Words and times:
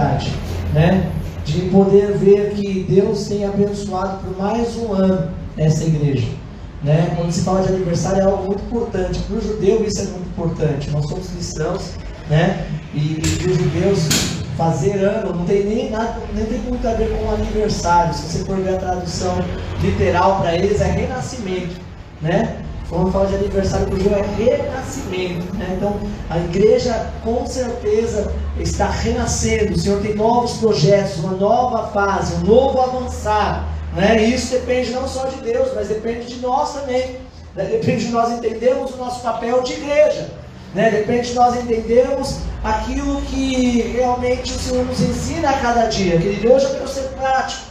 oportunidade, 0.00 0.32
né? 0.72 1.10
De 1.44 1.60
poder 1.62 2.16
ver 2.16 2.50
que 2.50 2.86
Deus 2.88 3.26
tem 3.26 3.44
abençoado 3.44 4.18
por 4.18 4.38
mais 4.38 4.76
um 4.76 4.92
ano 4.92 5.30
essa 5.56 5.84
igreja. 5.84 6.28
Né? 6.82 7.12
Quando 7.14 7.30
se 7.30 7.42
fala 7.42 7.62
de 7.62 7.68
aniversário 7.68 8.20
é 8.20 8.24
algo 8.24 8.46
muito 8.46 8.64
importante. 8.64 9.18
Para 9.20 9.36
o 9.36 9.40
judeu 9.40 9.84
isso 9.84 10.00
é 10.00 10.04
muito 10.04 10.28
importante. 10.28 10.90
Nós 10.90 11.06
somos 11.06 11.28
cristãos, 11.28 11.92
né? 12.28 12.66
E, 12.94 12.98
e 12.98 13.38
para 13.38 13.50
os 13.50 13.56
judeus 13.58 14.08
fazer 14.56 14.92
ano 14.98 15.34
não 15.34 15.44
tem 15.44 15.64
nem 15.64 15.90
nada, 15.90 16.16
nem 16.34 16.44
tem 16.44 16.58
muito 16.60 16.86
a 16.86 16.92
ver 16.94 17.10
com 17.10 17.30
aniversário. 17.32 18.14
Se 18.14 18.22
você 18.22 18.44
for 18.44 18.56
ver 18.56 18.76
a 18.76 18.78
tradução 18.78 19.36
literal 19.82 20.40
para 20.40 20.54
eles 20.54 20.80
é 20.80 20.90
renascimento, 20.90 21.80
né? 22.22 22.56
Quando 22.90 23.12
fala 23.12 23.26
de 23.26 23.36
aniversário 23.36 23.86
para 23.86 23.94
o 23.94 23.98
judeu 23.98 24.18
é 24.18 24.22
renascimento, 24.22 25.54
né? 25.54 25.74
Então 25.76 25.96
a 26.28 26.38
igreja 26.38 27.12
com 27.22 27.46
certeza 27.46 28.32
está 28.58 28.90
renascendo. 28.90 29.74
O 29.74 29.78
Senhor 29.78 30.02
tem 30.02 30.16
novos 30.16 30.54
projetos, 30.54 31.18
uma 31.18 31.34
nova 31.34 31.86
fase, 31.92 32.34
um 32.34 32.46
novo 32.48 32.80
avançar. 32.80 33.68
Né? 33.94 34.24
E 34.24 34.34
isso 34.34 34.52
depende 34.52 34.90
não 34.90 35.06
só 35.06 35.26
de 35.26 35.40
Deus, 35.40 35.68
mas 35.72 35.86
depende 35.86 36.26
de 36.26 36.40
nós 36.40 36.74
também. 36.74 37.16
Né? 37.54 37.64
Depende 37.64 38.06
de 38.06 38.10
nós 38.10 38.32
entendermos 38.32 38.92
o 38.92 38.96
nosso 38.96 39.22
papel 39.22 39.62
de 39.62 39.74
igreja. 39.74 40.28
Né? 40.74 40.90
Depende 40.90 41.28
de 41.28 41.34
nós 41.34 41.56
entendermos 41.56 42.38
aquilo 42.64 43.22
que 43.22 43.82
realmente 43.82 44.52
o 44.52 44.58
Senhor 44.58 44.84
nos 44.84 45.00
ensina 45.00 45.50
a 45.50 45.58
cada 45.60 45.86
dia. 45.86 46.18
Querido, 46.18 46.52
hoje 46.52 46.64
eu 46.66 46.70
quero 46.72 46.88
ser 46.88 47.08
prático. 47.10 47.62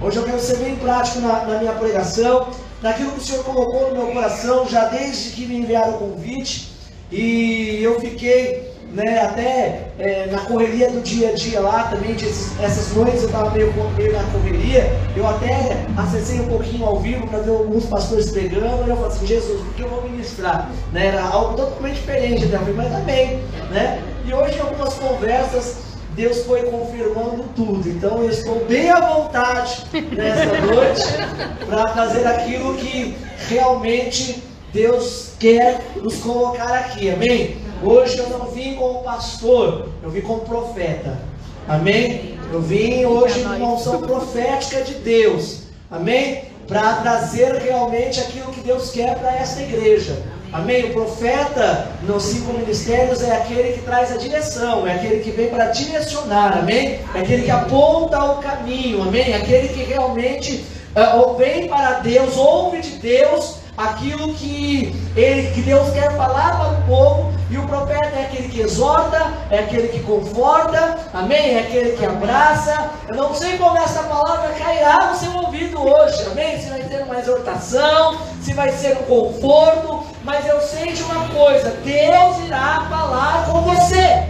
Hoje 0.00 0.16
eu 0.16 0.22
quero 0.22 0.38
ser 0.38 0.56
bem 0.58 0.76
prático 0.76 1.18
na, 1.18 1.44
na 1.44 1.58
minha 1.58 1.72
pregação, 1.72 2.50
naquilo 2.82 3.12
que 3.12 3.18
o 3.18 3.22
Senhor 3.22 3.44
colocou 3.44 3.88
no 3.88 3.96
meu 3.96 4.12
coração, 4.12 4.68
já 4.68 4.86
desde 4.86 5.30
que 5.30 5.46
me 5.46 5.58
enviaram 5.58 5.94
o 5.94 5.98
convite. 5.98 6.68
E 7.10 7.80
eu 7.82 7.98
fiquei 8.00 8.68
né, 8.92 9.20
até 9.20 9.88
é, 9.98 10.26
na 10.30 10.38
correria 10.40 10.90
do 10.90 11.00
dia 11.00 11.30
a 11.30 11.32
dia 11.34 11.60
lá 11.60 11.84
também, 11.84 12.12
esses, 12.12 12.58
essas 12.60 12.94
noites 12.94 13.22
eu 13.22 13.26
estava 13.26 13.50
meio, 13.50 13.72
meio 13.96 14.12
na 14.12 14.22
correria, 14.24 14.90
eu 15.16 15.26
até 15.26 15.86
acessei 15.96 16.40
um 16.40 16.48
pouquinho 16.48 16.84
ao 16.84 16.98
vivo 16.98 17.26
para 17.26 17.40
ver 17.40 17.50
alguns 17.50 17.84
pastores 17.86 18.30
pregando, 18.30 18.86
e 18.86 18.90
eu 18.90 18.96
falei 18.96 19.12
assim, 19.12 19.26
Jesus, 19.26 19.60
o 19.60 19.74
que 19.74 19.82
eu 19.82 19.88
vou 19.88 20.02
ministrar? 20.02 20.70
Né, 20.92 21.08
era 21.08 21.22
algo 21.22 21.54
totalmente 21.54 21.96
diferente, 21.96 22.46
né? 22.46 22.58
mas 22.74 22.92
também, 22.92 23.42
né? 23.70 24.02
E 24.24 24.32
hoje 24.32 24.60
algumas 24.60 24.94
conversas, 24.94 25.76
Deus 26.18 26.38
foi 26.38 26.64
confirmando 26.64 27.44
tudo. 27.54 27.88
Então 27.88 28.24
eu 28.24 28.28
estou 28.28 28.64
bem 28.64 28.90
à 28.90 28.98
vontade 28.98 29.84
nessa 30.10 30.60
noite 30.62 31.04
para 31.64 31.94
fazer 31.94 32.26
aquilo 32.26 32.74
que 32.74 33.16
realmente 33.48 34.42
Deus 34.72 35.34
quer 35.38 35.80
nos 35.94 36.16
colocar 36.16 36.76
aqui. 36.76 37.08
Amém? 37.08 37.58
Hoje 37.84 38.18
eu 38.18 38.28
não 38.30 38.46
vim 38.46 38.74
como 38.74 39.04
pastor, 39.04 39.90
eu 40.02 40.10
vim 40.10 40.20
como 40.20 40.40
profeta. 40.40 41.16
Amém? 41.68 42.36
Eu 42.52 42.62
vim 42.62 43.04
hoje 43.04 43.40
com 43.44 43.50
uma 43.50 43.74
unção 43.74 44.00
profética 44.00 44.82
de 44.82 44.94
Deus. 44.94 45.68
Amém? 45.88 46.46
Para 46.66 46.94
trazer 46.94 47.54
realmente 47.58 48.18
aquilo 48.18 48.50
que 48.50 48.60
Deus 48.60 48.90
quer 48.90 49.16
para 49.20 49.36
esta 49.36 49.62
igreja. 49.62 50.20
Amém? 50.52 50.86
O 50.86 50.92
profeta 50.94 51.88
nos 52.02 52.22
cinco 52.22 52.54
ministérios 52.54 53.22
é 53.22 53.36
aquele 53.36 53.74
que 53.74 53.82
traz 53.82 54.10
a 54.10 54.16
direção, 54.16 54.86
é 54.86 54.94
aquele 54.94 55.20
que 55.20 55.30
vem 55.30 55.48
para 55.48 55.66
direcionar, 55.66 56.58
amém? 56.58 57.00
É 57.14 57.20
aquele 57.20 57.42
que 57.42 57.50
aponta 57.50 58.22
o 58.24 58.36
caminho, 58.36 59.02
amém? 59.02 59.32
É 59.32 59.36
aquele 59.36 59.68
que 59.68 59.82
realmente 59.82 60.64
uh, 60.96 61.34
vem 61.34 61.68
para 61.68 62.00
Deus, 62.00 62.36
ouve 62.38 62.80
de 62.80 62.92
Deus 62.92 63.56
aquilo 63.76 64.34
que, 64.34 64.92
ele, 65.14 65.50
que 65.52 65.60
Deus 65.60 65.90
quer 65.90 66.16
falar 66.16 66.58
para 66.58 66.72
o 66.72 66.82
povo, 66.82 67.32
e 67.48 67.56
o 67.56 67.62
profeta 67.62 68.16
é 68.16 68.24
aquele 68.24 68.48
que 68.48 68.60
exorta, 68.60 69.32
é 69.50 69.60
aquele 69.60 69.88
que 69.88 70.00
conforta, 70.00 70.98
amém? 71.14 71.54
É 71.54 71.60
aquele 71.60 71.96
que 71.96 72.04
abraça. 72.04 72.90
Eu 73.08 73.14
não 73.14 73.34
sei 73.34 73.56
como 73.56 73.78
essa 73.78 74.02
palavra 74.02 74.50
cairá 74.50 75.10
no 75.10 75.16
seu 75.16 75.32
ouvido 75.32 75.80
hoje, 75.80 76.24
amém? 76.30 76.60
Se 76.60 76.68
vai 76.68 76.82
ser 76.82 77.02
uma 77.04 77.18
exortação, 77.18 78.18
se 78.42 78.52
vai 78.52 78.70
ser 78.72 78.98
um 78.98 79.04
conforto, 79.04 79.97
mas 80.28 80.46
eu 80.46 80.60
sei 80.60 80.92
de 80.92 81.02
uma 81.04 81.26
coisa: 81.30 81.70
Deus 81.82 82.38
irá 82.44 82.86
falar 82.90 83.46
com 83.46 83.62
você, 83.62 84.24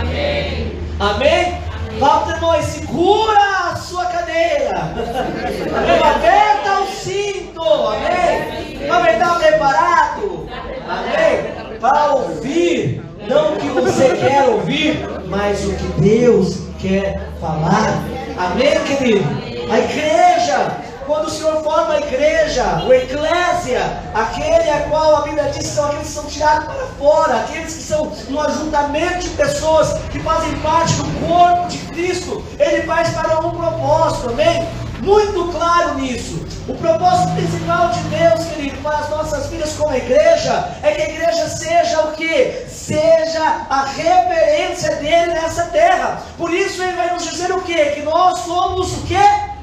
amém? 0.00 0.76
Amém? 0.98 1.62
Nós, 2.00 2.64
segura 2.64 3.70
a 3.70 3.76
sua 3.76 4.04
cadeira, 4.06 4.76
amém? 4.76 5.98
aperta 6.02 6.80
o 6.80 6.86
cinto, 6.88 7.62
amém? 7.62 8.88
Mas 8.88 9.14
está 9.14 9.34
preparado? 9.36 10.48
Amém? 10.88 11.78
Para 11.78 12.14
ouvir, 12.14 13.00
não 13.28 13.54
o 13.54 13.56
que 13.56 13.68
você 13.68 14.08
quer 14.16 14.42
ouvir, 14.48 15.06
mas 15.28 15.64
o 15.64 15.72
que 15.72 16.00
Deus 16.00 16.62
quer 16.80 17.28
falar. 17.40 18.02
Amém, 18.36 18.74
querido? 18.84 19.24
A 19.70 19.78
igreja, 19.78 20.83
quando 21.06 21.26
o 21.26 21.30
Senhor 21.30 21.62
forma 21.62 21.94
a 21.94 21.98
igreja, 21.98 22.82
o 22.86 22.92
eclésia, 22.92 23.80
aquele 24.14 24.70
a 24.70 24.88
qual 24.88 25.16
a 25.16 25.20
Bíblia 25.22 25.44
diz 25.50 25.66
são 25.66 25.86
aqueles 25.86 26.08
que 26.08 26.12
são 26.12 26.24
tirados 26.24 26.66
para 26.66 26.86
fora, 26.98 27.34
aqueles 27.40 27.74
que 27.74 27.82
são 27.82 28.12
um 28.30 28.40
ajuntamento 28.40 29.18
de 29.20 29.28
pessoas 29.30 29.94
que 30.10 30.18
fazem 30.20 30.54
parte 30.60 30.94
do 30.94 31.26
corpo 31.26 31.68
de 31.68 31.78
Cristo, 31.78 32.44
ele 32.58 32.82
faz 32.82 33.10
para 33.10 33.40
um 33.40 33.50
propósito, 33.50 34.30
amém? 34.30 34.66
Muito 35.00 35.52
claro 35.52 35.96
nisso. 35.96 36.46
O 36.66 36.74
propósito 36.76 37.34
principal 37.34 37.88
de 37.90 38.00
Deus, 38.04 38.46
querido, 38.46 38.78
para 38.78 38.98
as 38.98 39.10
nossas 39.10 39.46
vidas 39.48 39.74
como 39.74 39.94
igreja, 39.94 40.70
é 40.82 40.92
que 40.92 41.02
a 41.02 41.08
igreja 41.10 41.48
seja 41.48 42.00
o 42.04 42.12
que? 42.12 42.64
Seja 42.68 43.66
a 43.68 43.84
referência 43.84 44.96
dele 44.96 45.34
nessa 45.34 45.64
terra. 45.64 46.22
Por 46.38 46.54
isso 46.54 46.82
ele 46.82 46.96
vai 46.96 47.12
nos 47.12 47.24
dizer 47.28 47.52
o 47.52 47.60
que? 47.60 47.74
Que 47.74 48.02
nós 48.02 48.40
somos 48.40 48.92
o 48.92 49.02
que? 49.02 49.16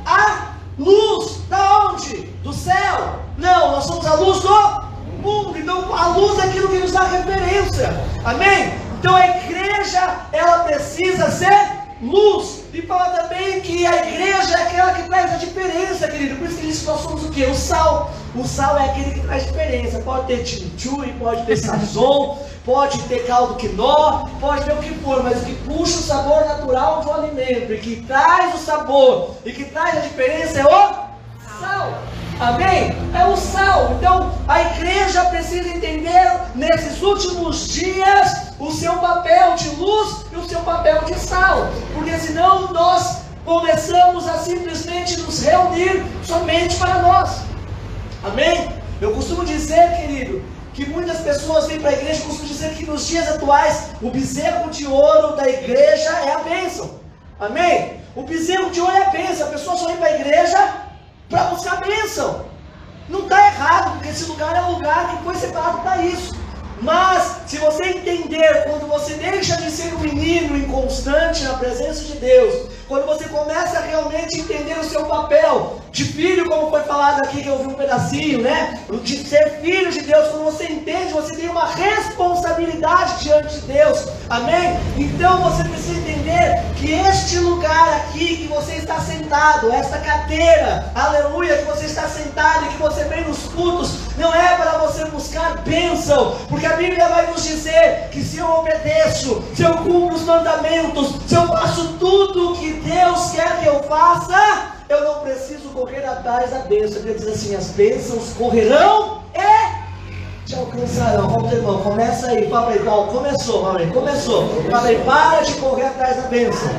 A 0.05 0.50
luz. 0.83 1.41
Da 1.49 1.89
onde? 1.89 2.17
Do 2.43 2.53
céu. 2.53 3.19
Não, 3.37 3.71
nós 3.71 3.85
somos 3.85 4.05
a 4.05 4.15
luz 4.15 4.39
do 4.39 4.83
mundo. 5.21 5.57
Então 5.57 5.95
a 5.95 6.07
luz 6.07 6.39
é 6.39 6.43
aquilo 6.43 6.67
que 6.67 6.79
nos 6.79 6.91
dá 6.91 7.03
referência. 7.03 7.89
Amém? 8.25 8.73
Então 8.99 9.15
a 9.15 9.27
igreja, 9.27 10.27
ela 10.31 10.59
precisa 10.59 11.29
ser 11.31 11.81
luz. 12.01 12.61
E 12.73 12.81
fala 12.81 13.09
também 13.09 13.61
que 13.61 13.85
a 13.85 14.07
igreja 14.07 14.57
é 14.57 14.63
aquela 14.63 14.93
que 14.93 15.03
traz 15.03 15.33
a 15.33 15.37
diferença, 15.37 16.07
querido. 16.07 16.37
Por 16.37 16.47
isso 16.47 16.57
que 16.57 16.67
diz 16.67 16.79
que 16.79 16.85
nós 16.85 17.01
somos 17.01 17.25
o 17.25 17.29
quê? 17.29 17.45
O 17.45 17.55
sal. 17.55 18.11
O 18.33 18.47
sal 18.47 18.77
é 18.77 18.85
aquele 18.85 19.11
que 19.11 19.19
traz 19.21 19.45
diferença. 19.45 19.99
Pode 19.99 20.27
ter 20.27 20.45
chimichurri, 20.45 21.13
pode 21.13 21.45
ter 21.45 21.57
sazon, 21.57 22.37
pode 22.63 23.01
ter 23.03 23.25
caldo 23.27 23.55
quinó, 23.55 24.27
pode 24.39 24.63
ter 24.63 24.71
o 24.71 24.77
que 24.77 24.93
for, 24.99 25.21
mas 25.21 25.41
o 25.41 25.45
que 25.45 25.55
puxa 25.55 25.97
o 25.97 26.01
sabor 26.01 26.45
natural 26.45 27.01
do 27.01 27.11
alimento 27.11 27.73
e 27.73 27.77
que 27.77 28.05
traz 28.07 28.55
o 28.55 28.57
sabor 28.57 29.35
e 29.45 29.51
que 29.51 29.65
traz 29.65 29.97
a 29.97 30.01
diferença 30.01 30.59
é 30.59 30.65
o 30.65 31.11
sal. 31.59 31.93
Amém? 32.39 32.95
É 33.13 33.25
o 33.25 33.35
sal. 33.35 33.91
Então, 33.97 34.31
a 34.47 34.61
igreja 34.61 35.25
precisa 35.25 35.67
entender 35.67 36.31
nesses 36.55 37.01
últimos 37.01 37.67
dias 37.67 38.53
o 38.57 38.71
seu 38.71 38.93
papel 38.93 39.55
de 39.55 39.69
luz 39.75 40.25
e 40.31 40.37
o 40.37 40.47
seu 40.47 40.61
papel 40.61 41.03
de 41.03 41.19
sal. 41.19 41.67
Porque 41.93 42.17
senão 42.17 42.71
nós 42.71 43.17
começamos 43.45 44.27
a 44.27 44.37
simplesmente 44.37 45.19
nos 45.19 45.43
reunir 45.43 46.03
somente 46.23 46.77
para 46.77 46.99
nós. 46.99 47.50
Amém? 48.23 48.69
Eu 49.01 49.13
costumo 49.13 49.43
dizer, 49.43 49.97
querido, 49.97 50.43
que 50.73 50.85
muitas 50.85 51.19
pessoas 51.21 51.67
vêm 51.67 51.79
para 51.79 51.89
a 51.89 51.93
igreja, 51.93 52.21
costumo 52.21 52.47
dizer 52.47 52.75
que 52.75 52.85
nos 52.85 53.07
dias 53.07 53.27
atuais 53.27 53.89
o 54.01 54.09
bezerro 54.11 54.69
de 54.69 54.85
ouro 54.85 55.35
da 55.35 55.49
igreja 55.49 56.09
é 56.25 56.33
a 56.33 56.39
bênção. 56.39 56.99
Amém? 57.39 57.99
O 58.15 58.23
bezerro 58.23 58.69
de 58.69 58.79
ouro 58.79 58.95
é 58.95 59.07
a 59.07 59.09
bênção. 59.09 59.47
A 59.47 59.51
pessoa 59.51 59.75
só 59.75 59.87
vem 59.87 59.97
para 59.97 60.07
a 60.07 60.19
igreja 60.19 60.73
para 61.29 61.45
buscar 61.45 61.81
bênção. 61.81 62.45
Não 63.09 63.23
está 63.23 63.47
errado, 63.47 63.93
porque 63.93 64.09
esse 64.09 64.25
lugar 64.25 64.55
é 64.55 64.61
um 64.61 64.73
lugar 64.73 65.09
que 65.09 65.23
foi 65.23 65.35
separado 65.35 65.79
para 65.79 66.03
isso. 66.03 66.33
Mas, 66.81 67.37
se 67.45 67.57
você 67.57 67.83
entender, 67.85 68.63
quando 68.67 68.87
você 68.87 69.13
deixa 69.13 69.55
de 69.57 69.69
ser 69.69 69.93
um 69.93 69.99
menino 69.99 70.57
inconstante 70.57 71.43
na 71.43 71.53
presença 71.53 72.03
de 72.05 72.13
Deus, 72.13 72.69
quando 72.87 73.05
você 73.05 73.25
começa 73.29 73.77
a 73.77 73.81
realmente 73.81 74.39
entender 74.39 74.77
o 74.77 74.83
seu 74.83 75.05
papel 75.05 75.79
de 75.91 76.03
filho, 76.03 76.49
como 76.49 76.69
foi 76.69 76.81
falado 76.81 77.19
aqui, 77.23 77.43
que 77.43 77.47
eu 77.47 77.59
vi 77.59 77.67
um 77.67 77.73
pedacinho, 77.73 78.41
né? 78.41 78.79
De 79.03 79.17
ser 79.17 79.61
filho 79.61 79.91
de 79.91 80.01
Deus, 80.01 80.27
quando 80.29 80.45
você 80.45 80.65
entende, 80.65 81.13
você 81.13 81.35
tem 81.35 81.49
uma 81.49 81.67
responsabilidade 81.67 83.23
diante 83.23 83.55
de 83.59 83.61
Deus, 83.61 84.07
amém? 84.29 84.77
Então 84.97 85.41
você 85.41 85.63
precisa 85.63 85.99
entender 85.99 86.63
que 86.75 86.91
este 86.91 87.39
lugar 87.39 87.93
aqui 87.97 88.37
que 88.37 88.47
você 88.47 88.73
está 88.73 88.99
sentado, 88.99 89.71
esta 89.71 89.97
cadeira, 89.99 90.91
aleluia, 90.95 91.57
que 91.57 91.65
você 91.65 91.85
está 91.85 92.07
sentado 92.07 92.65
e 92.65 92.69
que 92.69 92.77
você 92.77 93.03
vem 93.05 93.23
nos 93.23 93.43
cultos, 93.43 93.99
não 94.17 94.33
é 94.33 94.55
para 94.55 94.79
você 94.79 95.05
buscar 95.05 95.57
bênção, 95.59 96.35
porque 96.49 96.65
a 96.71 96.77
Bíblia 96.77 97.07
vai 97.09 97.27
nos 97.27 97.43
dizer 97.43 98.07
que 98.11 98.21
se 98.21 98.37
eu 98.37 98.49
obedeço, 98.49 99.43
se 99.53 99.63
eu 99.63 99.73
cumpro 99.73 100.15
os 100.15 100.23
mandamentos, 100.23 101.15
se 101.27 101.35
eu 101.35 101.47
faço 101.47 101.97
tudo 101.99 102.51
o 102.51 102.55
que 102.55 102.71
Deus 102.73 103.31
quer 103.31 103.59
que 103.59 103.65
eu 103.67 103.83
faça, 103.83 104.71
eu 104.87 105.03
não 105.03 105.19
preciso 105.19 105.69
correr 105.69 106.05
atrás 106.05 106.51
da 106.51 106.59
bênção. 106.59 107.01
Ele 107.01 107.13
diz 107.13 107.27
assim: 107.27 107.55
as 107.55 107.67
bênçãos 107.67 108.33
correrão 108.37 109.21
e 109.35 110.45
te 110.45 110.55
alcançarão. 110.55 111.27
Vamos, 111.27 111.51
irmão, 111.51 111.81
começa 111.81 112.27
aí. 112.27 112.49
Fala 112.49 112.71
aí, 112.71 112.79
Paulo. 112.79 113.11
Começou, 113.11 113.65
fala 113.65 113.79
aí. 113.79 113.87
Começou. 113.87 114.63
Fala 114.69 114.87
aí, 114.87 114.97
para 115.03 115.41
de 115.41 115.53
correr 115.55 115.87
atrás 115.87 116.17
da 116.17 116.27
bênção. 116.29 116.69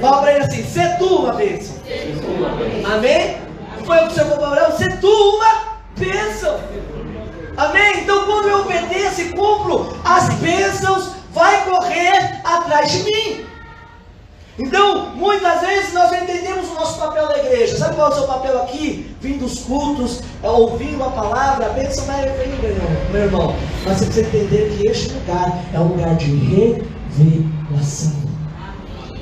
Fala 0.00 0.22
para 0.22 0.34
ele 0.34 0.44
assim: 0.44 0.64
se 0.64 0.96
tu 0.98 1.06
uma 1.06 1.32
bênção. 1.32 1.76
Amém? 2.92 3.38
Foi 3.84 3.96
o 4.04 4.08
que 4.08 4.14
Senhor 4.14 4.30
falou 4.30 4.50
para 4.50 4.70
se 4.72 4.96
tu 4.98 5.08
uma 5.08 5.80
bênção. 5.96 6.60
Amém? 7.60 8.00
Então, 8.00 8.24
quando 8.24 8.48
eu 8.48 8.60
obedeço 8.60 9.20
e 9.20 9.28
cumpro 9.32 9.94
as 10.02 10.32
bênçãos, 10.36 11.10
vai 11.30 11.62
correr 11.66 12.40
atrás 12.42 12.90
de 12.90 13.02
mim. 13.02 13.44
Então, 14.58 15.10
muitas 15.14 15.60
vezes 15.60 15.92
nós 15.92 16.10
entendemos 16.10 16.70
o 16.70 16.74
nosso 16.74 16.98
papel 16.98 17.28
na 17.28 17.36
igreja. 17.36 17.76
Sabe 17.76 17.96
qual 17.96 18.08
é 18.08 18.14
o 18.14 18.14
seu 18.14 18.26
papel 18.26 18.62
aqui? 18.62 19.14
Vindo 19.20 19.40
dos 19.40 19.58
cultos, 19.60 20.22
é, 20.42 20.48
ouvindo 20.48 21.04
a 21.04 21.10
palavra, 21.10 21.66
a 21.66 21.68
bênção 21.68 22.06
vai 22.06 22.22
vir, 22.30 22.48
meu 23.12 23.24
irmão. 23.24 23.54
Mas 23.84 23.98
você 23.98 24.06
precisa 24.06 24.26
entender 24.26 24.76
que 24.78 24.86
este 24.86 25.12
lugar 25.12 25.62
é 25.74 25.78
um 25.78 25.88
lugar 25.88 26.14
de 26.16 26.34
revelação. 26.34 28.12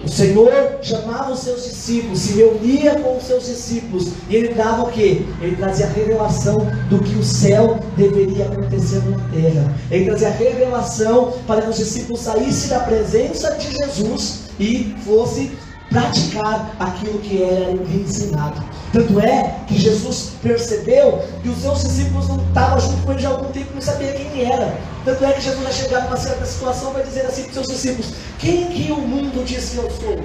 O 0.08 0.10
Senhor 0.10 0.78
chamava 0.81 1.32
os 1.32 1.40
seus 1.40 1.64
discípulos, 1.64 2.20
se 2.20 2.32
reunia 2.32 2.99
com 2.99 3.19
os 3.19 3.25
seus 3.25 3.44
discípulos, 3.44 4.08
e 4.31 4.37
ele 4.37 4.55
dava 4.55 4.84
o 4.84 4.90
que? 4.90 5.26
Ele 5.43 5.55
trazia 5.55 5.84
a 5.84 5.90
revelação 5.90 6.56
do 6.88 6.99
que 6.99 7.14
o 7.14 7.22
céu 7.22 7.78
deveria 7.94 8.46
acontecer 8.46 9.02
na 9.05 9.19
terra. 9.28 9.70
Ele 9.90 10.06
trazia 10.06 10.28
a 10.28 10.31
revelação 10.31 11.34
para 11.46 11.60
que 11.60 11.69
os 11.69 11.76
discípulos 11.76 12.22
saíssem 12.22 12.70
da 12.70 12.81
presença 12.81 13.50
de 13.56 13.70
Jesus 13.70 14.44
e 14.58 14.96
fosse 15.05 15.52
praticar 15.90 16.75
aquilo 16.79 17.19
que 17.19 17.43
era 17.43 17.73
ensinado. 17.73 18.62
Tanto 18.93 19.20
é 19.20 19.55
que 19.67 19.79
Jesus 19.79 20.32
percebeu 20.43 21.23
que 21.43 21.49
os 21.49 21.58
seus 21.58 21.82
discípulos 21.82 22.29
não 22.29 22.43
estavam 22.43 22.81
junto 22.81 23.02
com 23.02 23.12
ele 23.12 23.20
já 23.20 23.29
há 23.29 23.32
algum 23.32 23.52
tempo, 23.52 23.75
não 23.75 23.81
sabia 23.81 24.12
quem 24.12 24.26
ele 24.26 24.50
era. 24.50 24.79
Tanto 25.05 25.25
é 25.25 25.32
que 25.32 25.40
Jesus 25.43 25.62
vai 25.62 25.73
chegar 25.73 26.05
numa 26.05 26.17
certa 26.17 26.44
situação 26.46 26.93
vai 26.93 27.02
dizer 27.02 27.26
assim 27.26 27.43
para 27.44 27.49
os 27.49 27.55
seus 27.55 27.69
discípulos: 27.69 28.12
Quem 28.38 28.67
que 28.69 28.90
o 28.93 28.96
mundo 28.96 29.44
diz 29.44 29.70
que 29.70 29.76
eu 29.76 29.90
sou? 29.90 30.19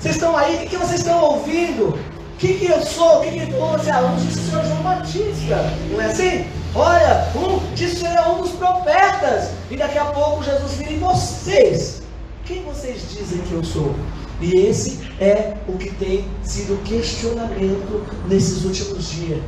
Vocês 0.00 0.14
estão 0.14 0.36
aí, 0.36 0.56
o 0.56 0.58
que, 0.60 0.66
que 0.68 0.76
vocês 0.76 1.00
estão 1.00 1.20
ouvindo? 1.22 1.88
O 1.88 2.38
que, 2.38 2.54
que 2.54 2.66
eu 2.66 2.80
sou? 2.82 3.18
O 3.18 3.22
que, 3.22 3.30
que 3.30 3.52
eu 3.52 3.58
sou? 3.58 3.92
Ah, 3.92 4.12
um 4.12 4.16
disse 4.16 4.38
o 4.38 4.50
Senhor 4.50 4.64
João 4.64 4.82
Batista, 4.82 5.72
não 5.90 6.00
é 6.00 6.06
assim? 6.06 6.46
Olha, 6.74 7.28
um 7.34 7.74
disse 7.74 7.96
que 7.96 8.00
Senhor 8.02 8.16
é 8.16 8.28
um 8.28 8.40
dos 8.40 8.52
profetas, 8.52 9.50
e 9.70 9.76
daqui 9.76 9.98
a 9.98 10.04
pouco 10.04 10.44
Jesus 10.44 10.72
vira 10.74 10.92
em 10.92 10.98
vocês. 10.98 12.02
Quem 12.44 12.62
vocês 12.62 13.02
dizem 13.10 13.40
que 13.40 13.52
eu 13.52 13.64
sou? 13.64 13.94
E 14.40 14.56
esse 14.56 15.00
é 15.20 15.56
o 15.68 15.76
que 15.76 15.90
tem 15.94 16.24
sido 16.42 16.82
questionamento 16.84 18.06
nesses 18.28 18.64
últimos 18.64 19.10
dias. 19.10 19.40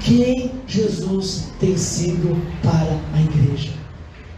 Quem 0.00 0.50
Jesus 0.66 1.48
tem 1.60 1.76
sido 1.76 2.40
para 2.62 2.98
a 3.14 3.20
igreja? 3.20 3.70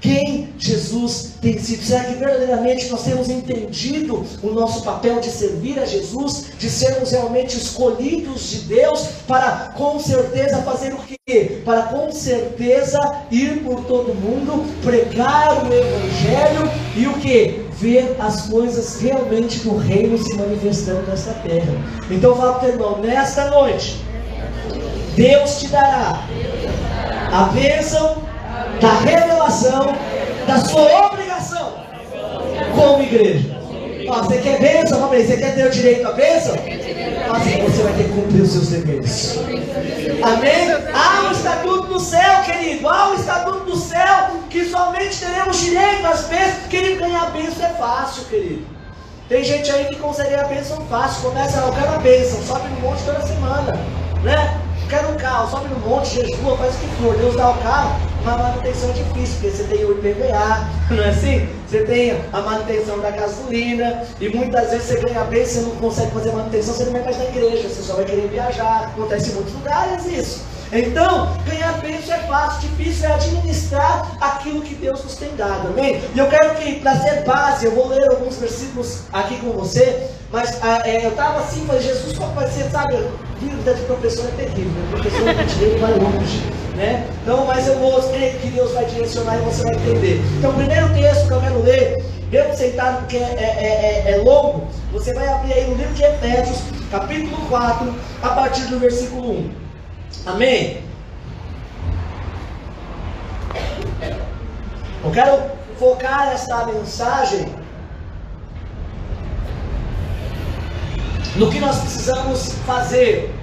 Quem 0.04 0.50
Jesus 0.58 1.36
tem 1.40 1.58
sido? 1.58 1.82
Será 1.82 2.04
que 2.04 2.16
verdadeiramente 2.16 2.90
nós 2.90 3.04
temos 3.04 3.30
entendido 3.30 4.22
o 4.42 4.50
nosso 4.50 4.82
papel 4.82 5.18
de 5.18 5.30
servir 5.30 5.78
a 5.78 5.86
Jesus, 5.86 6.48
de 6.58 6.68
sermos 6.68 7.12
realmente 7.12 7.56
escolhidos 7.56 8.50
de 8.50 8.58
Deus 8.74 9.08
para 9.26 9.72
com 9.74 9.98
certeza 9.98 10.60
fazer 10.60 10.92
o 10.92 10.98
quê? 10.98 11.62
Para 11.64 11.84
com 11.84 12.12
certeza 12.12 12.98
ir 13.30 13.62
por 13.64 13.82
todo 13.86 14.14
mundo, 14.14 14.66
pregar 14.82 15.64
o 15.64 15.72
Evangelho 15.72 16.70
e 16.94 17.06
o 17.06 17.14
que? 17.14 17.63
Ver 17.84 18.16
as 18.18 18.46
coisas 18.46 18.98
realmente 18.98 19.58
do 19.58 19.76
reino 19.76 20.16
se 20.16 20.34
manifestando 20.36 21.02
nessa 21.02 21.34
terra. 21.34 21.74
Então 22.10 22.34
fala 22.34 22.54
para 22.54 22.68
o 22.68 22.72
irmão, 22.72 22.98
nesta 23.00 23.50
noite, 23.50 24.02
Deus 25.14 25.60
te 25.60 25.68
dará 25.68 26.18
a 27.30 27.42
bênção 27.52 28.16
da 28.80 28.92
revelação 29.00 29.94
da 30.46 30.58
sua 30.60 31.08
obrigação 31.08 31.74
como 32.74 33.02
igreja. 33.02 33.54
Ó, 34.08 34.22
você 34.22 34.38
quer 34.38 34.60
bênção? 34.60 35.06
Você 35.08 35.36
quer 35.36 35.54
ter 35.54 35.66
o 35.66 35.70
direito 35.70 36.08
à 36.08 36.12
bênção? 36.12 36.54
Você 37.26 37.82
vai 37.82 37.92
ter 37.94 38.04
que 38.04 38.12
cumprir 38.12 38.42
os 38.42 38.52
seus 38.52 38.68
deveres. 38.68 39.38
Amém? 40.22 40.70
Há 40.92 41.28
um 41.28 41.32
estatuto 41.32 41.88
do 41.88 42.00
céu, 42.00 42.42
querido. 42.42 42.88
Há 42.88 43.10
um 43.10 43.14
estatuto 43.14 43.64
do 43.64 43.76
céu 43.76 44.30
que 44.50 44.64
somente 44.68 45.18
teremos 45.18 45.60
direito 45.60 46.06
às 46.06 46.24
bênçãos. 46.24 46.66
Querido, 46.68 47.00
ganhar 47.00 47.30
bênção 47.30 47.64
é 47.64 47.70
fácil, 47.70 48.24
querido. 48.24 48.66
Tem 49.28 49.42
gente 49.42 49.70
aí 49.70 49.86
que 49.86 49.96
consegue 49.96 50.34
a 50.34 50.44
bênção 50.44 50.84
fácil. 50.86 51.30
Começa, 51.30 51.58
eu 51.58 51.72
quero 51.72 51.94
a 51.94 51.98
bênção, 51.98 52.42
sobe 52.42 52.68
no 52.68 52.80
monte 52.80 53.02
toda 53.04 53.22
semana. 53.22 53.72
Né? 54.22 54.60
Quero 54.88 55.12
um 55.12 55.16
carro, 55.16 55.50
sobe 55.50 55.68
no 55.68 55.80
monte, 55.80 56.14
jejua, 56.14 56.56
faz 56.56 56.74
o 56.74 56.78
que 56.78 56.86
for. 57.02 57.16
Deus 57.16 57.36
dá 57.36 57.50
o 57.50 57.58
carro, 57.58 58.00
uma 58.22 58.36
manutenção 58.36 58.90
é 58.90 58.92
difícil, 58.92 59.34
porque 59.40 59.50
você 59.50 59.64
tem 59.64 59.84
o 59.84 59.92
IPVA, 59.92 60.68
não 60.90 61.02
é 61.02 61.08
assim? 61.08 61.48
Você 61.66 61.84
tem 61.84 62.20
a 62.32 62.40
manutenção 62.40 63.00
da 63.00 63.10
gasolina, 63.10 64.04
e 64.20 64.28
muitas 64.28 64.70
vezes 64.70 64.86
você 64.86 65.00
ganha 65.00 65.24
bem, 65.24 65.44
você 65.44 65.60
não 65.60 65.70
consegue 65.76 66.12
fazer 66.12 66.32
manutenção, 66.32 66.74
você 66.74 66.84
não 66.84 66.92
vai 66.92 67.02
mais 67.02 67.18
na 67.18 67.24
igreja, 67.24 67.68
você 67.68 67.82
só 67.82 67.94
vai 67.94 68.04
querer 68.04 68.28
viajar. 68.28 68.92
Acontece 68.94 69.30
em 69.30 69.34
muitos 69.34 69.54
lugares 69.54 70.06
isso. 70.06 70.53
Então, 70.76 71.28
ganhar 71.46 71.78
bênção 71.78 72.16
é 72.16 72.18
fácil, 72.20 72.68
difícil 72.68 73.08
é 73.08 73.12
administrar 73.12 74.16
aquilo 74.20 74.60
que 74.60 74.74
Deus 74.74 75.04
nos 75.04 75.14
tem 75.14 75.34
dado, 75.36 75.68
amém? 75.68 76.02
E 76.12 76.18
eu 76.18 76.26
quero 76.26 76.56
que, 76.56 76.80
para 76.80 76.96
ser 76.96 77.22
base, 77.22 77.66
eu 77.66 77.72
vou 77.76 77.86
ler 77.88 78.10
alguns 78.10 78.38
versículos 78.38 79.02
aqui 79.12 79.36
com 79.36 79.52
você, 79.52 80.08
mas 80.32 80.58
ah, 80.62 80.82
é, 80.84 81.06
eu 81.06 81.10
estava 81.10 81.38
assim, 81.38 81.64
mas 81.68 81.84
Jesus, 81.84 82.18
qual 82.18 82.30
vai 82.30 82.48
ser, 82.48 82.64
sabe? 82.70 82.96
Vida 83.38 83.72
de 83.72 83.82
professor 83.82 84.26
é 84.26 84.44
terrível, 84.44 84.72
né? 84.72 84.88
professor 84.90 85.20
de 85.22 85.78
vai 85.78 85.92
longe, 85.92 86.42
né? 86.74 87.06
Então, 87.22 87.44
mas 87.46 87.68
eu 87.68 87.78
vou 87.78 88.02
crer 88.02 88.36
que 88.40 88.48
Deus 88.48 88.72
vai 88.72 88.84
direcionar 88.86 89.36
e 89.36 89.42
você 89.42 89.62
vai 89.62 89.74
entender. 89.74 90.20
Então, 90.38 90.50
o 90.50 90.54
primeiro 90.54 90.92
texto 90.92 91.28
que 91.28 91.34
eu 91.34 91.40
quero 91.40 91.62
ler, 91.62 92.04
mesmo 92.32 92.56
sentado 92.56 92.98
porque 92.98 93.16
é, 93.16 93.20
é, 93.20 94.02
é, 94.06 94.10
é 94.10 94.16
longo, 94.24 94.66
você 94.92 95.14
vai 95.14 95.28
abrir 95.28 95.52
aí 95.52 95.70
no 95.70 95.76
livro 95.76 95.94
de 95.94 96.02
Efésios, 96.02 96.58
capítulo 96.90 97.46
4, 97.48 97.94
a 98.22 98.28
partir 98.30 98.62
do 98.62 98.80
versículo 98.80 99.30
1. 99.30 99.63
Amém? 100.26 100.82
Eu 105.04 105.10
quero 105.12 105.42
focar 105.78 106.32
esta 106.32 106.64
mensagem 106.64 107.54
no 111.36 111.50
que 111.50 111.60
nós 111.60 111.78
precisamos 111.78 112.52
fazer, 112.64 113.34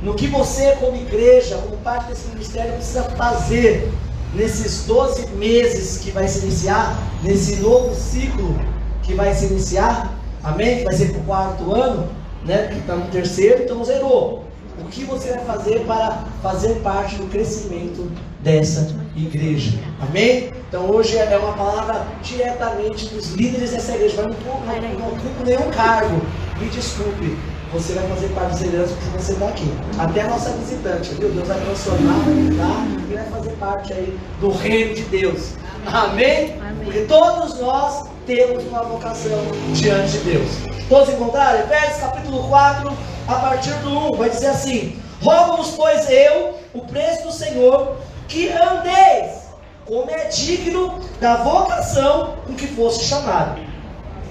no 0.00 0.14
que 0.14 0.26
você, 0.28 0.74
como 0.76 0.96
igreja, 0.96 1.58
como 1.58 1.76
parte 1.78 2.06
desse 2.06 2.28
ministério, 2.28 2.72
precisa 2.72 3.02
fazer 3.10 3.92
nesses 4.32 4.86
12 4.86 5.26
meses 5.32 5.98
que 5.98 6.10
vai 6.12 6.26
se 6.28 6.46
iniciar, 6.46 6.96
nesse 7.22 7.56
novo 7.56 7.94
ciclo 7.94 8.58
que 9.02 9.12
vai 9.12 9.34
se 9.34 9.46
iniciar, 9.46 10.14
amém? 10.42 10.78
Que 10.78 10.84
vai 10.84 10.94
ser 10.94 11.10
para 11.10 11.20
o 11.20 11.24
quarto 11.24 11.74
ano, 11.74 12.08
né? 12.42 12.68
Que 12.68 12.78
está 12.78 12.94
no 12.94 13.06
terceiro, 13.08 13.64
então 13.64 13.84
zerou 13.84 14.45
o 14.78 14.84
que 14.84 15.04
você 15.04 15.30
vai 15.30 15.44
fazer 15.44 15.80
para 15.86 16.24
fazer 16.42 16.74
parte 16.80 17.16
do 17.16 17.26
crescimento 17.26 18.10
dessa 18.40 18.94
igreja. 19.16 19.78
Amém? 20.00 20.52
Então 20.68 20.90
hoje 20.90 21.16
é 21.16 21.38
uma 21.38 21.54
palavra 21.54 22.06
diretamente 22.22 23.06
dos 23.14 23.32
líderes 23.32 23.70
dessa 23.70 23.94
igreja. 23.94 24.22
Mas 24.66 24.82
não, 24.82 25.08
ocupo 25.08 25.44
nenhum 25.44 25.70
cargo. 25.70 26.20
Me 26.58 26.68
desculpe. 26.68 27.36
Você 27.72 27.94
vai 27.94 28.06
fazer 28.08 28.28
parte 28.28 28.50
dos 28.52 28.60
lideranças 28.60 28.96
porque 28.96 29.18
você 29.18 29.32
está 29.32 29.48
aqui. 29.48 29.72
Até 29.98 30.20
a 30.22 30.28
nossa 30.28 30.50
visitante, 30.50 31.14
viu? 31.14 31.30
Deus 31.30 31.48
vai 31.48 31.60
transformar, 31.60 32.18
vai 32.24 32.34
mudar 32.34 32.86
e 33.10 33.14
vai 33.14 33.24
fazer 33.24 33.52
parte 33.56 33.92
aí 33.92 34.18
do 34.40 34.50
reino 34.50 34.94
de 34.94 35.02
Deus. 35.02 35.54
Amém? 35.84 36.54
Amém? 36.60 36.84
Porque 36.84 37.00
todos 37.00 37.58
nós 37.60 38.06
temos 38.24 38.64
uma 38.64 38.82
vocação 38.82 39.38
diante 39.72 40.12
de 40.12 40.18
Deus. 40.18 40.48
Todos 40.88 41.12
encontraram? 41.12 41.60
Efésios 41.60 41.98
capítulo 41.98 42.48
4 42.48 43.15
a 43.26 43.34
partir 43.34 43.74
do 43.74 44.12
1, 44.12 44.16
vai 44.16 44.30
dizer 44.30 44.48
assim: 44.48 45.00
Rogo-vos, 45.22 45.70
pois 45.76 46.08
eu, 46.10 46.54
o 46.74 46.82
preço 46.82 47.24
do 47.24 47.32
Senhor, 47.32 47.96
que 48.28 48.50
andeis 48.50 49.46
como 49.84 50.10
é 50.10 50.24
digno 50.26 50.98
da 51.20 51.36
vocação 51.36 52.34
com 52.46 52.54
que 52.54 52.66
fosse 52.66 53.04
chamado, 53.04 53.60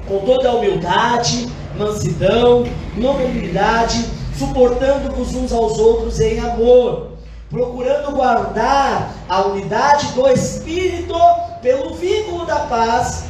com 0.07 0.19
toda 0.19 0.49
a 0.49 0.53
humildade, 0.53 1.49
mansidão, 1.77 2.65
nobilidade, 2.95 4.05
suportando-vos 4.37 5.33
uns 5.33 5.53
aos 5.53 5.79
outros 5.79 6.19
em 6.19 6.39
amor, 6.39 7.11
procurando 7.49 8.11
guardar 8.11 9.13
a 9.29 9.41
unidade 9.43 10.07
do 10.07 10.27
Espírito 10.27 11.15
pelo 11.61 11.95
vínculo 11.95 12.45
da 12.45 12.59
paz, 12.59 13.25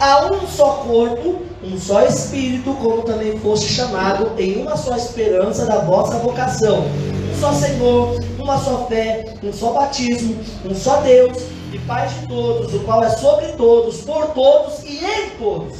a 0.00 0.26
um 0.26 0.46
só 0.46 0.84
corpo 0.86 1.44
um 1.64 1.78
só 1.78 2.04
Espírito, 2.04 2.74
como 2.74 3.02
também 3.02 3.38
foste 3.40 3.72
chamado 3.72 4.32
em 4.38 4.60
uma 4.60 4.76
só 4.76 4.94
esperança 4.96 5.64
da 5.64 5.78
vossa 5.78 6.18
vocação. 6.18 6.84
Um 6.84 7.40
só 7.40 7.52
Senhor, 7.54 8.20
uma 8.38 8.58
só 8.58 8.86
fé, 8.86 9.34
um 9.42 9.52
só 9.52 9.72
batismo, 9.72 10.36
um 10.64 10.74
só 10.74 11.00
Deus 11.00 11.38
e 11.72 11.78
Pai 11.78 12.06
de 12.06 12.26
todos, 12.28 12.74
o 12.74 12.80
qual 12.80 13.02
é 13.02 13.10
sobre 13.10 13.46
todos, 13.52 14.02
por 14.02 14.26
todos 14.28 14.82
e 14.84 14.98
em 14.98 15.30
todos. 15.38 15.78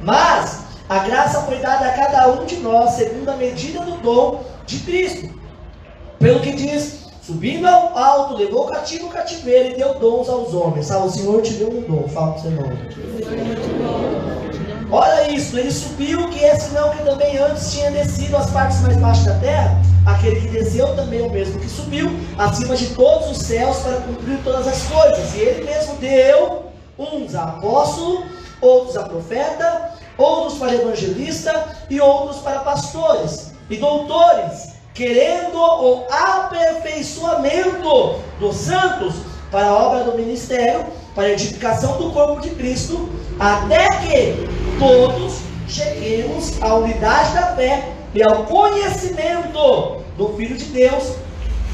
Mas 0.00 0.62
a 0.88 1.00
graça 1.00 1.42
foi 1.42 1.58
dada 1.58 1.86
a 1.86 1.92
cada 1.92 2.32
um 2.32 2.46
de 2.46 2.56
nós 2.56 2.92
segundo 2.92 3.28
a 3.28 3.36
medida 3.36 3.80
do 3.80 3.98
dom 3.98 4.42
de 4.66 4.78
Cristo. 4.78 5.28
Pelo 6.18 6.40
que 6.40 6.52
diz 6.52 6.99
Subindo 7.30 7.64
ao 7.64 7.96
alto, 7.96 8.34
levou 8.34 8.64
o 8.64 8.66
cativo 8.66 9.06
o 9.06 9.08
cativeiro 9.08 9.68
e 9.68 9.76
deu 9.76 9.94
dons 10.00 10.28
aos 10.28 10.52
homens. 10.52 10.90
Ah, 10.90 11.04
o 11.04 11.08
Senhor 11.08 11.40
te 11.40 11.52
deu 11.52 11.68
um 11.68 11.82
dom. 11.82 12.08
Fala 12.08 12.32
para 12.32 12.40
o 12.40 12.42
Senhor. 12.42 12.76
Olha 14.90 15.30
isso, 15.30 15.56
ele 15.56 15.70
subiu, 15.70 16.28
que 16.30 16.44
é 16.44 16.56
senão 16.56 16.90
que 16.90 17.04
também 17.04 17.38
antes 17.38 17.70
tinha 17.70 17.92
descido 17.92 18.36
as 18.36 18.50
partes 18.50 18.80
mais 18.80 18.96
baixas 18.96 19.26
da 19.26 19.38
terra. 19.38 19.80
Aquele 20.04 20.40
que 20.40 20.48
desceu 20.48 20.96
também 20.96 21.20
é 21.20 21.22
o 21.22 21.30
mesmo 21.30 21.60
que 21.60 21.68
subiu, 21.68 22.10
acima 22.36 22.74
de 22.74 22.88
todos 22.96 23.30
os 23.30 23.38
céus, 23.38 23.76
para 23.76 24.00
cumprir 24.00 24.40
todas 24.42 24.66
as 24.66 24.82
coisas. 24.82 25.32
E 25.36 25.38
ele 25.38 25.66
mesmo 25.66 25.94
deu 25.98 26.64
uns 26.98 27.36
a 27.36 27.44
apóstolo, 27.44 28.24
outros 28.60 28.96
a 28.96 29.04
profeta, 29.04 29.92
outros 30.18 30.58
para 30.58 30.74
evangelista 30.74 31.76
e 31.88 32.00
outros 32.00 32.38
para 32.38 32.58
pastores 32.58 33.52
e 33.70 33.76
doutores, 33.76 34.79
querendo 35.00 35.56
o 35.56 36.04
aperfeiçoamento 36.10 38.16
dos 38.38 38.54
santos 38.54 39.14
para 39.50 39.68
a 39.68 39.74
obra 39.74 40.04
do 40.04 40.14
ministério, 40.14 40.84
para 41.14 41.24
a 41.24 41.30
edificação 41.30 41.96
do 41.96 42.10
corpo 42.10 42.42
de 42.42 42.50
Cristo, 42.50 43.08
até 43.38 43.88
que 44.02 44.46
todos 44.78 45.38
cheguemos 45.66 46.62
à 46.62 46.74
unidade 46.74 47.32
da 47.32 47.56
fé 47.56 47.88
e 48.14 48.22
ao 48.22 48.44
conhecimento 48.44 50.02
do 50.18 50.34
Filho 50.36 50.58
de 50.58 50.66
Deus, 50.66 51.14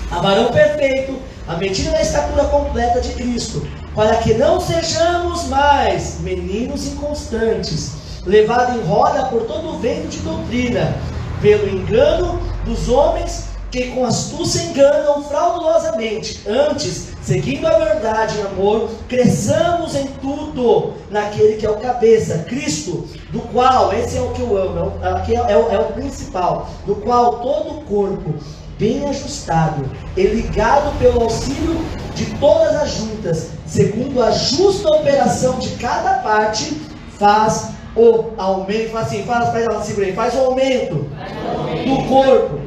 a 0.08 0.20
varão 0.20 0.52
perfeito, 0.52 1.16
a 1.48 1.56
medida 1.56 1.90
da 1.90 2.02
estatura 2.02 2.44
completa 2.44 3.00
de 3.00 3.12
Cristo, 3.14 3.66
para 3.92 4.18
que 4.18 4.34
não 4.34 4.60
sejamos 4.60 5.48
mais 5.48 6.20
meninos 6.20 6.86
inconstantes, 6.86 7.90
levados 8.24 8.76
em 8.76 8.82
roda 8.86 9.24
por 9.24 9.42
todo 9.46 9.70
o 9.70 9.80
vento 9.80 10.06
de 10.06 10.18
doutrina, 10.18 10.96
pelo 11.42 11.68
engano 11.68 12.40
dos 12.66 12.88
homens 12.88 13.44
que 13.70 13.90
com 13.90 14.04
astúcia 14.04 14.62
enganam 14.62 15.22
fraudulosamente. 15.24 16.40
Antes, 16.48 17.08
seguindo 17.22 17.66
a 17.66 17.78
verdade 17.78 18.38
em 18.38 18.42
amor, 18.42 18.90
cresçamos 19.08 19.94
em 19.94 20.06
tudo 20.20 20.94
naquele 21.10 21.56
que 21.56 21.66
é 21.66 21.70
o 21.70 21.76
cabeça, 21.76 22.38
Cristo, 22.48 23.06
do 23.30 23.40
qual, 23.40 23.92
esse 23.92 24.16
é 24.16 24.20
o 24.20 24.30
que 24.30 24.40
eu 24.40 24.56
amo, 24.56 24.78
é 25.02 25.08
o, 25.08 25.16
é, 25.16 25.52
é, 25.52 25.56
o, 25.56 25.70
é 25.72 25.78
o 25.78 25.92
principal, 25.92 26.70
do 26.86 26.96
qual 26.96 27.40
todo 27.40 27.78
o 27.78 27.82
corpo, 27.82 28.34
bem 28.78 29.08
ajustado 29.08 29.88
e 30.16 30.22
ligado 30.22 30.96
pelo 30.98 31.22
auxílio 31.22 31.76
de 32.14 32.26
todas 32.38 32.74
as 32.76 32.90
juntas, 32.90 33.48
segundo 33.66 34.22
a 34.22 34.30
justa 34.30 34.88
operação 34.88 35.58
de 35.58 35.70
cada 35.76 36.18
parte, 36.18 36.80
faz 37.18 37.75
o 37.96 38.32
aumento, 38.36 38.90
faz 38.90 39.06
assim, 39.06 39.22
faz, 39.24 39.48
faz, 39.50 39.64
faz, 39.64 40.14
faz 40.14 40.34
o 40.34 40.38
aumento 40.38 40.94
do 40.94 42.08
corpo 42.08 42.60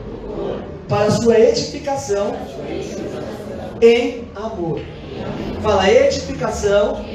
para 0.87 1.05
a 1.05 1.11
sua 1.11 1.39
edificação 1.39 2.33
em 3.81 4.27
amor. 4.35 4.81
Fala 5.61 5.89
edificação 5.89 7.05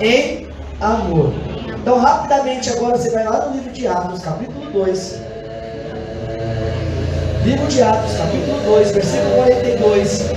em 0.00 0.48
amor. 0.80 1.32
Então, 1.80 1.98
rapidamente, 1.98 2.70
agora 2.70 2.96
você 2.96 3.10
vai 3.10 3.24
lá 3.24 3.46
no 3.46 3.56
livro 3.56 3.72
de 3.72 3.86
Atos, 3.86 4.22
capítulo 4.22 4.70
2. 4.72 5.20
Livro 7.44 7.66
de 7.66 7.82
Atos, 7.82 8.16
capítulo 8.16 8.60
2, 8.64 8.90
versículo 8.92 9.36
42. 9.36 10.30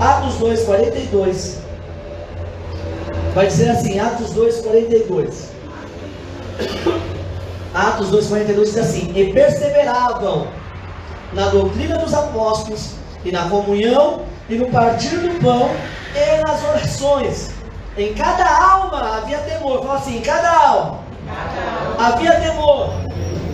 Atos 0.00 0.34
2, 0.36 0.62
42. 0.64 1.65
Vai 3.36 3.48
dizer 3.48 3.68
assim, 3.68 4.00
Atos 4.00 4.30
2, 4.30 4.62
42. 4.62 5.50
Atos 7.74 8.10
2,42 8.10 8.64
diz 8.64 8.78
assim: 8.78 9.12
E 9.14 9.30
perseveravam 9.30 10.46
na 11.34 11.50
doutrina 11.50 11.98
dos 11.98 12.14
apóstolos, 12.14 12.92
e 13.26 13.30
na 13.30 13.46
comunhão, 13.50 14.22
e 14.48 14.54
no 14.54 14.70
partir 14.70 15.18
do 15.18 15.38
pão, 15.42 15.68
e 16.14 16.40
nas 16.46 16.64
orações. 16.64 17.50
Em 17.98 18.14
cada 18.14 18.46
alma 18.46 19.18
havia 19.18 19.36
temor. 19.40 19.82
Fala 19.82 19.98
assim: 19.98 20.16
em 20.16 20.22
cada 20.22 20.50
alma, 20.50 21.00
cada 21.26 21.90
alma. 21.90 22.06
havia 22.06 22.40
temor. 22.40 22.88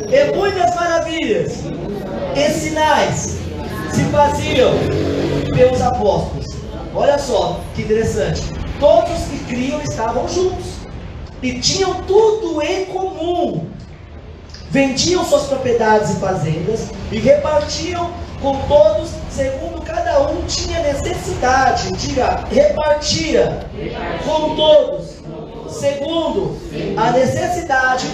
E 0.09 0.37
muitas 0.37 0.77
maravilhas 0.77 1.55
e 2.37 2.51
sinais 2.53 3.41
se 3.91 4.05
faziam 4.13 4.75
pelos 5.53 5.83
apóstolos. 5.83 6.47
Olha 6.95 7.19
só 7.19 7.59
que 7.75 7.83
interessante. 7.83 8.62
Todos 8.83 9.23
que 9.31 9.39
criam 9.45 9.81
estavam 9.81 10.27
juntos 10.27 10.67
e 11.41 11.61
tinham 11.61 12.03
tudo 12.03 12.61
em 12.61 12.87
comum 12.87 13.71
vendiam 14.73 15.25
suas 15.25 15.45
propriedades 15.45 16.11
e 16.11 16.17
fazendas 16.17 16.89
e 17.13 17.19
repartiam 17.19 18.11
com 18.41 18.57
todos 18.67 19.11
segundo 19.31 19.83
cada 19.83 20.29
um 20.31 20.43
tinha 20.47 20.81
necessidade. 20.81 21.93
Diga, 21.93 22.45
repartia 22.51 23.69
com 24.25 24.57
todos 24.57 25.23
segundo 25.69 26.59
a 26.97 27.13
necessidade 27.13 28.09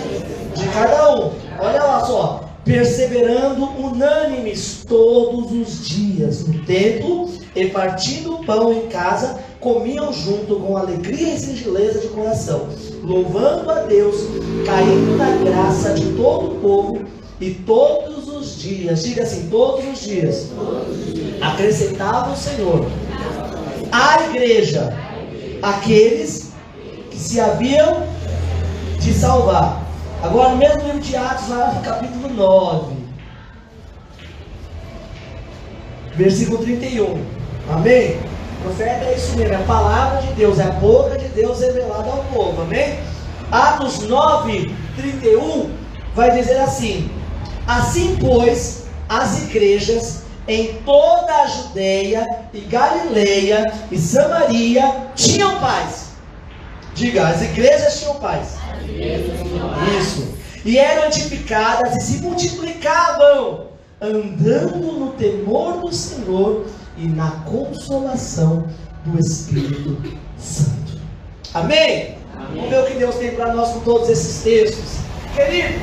de 0.55 0.69
cada 0.69 1.15
um. 1.15 1.33
Olha 1.61 1.83
lá 1.83 2.05
só, 2.05 2.45
perseverando 2.65 3.65
unânimes 3.65 4.85
todos 4.87 5.51
os 5.51 5.89
dias 5.89 6.47
no 6.47 6.63
templo 6.65 7.33
e 7.55 7.69
partindo 7.69 8.45
pão 8.45 8.73
em 8.73 8.89
casa, 8.89 9.39
comiam 9.61 10.13
junto 10.13 10.57
com 10.57 10.77
alegria 10.77 11.35
e 11.35 11.39
singeleza 11.39 12.01
de 12.01 12.09
coração, 12.09 12.69
louvando 13.03 13.71
a 13.71 13.83
Deus, 13.83 14.17
caindo 14.65 15.17
na 15.17 15.31
graça 15.45 15.95
de 15.95 16.13
todo 16.15 16.53
o 16.53 16.61
povo 16.61 17.05
e 17.41 17.51
todos 17.55 18.29
os 18.29 18.59
dias, 18.59 19.03
diga 19.03 19.23
assim, 19.23 19.49
todos 19.49 19.85
os 19.93 20.01
dias, 20.01 20.51
acrescentava 21.41 22.33
o 22.33 22.37
Senhor 22.37 22.87
à 23.91 24.25
igreja 24.31 24.97
aqueles 25.63 26.53
que 27.11 27.19
se 27.19 27.41
haviam 27.41 28.07
de 29.01 29.13
salvar. 29.13 29.85
Agora, 30.23 30.51
no 30.51 30.57
mesmo 30.57 30.83
livro 30.83 31.01
de 31.01 31.17
Atos, 31.17 31.49
lá 31.49 31.73
no 31.73 31.81
capítulo 31.83 32.29
9, 32.29 32.97
versículo 36.17 36.59
31. 36.59 37.23
Amém? 37.71 38.19
Profeta 38.63 39.05
é 39.05 39.15
isso 39.17 39.37
mesmo, 39.37 39.55
é 39.55 39.57
a 39.57 39.61
palavra 39.61 40.21
de 40.23 40.33
Deus, 40.35 40.59
é 40.59 40.65
a 40.65 40.71
boca 40.73 41.17
de 41.17 41.29
Deus 41.29 41.61
revelada 41.61 42.11
ao 42.11 42.25
povo, 42.25 42.63
amém? 42.63 42.99
Atos 43.51 44.01
9, 44.01 44.75
31 44.97 45.71
vai 46.15 46.33
dizer 46.33 46.59
assim: 46.59 47.11
Assim, 47.67 48.17
pois, 48.21 48.85
as 49.09 49.43
igrejas 49.43 50.23
em 50.49 50.75
toda 50.85 51.43
a 51.43 51.47
Judéia 51.47 52.27
e 52.53 52.61
Galileia 52.61 53.73
e 53.91 53.99
Samaria 53.99 55.11
tinham 55.15 55.61
paz. 55.61 56.09
Diga, 56.95 57.29
as 57.29 57.43
igrejas 57.43 58.01
tinham 58.01 58.15
paz. 58.17 58.57
Isso. 60.01 60.35
E 60.65 60.79
eram 60.79 61.07
edificadas 61.07 61.97
e 61.97 62.01
se 62.01 62.23
multiplicavam, 62.23 63.67
andando 64.01 64.79
no 64.99 65.13
temor 65.13 65.81
do 65.81 65.93
Senhor 65.93 66.67
e 66.99 67.07
na 67.09 67.31
consolação 67.47 68.67
do 69.05 69.19
Espírito 69.19 69.97
Santo. 70.37 70.99
Amém? 71.55 72.17
Amém. 72.35 72.55
Vamos 72.55 72.71
ver 72.71 72.81
o 72.81 72.87
que 72.87 72.95
Deus 72.95 73.15
tem 73.17 73.31
para 73.33 73.55
nós 73.55 73.71
com 73.73 73.81
todos 73.81 74.09
esses 74.09 74.43
textos. 74.43 74.99
Querido, 75.35 75.81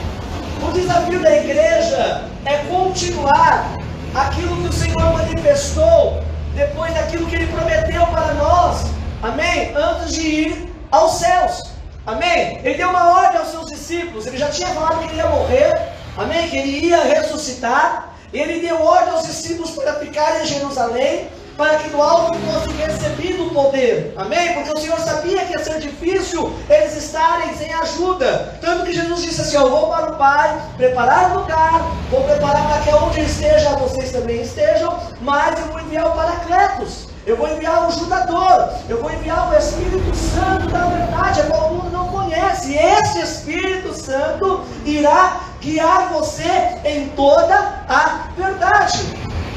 o 0.68 0.72
desafio 0.72 1.20
da 1.22 1.36
igreja 1.38 2.26
é 2.46 2.58
continuar 2.70 3.76
aquilo 4.14 4.56
que 4.62 4.70
o 4.70 4.74
Senhor 4.74 5.14
manifestou 5.14 6.24
depois 6.56 6.94
daquilo 6.94 7.26
que 7.28 7.36
Ele 7.36 7.48
prometeu 7.48 8.06
para 8.08 8.34
nós. 8.36 8.86
Amém? 9.22 9.74
Antes 9.76 10.14
de 10.14 10.22
ir 10.22 10.74
aos 10.92 11.14
céus. 11.14 11.62
Amém? 12.06 12.60
Ele 12.64 12.76
deu 12.76 12.90
uma 12.90 13.20
ordem 13.20 13.40
aos 13.40 13.50
seus 13.50 13.66
discípulos. 13.66 14.28
Ele 14.28 14.38
já 14.38 14.50
tinha 14.50 14.68
falado 14.70 15.00
que 15.00 15.06
ele 15.06 15.18
ia 15.18 15.28
morrer. 15.28 15.74
Amém? 16.16 16.48
Que 16.50 16.58
ele 16.58 16.86
ia 16.88 17.04
ressuscitar. 17.04 18.15
Ele 18.38 18.60
deu 18.60 18.82
ordem 18.82 19.14
aos 19.14 19.26
discípulos 19.26 19.72
para 19.72 19.94
ficarem 19.94 20.44
em 20.44 20.46
Jerusalém, 20.46 21.30
para 21.56 21.78
que 21.78 21.90
do 21.90 22.02
alto 22.02 22.38
fosse 22.40 22.76
recebido 22.76 23.48
o 23.48 23.50
poder. 23.52 24.14
Amém? 24.18 24.54
Porque 24.54 24.72
o 24.72 24.78
Senhor 24.78 25.00
sabia 25.00 25.46
que 25.46 25.54
ia 25.54 25.64
ser 25.64 25.80
difícil 25.80 26.54
eles 26.70 26.98
estarem 26.98 27.56
sem 27.56 27.74
ajuda. 27.74 28.58
Tanto 28.60 28.86
que 28.86 28.94
Jesus 28.94 29.24
disse 29.24 29.42
assim: 29.42 29.56
Eu 29.56 29.70
vou 29.70 29.88
para 29.88 30.12
o 30.12 30.18
Pai, 30.18 30.62
preparar 30.76 31.34
lugar, 31.34 31.82
vou 32.12 32.24
preparar 32.24 32.68
para 32.68 32.82
que 32.82 32.90
onde 32.94 33.22
esteja 33.22 33.70
vocês 33.78 34.12
também 34.12 34.42
estejam, 34.42 35.00
mas 35.22 35.58
eu 35.60 35.68
vou 35.68 35.80
enviar 35.80 36.08
o 36.08 36.12
Paracletos. 36.12 37.08
Eu 37.26 37.38
vou 37.38 37.48
enviar 37.48 37.84
o 37.84 37.88
ajudador, 37.88 38.70
eu 38.88 39.02
vou 39.02 39.12
enviar 39.12 39.50
o 39.50 39.58
Espírito 39.58 40.16
Santo 40.16 40.68
da 40.68 40.86
verdade, 40.86 41.42
a 41.42 41.46
qual 41.46 41.72
o 41.72 41.74
mundo 41.74 41.90
não 41.90 42.08
conhece. 42.10 42.74
E 42.74 42.78
esse 42.78 43.20
Espírito 43.20 43.96
Santo 43.96 44.64
irá 44.86 45.40
guiar 45.66 46.14
você 46.14 46.78
em 46.86 47.10
toda 47.10 47.56
a 47.90 48.30
verdade. 48.38 49.00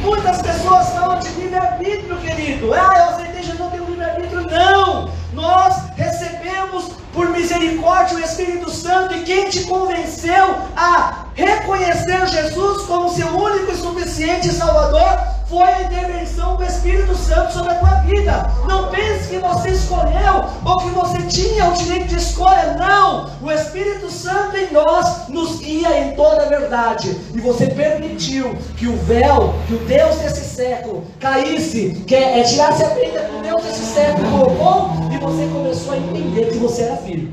Muitas 0.01 0.41
pessoas 0.41 0.89
falam 0.89 1.19
de 1.19 1.29
livre-arbítrio, 1.31 2.17
querido. 2.17 2.73
Ah, 2.73 2.95
eu 2.97 3.05
aceitei 3.11 3.43
Jesus, 3.43 3.59
não 3.59 3.71
tenho 3.71 3.85
livre-arbítrio. 3.85 4.41
Não! 4.41 5.11
Nós 5.35 5.75
recebemos 5.97 6.93
por 7.13 7.29
misericórdia 7.29 8.17
o 8.17 8.21
Espírito 8.21 8.71
Santo 8.71 9.15
e 9.17 9.23
quem 9.25 9.51
te 9.51 9.65
convenceu 9.65 10.57
a 10.75 11.27
reconhecer 11.35 12.27
Jesus 12.27 12.87
como 12.87 13.11
seu 13.11 13.29
único 13.29 13.71
e 13.71 13.77
suficiente 13.77 14.51
Salvador 14.51 15.38
foi 15.49 15.63
a 15.63 15.83
intervenção 15.83 16.57
do 16.57 16.65
Espírito 16.65 17.15
Santo 17.17 17.55
sobre 17.55 17.73
a 17.73 17.77
tua 17.77 17.95
vida. 18.01 18.51
Não 18.69 18.89
pense 18.89 19.29
que 19.29 19.39
você 19.39 19.71
escolheu 19.71 20.45
ou 20.65 20.77
que 20.79 20.91
você 20.91 21.23
tinha 21.23 21.71
o 21.71 21.73
direito 21.73 22.09
de 22.09 22.17
escolha. 22.17 22.75
Não! 22.79 23.31
O 23.41 23.51
Espírito 23.51 24.11
Santo 24.11 24.57
em 24.57 24.71
nós 24.71 25.29
nos 25.29 25.59
guia 25.59 25.99
em 26.01 26.15
toda 26.15 26.43
a 26.43 26.49
verdade. 26.49 27.17
E 27.35 27.41
você 27.41 27.67
permitiu 27.67 28.55
que 28.77 28.87
o 28.87 28.97
véu, 28.99 29.55
que 29.67 29.75
o 29.75 29.79
Deus 29.79 30.17
desse 30.17 30.45
século 30.45 31.05
caísse, 31.19 32.05
que 32.07 32.15
é, 32.15 32.41
é 32.41 32.43
tirasse 32.43 32.85
a 32.85 32.91
prenda 32.91 33.21
que 33.21 33.37
o 33.37 33.43
Deus 33.43 33.63
desse 33.63 33.87
século 33.87 34.31
colocou, 34.31 34.91
e 35.11 35.17
você 35.17 35.49
começou 35.51 35.95
a 35.95 35.97
entender 35.97 36.51
que 36.51 36.59
você 36.59 36.83
era 36.83 36.97
filho. 36.99 37.33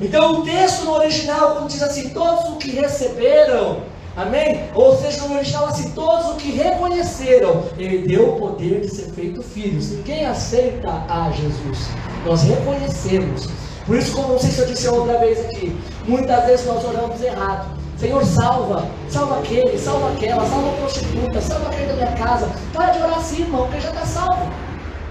Então 0.00 0.40
o 0.40 0.44
texto 0.44 0.84
no 0.84 0.92
original, 0.92 1.52
quando 1.52 1.68
diz 1.68 1.82
assim, 1.82 2.10
todos 2.10 2.50
os 2.50 2.56
que 2.58 2.70
receberam, 2.72 3.78
Amém? 4.16 4.70
Ou 4.74 4.96
seja, 4.96 5.28
no 5.28 5.34
original 5.34 5.66
assim, 5.66 5.90
todos 5.90 6.30
os 6.30 6.42
que 6.42 6.50
reconheceram, 6.50 7.64
ele 7.76 8.08
deu 8.08 8.30
o 8.30 8.38
poder 8.38 8.80
de 8.80 8.88
ser 8.88 9.10
feito 9.10 9.42
filhos. 9.42 9.90
Ninguém 9.90 10.24
aceita 10.24 10.90
a 11.06 11.30
Jesus. 11.32 11.88
Nós 12.24 12.42
reconhecemos. 12.42 13.46
Por 13.84 13.96
isso, 13.96 14.16
como 14.16 14.28
não 14.28 14.38
sei 14.38 14.50
se 14.50 14.58
eu 14.60 14.66
disse 14.66 14.88
outra 14.88 15.18
vez 15.18 15.38
aqui, 15.44 15.78
muitas 16.08 16.44
vezes 16.46 16.66
nós 16.66 16.82
oramos 16.82 17.20
errado. 17.22 17.76
Senhor, 17.98 18.24
salva, 18.24 18.88
salva 19.08 19.38
aquele, 19.38 19.78
salva 19.78 20.10
aquela, 20.12 20.46
salva 20.46 20.70
a 20.70 20.72
prostituta, 20.72 21.40
salva 21.40 21.68
aquele 21.68 21.86
da 21.88 21.94
minha 21.94 22.12
casa. 22.12 22.50
Para 22.72 22.92
de 22.92 22.98
orar 22.98 23.18
assim, 23.18 23.42
irmão, 23.42 23.66
porque 23.66 23.80
já 23.80 23.90
está 23.90 24.06
salvo. 24.06 24.50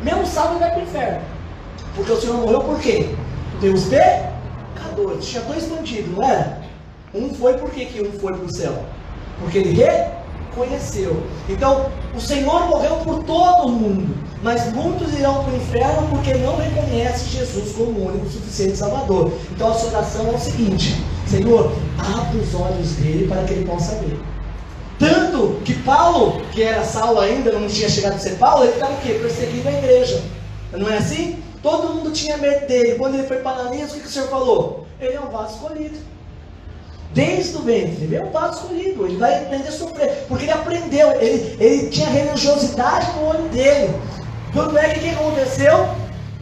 Mesmo 0.01 0.25
salvo, 0.25 0.53
ele 0.53 0.59
vai 0.59 0.71
para 0.71 0.79
o 0.79 0.83
inferno. 0.83 1.21
Porque 1.95 2.11
o 2.11 2.19
Senhor 2.19 2.37
morreu 2.37 2.61
por 2.61 2.79
quê? 2.79 3.09
Os 3.61 3.85
pecadores. 3.85 5.25
Tinha 5.25 5.43
dois 5.43 5.65
bandidos, 5.65 6.15
não 6.15 6.23
era? 6.23 6.64
Um 7.15 7.33
foi 7.33 7.53
por 7.53 7.69
que 7.69 8.01
um 8.01 8.11
foi 8.19 8.33
para 8.33 8.45
o 8.45 8.53
céu? 8.53 8.77
Porque 9.39 9.59
ele 9.59 9.71
reconheceu. 9.71 11.23
Então, 11.47 11.89
o 12.13 12.19
Senhor 12.19 12.67
morreu 12.67 12.97
por 12.97 13.23
todo 13.23 13.69
mundo, 13.69 14.13
mas 14.43 14.73
muitos 14.73 15.13
irão 15.13 15.41
para 15.45 15.53
o 15.53 15.55
inferno 15.55 16.09
porque 16.09 16.33
não 16.33 16.57
reconhecem 16.57 17.39
Jesus 17.39 17.71
como 17.71 17.91
o 17.91 18.07
único 18.09 18.29
suficiente 18.29 18.75
Salvador. 18.75 19.31
Então, 19.49 19.71
a 19.71 19.73
sua 19.75 19.91
oração 19.91 20.27
é 20.27 20.35
o 20.35 20.37
seguinte: 20.37 21.01
Senhor, 21.25 21.71
abre 21.97 22.37
os 22.39 22.53
olhos 22.53 22.91
dele 22.97 23.29
para 23.29 23.45
que 23.45 23.53
ele 23.53 23.65
possa 23.65 23.95
ver. 23.95 24.19
Tanto 24.99 25.61
que 25.63 25.73
Paulo, 25.83 26.41
que 26.51 26.63
era 26.63 26.83
Saulo 26.83 27.21
ainda, 27.21 27.49
não 27.53 27.67
tinha 27.67 27.89
chegado 27.89 28.15
a 28.15 28.19
ser 28.19 28.37
Paulo, 28.37 28.65
ele 28.65 28.73
estava 28.73 28.91
o 28.91 28.97
quê? 28.97 29.13
Perseguindo 29.13 29.69
a 29.69 29.71
igreja. 29.71 30.21
Não 30.73 30.89
é 30.89 30.97
assim? 30.97 31.39
Todo 31.63 31.93
mundo 31.93 32.11
tinha 32.11 32.37
medo 32.37 32.67
dele. 32.67 32.95
Quando 32.95 33.15
ele 33.15 33.27
foi 33.27 33.37
para 33.37 33.61
Ananias, 33.61 33.91
o 33.91 33.93
que, 33.93 34.01
que 34.01 34.07
o 34.07 34.11
Senhor 34.11 34.27
falou? 34.27 34.85
Ele 34.99 35.13
é 35.13 35.21
um 35.21 35.29
vaso 35.29 35.55
escolhido 35.55 36.14
desde 37.15 37.55
o 37.55 37.61
ventre. 37.61 38.03
Ele 38.03 38.17
é 38.17 38.23
um 38.23 38.29
vaso 38.29 38.59
escolhido, 38.59 39.05
ele 39.05 39.17
vai 39.17 39.43
aprender 39.43 39.69
a 39.69 39.71
sofrer, 39.71 40.25
porque 40.27 40.43
ele 40.43 40.51
aprendeu, 40.51 41.11
ele, 41.13 41.57
ele 41.59 41.89
tinha 41.89 42.09
religiosidade 42.09 43.07
no 43.17 43.29
olho 43.29 43.49
dele. 43.49 43.95
Quando 44.53 44.77
é 44.77 44.89
que 44.89 44.99
o 44.99 45.01
que 45.01 45.09
aconteceu? 45.09 45.87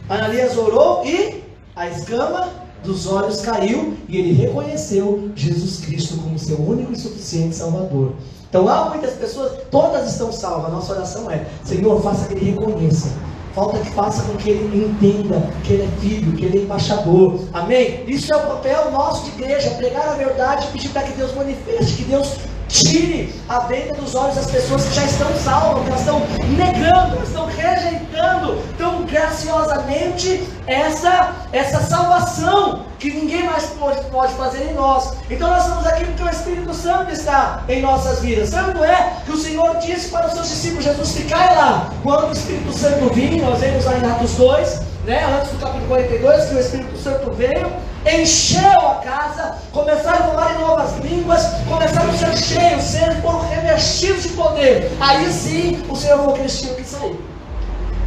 Ananias 0.08 0.58
orou 0.58 1.06
e 1.06 1.42
a 1.74 1.88
escama 1.88 2.48
dos 2.82 3.06
olhos 3.06 3.40
caiu 3.40 3.96
e 4.08 4.18
ele 4.18 4.32
reconheceu 4.32 5.30
Jesus 5.34 5.80
Cristo 5.86 6.18
como 6.18 6.38
seu 6.38 6.60
único 6.60 6.92
e 6.92 6.98
suficiente 6.98 7.56
Salvador. 7.56 8.12
Então 8.48 8.68
há 8.68 8.90
muitas 8.90 9.14
pessoas, 9.14 9.52
todas 9.70 10.12
estão 10.12 10.30
salvas. 10.30 10.66
A 10.66 10.68
nossa 10.68 10.92
oração 10.92 11.30
é: 11.30 11.46
Senhor, 11.64 12.00
faça 12.02 12.28
que 12.28 12.34
ele 12.34 12.50
reconheça 12.50 13.08
Falta 13.54 13.78
que 13.78 13.90
faça 13.90 14.22
com 14.24 14.36
que 14.36 14.50
ele 14.50 14.84
entenda 14.84 15.48
que 15.62 15.74
ele 15.74 15.84
é 15.84 16.00
filho, 16.00 16.32
que 16.32 16.44
ele 16.44 16.58
é 16.58 16.62
embaixador. 16.62 17.38
Amém? 17.52 18.02
Isso 18.08 18.32
é 18.32 18.36
o 18.36 18.40
papel 18.40 18.90
nosso 18.90 19.30
de 19.30 19.42
igreja, 19.42 19.70
pregar 19.70 20.08
a 20.08 20.14
verdade 20.14 20.66
e 20.66 20.72
pedir 20.72 20.88
para 20.88 21.04
que 21.04 21.12
Deus 21.12 21.32
manifeste, 21.36 21.98
que 21.98 22.04
Deus 22.04 22.36
tire 22.74 23.32
a 23.48 23.60
venda 23.60 23.94
dos 23.94 24.16
olhos 24.16 24.34
das 24.34 24.50
pessoas 24.50 24.84
que 24.86 24.94
já 24.94 25.04
estão 25.04 25.32
salvas, 25.36 25.84
que 25.84 25.90
elas 25.90 26.00
estão 26.00 26.20
negando, 26.56 27.22
estão 27.22 27.46
rejeitando 27.46 28.62
tão 28.76 29.04
graciosamente 29.04 30.42
essa, 30.66 31.34
essa 31.52 31.80
salvação 31.82 32.86
que 32.98 33.10
ninguém 33.10 33.44
mais 33.44 33.64
pode, 33.78 34.00
pode 34.06 34.34
fazer 34.34 34.70
em 34.70 34.74
nós. 34.74 35.14
Então 35.30 35.48
nós 35.48 35.64
estamos 35.64 35.86
aqui 35.86 36.04
porque 36.04 36.22
o 36.22 36.28
Espírito 36.28 36.74
Santo 36.74 37.12
está 37.12 37.62
em 37.68 37.80
nossas 37.80 38.20
vidas. 38.20 38.50
Tanto 38.50 38.82
é 38.82 39.18
que 39.24 39.30
o 39.30 39.36
Senhor 39.36 39.76
disse 39.76 40.08
para 40.08 40.26
os 40.26 40.32
seus 40.32 40.48
discípulos, 40.48 40.84
Jesus, 40.84 41.12
ficai 41.12 41.54
lá. 41.54 41.92
Quando 42.02 42.30
o 42.30 42.32
Espírito 42.32 42.72
Santo 42.72 43.12
vir, 43.14 43.40
nós 43.40 43.60
vemos 43.60 43.84
lá 43.84 43.96
em 43.98 44.10
Atos 44.10 44.32
2, 44.32 44.93
né, 45.04 45.24
antes 45.38 45.52
do 45.52 45.58
capítulo 45.58 45.86
42, 45.88 46.44
que 46.46 46.54
o 46.54 46.60
Espírito 46.60 46.98
Santo 46.98 47.30
veio, 47.32 47.70
encheu 48.06 48.88
a 48.88 48.94
casa, 48.96 49.58
começaram 49.72 50.26
a 50.26 50.28
falar 50.28 50.54
em 50.54 50.58
novas 50.60 50.98
línguas, 50.98 51.46
começaram 51.68 52.10
a 52.10 52.14
ser 52.14 52.36
cheios, 52.36 52.82
ser 52.82 53.20
foram 53.22 53.40
revestidos 53.48 54.22
de 54.22 54.28
poder. 54.30 54.90
Aí 55.00 55.30
sim 55.30 55.82
o 55.88 55.96
Senhor 55.96 56.18
falou 56.18 56.34
que 56.34 56.48
sair. 56.48 57.18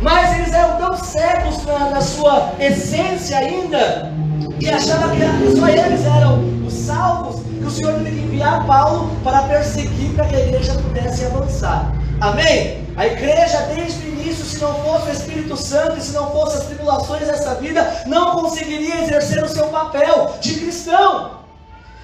Mas 0.02 0.38
eles 0.38 0.54
eram 0.54 0.78
tão 0.78 0.98
cegos 0.98 1.64
na, 1.66 1.90
na 1.90 2.02
sua 2.02 2.52
essência 2.60 3.38
ainda, 3.38 4.12
que 4.60 4.70
achavam 4.70 5.10
que 5.16 5.58
só 5.58 5.68
eles 5.68 6.06
eram 6.06 6.44
os 6.66 6.74
salvos, 6.74 7.42
que 7.42 7.66
o 7.66 7.70
Senhor 7.70 7.94
teve 7.96 8.12
que 8.12 8.26
enviar 8.26 8.66
Paulo 8.66 9.10
para 9.24 9.42
perseguir 9.44 10.14
para 10.16 10.26
que 10.26 10.36
a 10.36 10.40
igreja 10.40 10.74
pudesse 10.74 11.26
avançar. 11.26 11.97
Amém? 12.20 12.88
A 12.96 13.06
igreja, 13.06 13.60
desde 13.76 14.08
o 14.08 14.10
início, 14.10 14.44
se 14.44 14.60
não 14.60 14.74
fosse 14.84 15.10
o 15.10 15.14
Espírito 15.14 15.56
Santo 15.56 15.98
e 15.98 16.02
se 16.02 16.14
não 16.14 16.32
fossem 16.32 16.62
as 16.62 16.66
tribulações 16.66 17.28
dessa 17.28 17.56
vida, 17.56 18.04
não 18.08 18.42
conseguiria 18.42 19.04
exercer 19.04 19.44
o 19.44 19.48
seu 19.48 19.68
papel 19.68 20.36
de 20.42 20.56
cristão. 20.56 21.38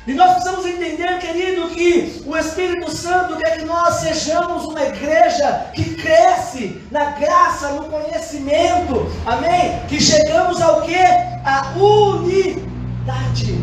E 0.06 0.13
nós 0.13 0.34
precisamos 0.34 0.65
entender, 0.65 1.17
querido, 1.19 1.69
que 1.69 2.23
o 2.28 2.38
Espírito 2.38 2.91
Santo 2.91 3.38
quer 3.38 3.58
que 3.58 3.65
nós 3.65 3.95
sejamos 3.95 4.65
uma 4.65 4.84
igreja 4.84 5.67
que 5.73 5.95
cresce 5.95 6.82
na 6.91 7.06
graça, 7.12 7.69
no 7.69 7.86
conhecimento, 7.86 9.10
amém? 9.26 9.80
Que 9.88 9.99
chegamos 9.99 10.62
ao 10.62 10.82
que? 10.82 10.95
A 10.95 11.73
unidade 11.76 13.54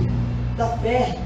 da 0.56 0.66
fé, 0.78 1.16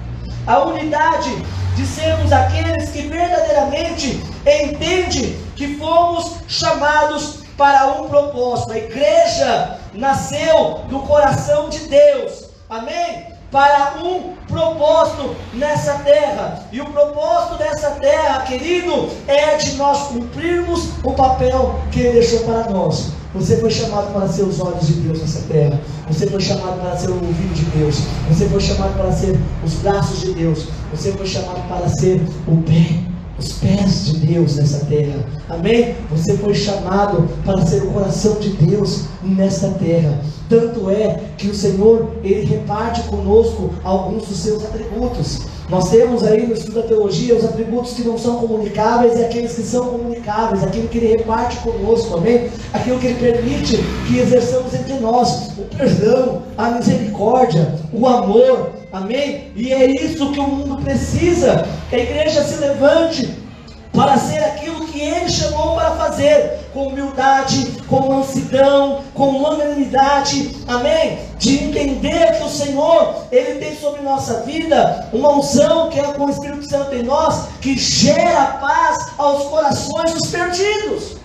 a 0.46 0.58
unidade 0.64 1.30
de 1.74 1.86
sermos 1.86 2.32
aqueles 2.32 2.90
que 2.90 3.02
verdadeiramente 3.02 4.22
entendem 4.46 5.36
que 5.56 5.76
fomos 5.76 6.36
chamados 6.46 7.44
para 7.56 7.86
um 7.86 8.08
propósito. 8.08 8.72
A 8.72 8.78
igreja 8.78 9.78
nasceu 9.92 10.80
do 10.88 11.00
coração 11.00 11.68
de 11.68 11.80
Deus. 11.88 12.44
Amém? 12.68 13.33
Para 13.54 14.02
um 14.02 14.32
propósito 14.48 15.36
nessa 15.52 15.92
terra. 15.98 16.66
E 16.72 16.80
o 16.80 16.86
propósito 16.86 17.56
dessa 17.56 17.90
terra, 17.92 18.40
querido, 18.40 19.08
é 19.28 19.56
de 19.56 19.74
nós 19.76 20.08
cumprirmos 20.08 20.88
o 21.04 21.12
papel 21.12 21.78
que 21.92 22.00
Ele 22.00 22.18
deixou 22.18 22.40
para 22.40 22.68
nós. 22.68 23.12
Você 23.32 23.58
foi 23.58 23.70
chamado 23.70 24.12
para 24.12 24.26
ser 24.26 24.42
os 24.42 24.58
olhos 24.58 24.88
de 24.88 24.94
Deus 24.94 25.20
nessa 25.20 25.42
terra. 25.42 25.80
Você 26.08 26.26
foi 26.26 26.40
chamado 26.40 26.80
para 26.80 26.96
ser 26.96 27.10
o 27.10 27.14
ouvido 27.14 27.54
de 27.54 27.64
Deus. 27.78 28.00
Você 28.28 28.48
foi 28.48 28.60
chamado 28.60 28.96
para 28.96 29.12
ser 29.12 29.38
os 29.64 29.74
braços 29.74 30.20
de 30.22 30.34
Deus. 30.34 30.66
Você 30.90 31.12
foi 31.12 31.26
chamado 31.26 31.62
para 31.68 31.88
ser 31.88 32.20
o 32.48 32.56
pé, 32.62 33.13
os 33.38 33.52
pés 33.54 34.06
de 34.06 34.26
Deus 34.26 34.56
nessa 34.56 34.84
terra. 34.86 35.24
Amém? 35.48 35.94
Você 36.10 36.36
foi 36.36 36.54
chamado 36.54 37.28
para 37.44 37.64
ser 37.66 37.82
o 37.82 37.90
coração 37.90 38.34
de 38.36 38.50
Deus 38.50 39.04
nessa 39.22 39.68
terra. 39.70 40.20
Tanto 40.48 40.90
é 40.90 41.20
que 41.36 41.48
o 41.48 41.54
Senhor, 41.54 42.12
Ele 42.22 42.44
reparte 42.44 43.02
conosco 43.04 43.70
alguns 43.82 44.28
dos 44.28 44.38
seus 44.38 44.64
atributos. 44.64 45.40
Nós 45.68 45.88
temos 45.90 46.22
aí 46.22 46.46
no 46.46 46.52
estudo 46.52 46.82
da 46.82 46.86
teologia 46.86 47.34
os 47.34 47.44
atributos 47.44 47.94
que 47.94 48.02
não 48.02 48.18
são 48.18 48.36
comunicáveis 48.36 49.18
e 49.18 49.24
aqueles 49.24 49.54
que 49.54 49.62
são 49.62 49.86
comunicáveis, 49.86 50.62
aquilo 50.62 50.88
que 50.88 50.98
Ele 50.98 51.16
reparte 51.16 51.56
conosco, 51.58 52.18
amém? 52.18 52.50
Aquilo 52.72 52.98
que 52.98 53.06
Ele 53.06 53.18
permite 53.18 53.78
que 54.06 54.18
exerçamos 54.18 54.74
entre 54.74 54.94
nós, 55.00 55.52
o 55.56 55.62
perdão, 55.74 56.42
a 56.58 56.70
misericórdia, 56.72 57.74
o 57.92 58.06
amor, 58.06 58.72
amém? 58.94 59.50
E 59.56 59.72
é 59.72 59.90
isso 59.90 60.30
que 60.30 60.38
o 60.38 60.46
mundo 60.46 60.82
precisa, 60.82 61.66
que 61.90 61.96
a 61.96 61.98
igreja 61.98 62.44
se 62.44 62.56
levante 62.56 63.44
para 63.92 64.16
ser 64.18 64.38
aquilo 64.38 64.86
que 64.86 65.00
Ele 65.00 65.28
chamou 65.28 65.74
para 65.76 65.92
fazer, 65.92 66.60
com 66.72 66.88
humildade, 66.88 67.82
com 67.88 68.08
mansidão, 68.08 69.02
com 69.14 69.38
longanimidade, 69.38 70.56
amém? 70.66 71.18
De 71.38 71.64
entender 71.64 72.38
que 72.38 72.44
o 72.44 72.48
Senhor, 72.48 73.26
Ele 73.30 73.60
tem 73.60 73.76
sobre 73.76 74.02
nossa 74.02 74.40
vida 74.42 75.08
uma 75.12 75.30
unção 75.30 75.90
que 75.90 76.00
é 76.00 76.04
com 76.04 76.26
o 76.26 76.30
Espírito 76.30 76.68
Santo 76.68 76.94
em 76.94 77.02
nós, 77.04 77.48
que 77.60 77.76
gera 77.76 78.58
paz 78.60 79.12
aos 79.16 79.44
corações 79.44 80.12
dos 80.12 80.26
perdidos, 80.28 81.16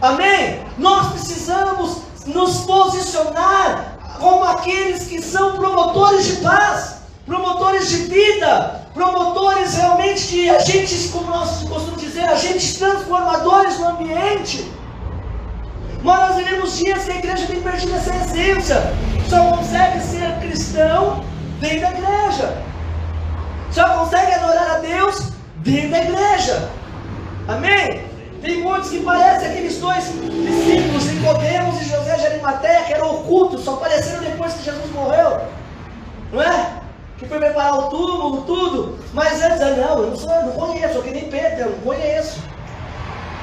amém? 0.00 0.60
Nós 0.78 1.12
precisamos 1.12 1.98
nos 2.26 2.60
posicionar 2.60 3.98
como 4.18 4.44
aqueles 4.44 5.04
que 5.04 5.20
são 5.22 5.56
promotores 5.56 6.26
de 6.26 6.36
paz, 6.36 7.02
promotores 7.26 7.88
de 7.88 7.96
vida, 8.04 8.82
promotores 8.94 9.74
realmente 9.74 10.26
que 10.26 10.50
agentes, 10.50 11.10
como 11.10 11.30
nós 11.30 11.62
costumamos 11.68 12.00
dizer, 12.00 12.24
agentes 12.24 12.76
transformadores 12.76 13.78
no 13.78 13.88
ambiente. 13.88 14.70
Mas 16.02 16.28
nós 16.28 16.36
vivemos 16.36 16.78
dias 16.78 17.04
que 17.04 17.12
a 17.12 17.16
igreja 17.16 17.46
tem 17.46 17.62
perdido 17.62 17.94
essa 17.94 18.14
essência. 18.14 18.92
Só 19.28 19.56
consegue 19.56 20.00
ser 20.00 20.38
cristão 20.40 21.24
dentro 21.60 21.80
da 21.80 21.90
igreja. 21.90 22.62
Só 23.70 23.88
consegue 23.88 24.32
adorar 24.34 24.70
a 24.72 24.78
Deus 24.78 25.32
dentro 25.58 25.90
da 25.90 26.02
igreja. 26.02 26.68
Amém? 27.48 28.11
Tem 28.42 28.60
muitos 28.60 28.90
que 28.90 29.00
parecem 29.00 29.50
aqueles 29.50 29.78
dois 29.78 30.04
discípulos, 30.04 31.04
Nicodemos 31.06 31.80
e 31.80 31.84
José 31.84 32.16
de 32.16 32.26
Arimateia, 32.26 32.82
que 32.82 32.92
eram 32.92 33.20
ocultos, 33.20 33.64
só 33.64 33.74
apareceram 33.74 34.24
depois 34.24 34.52
que 34.54 34.64
Jesus 34.64 34.90
morreu. 34.90 35.40
Não 36.32 36.42
é? 36.42 36.82
Que 37.18 37.26
foi 37.26 37.38
preparar 37.38 37.78
o 37.78 37.82
túmulo, 37.84 38.42
tudo. 38.42 38.98
Mas 39.14 39.40
antes, 39.40 39.60
não, 39.60 40.02
eu 40.02 40.10
não, 40.10 40.16
sou, 40.16 40.32
eu 40.32 40.46
não 40.46 40.52
conheço, 40.54 40.94
eu 40.94 41.02
que 41.04 41.10
nem 41.12 41.30
Pedro, 41.30 41.60
eu 41.60 41.70
não 41.70 41.78
conheço. 41.78 42.40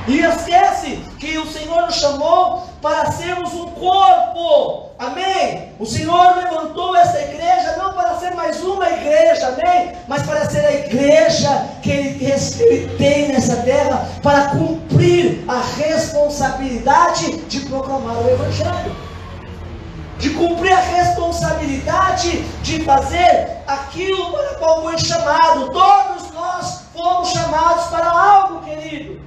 E 0.05 0.19
esquece 0.19 0.97
que 1.17 1.37
o 1.37 1.45
Senhor 1.45 1.83
nos 1.83 1.95
chamou 1.95 2.65
para 2.81 3.09
sermos 3.11 3.53
um 3.53 3.67
corpo. 3.71 4.88
Amém? 4.99 5.71
O 5.79 5.85
Senhor 5.85 6.35
levantou 6.35 6.93
essa 6.93 7.21
igreja 7.21 7.77
não 7.77 7.93
para 7.93 8.15
ser 8.15 8.35
mais 8.35 8.61
uma 8.61 8.85
igreja, 8.89 9.47
amém? 9.47 9.93
Mas 10.09 10.23
para 10.23 10.49
ser 10.49 10.65
a 10.65 10.73
igreja 10.73 11.69
que 11.81 11.89
Ele 11.89 12.97
tem 12.97 13.29
nessa 13.29 13.55
terra 13.61 14.09
para 14.21 14.49
cumprir 14.49 15.45
a 15.47 15.61
responsabilidade 15.77 17.37
de 17.43 17.61
proclamar 17.61 18.17
o 18.17 18.29
Evangelho. 18.29 18.93
De 20.17 20.31
cumprir 20.31 20.73
a 20.73 20.81
responsabilidade 20.81 22.41
de 22.61 22.83
fazer 22.83 23.61
aquilo 23.67 24.33
para 24.33 24.55
qual 24.55 24.81
foi 24.81 24.97
chamado. 24.97 25.71
Todos 25.71 26.29
nós 26.33 26.81
fomos 26.93 27.29
chamados 27.29 27.85
para 27.85 28.05
algo, 28.05 28.65
querido. 28.65 29.21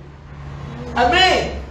Amém? 0.94 1.62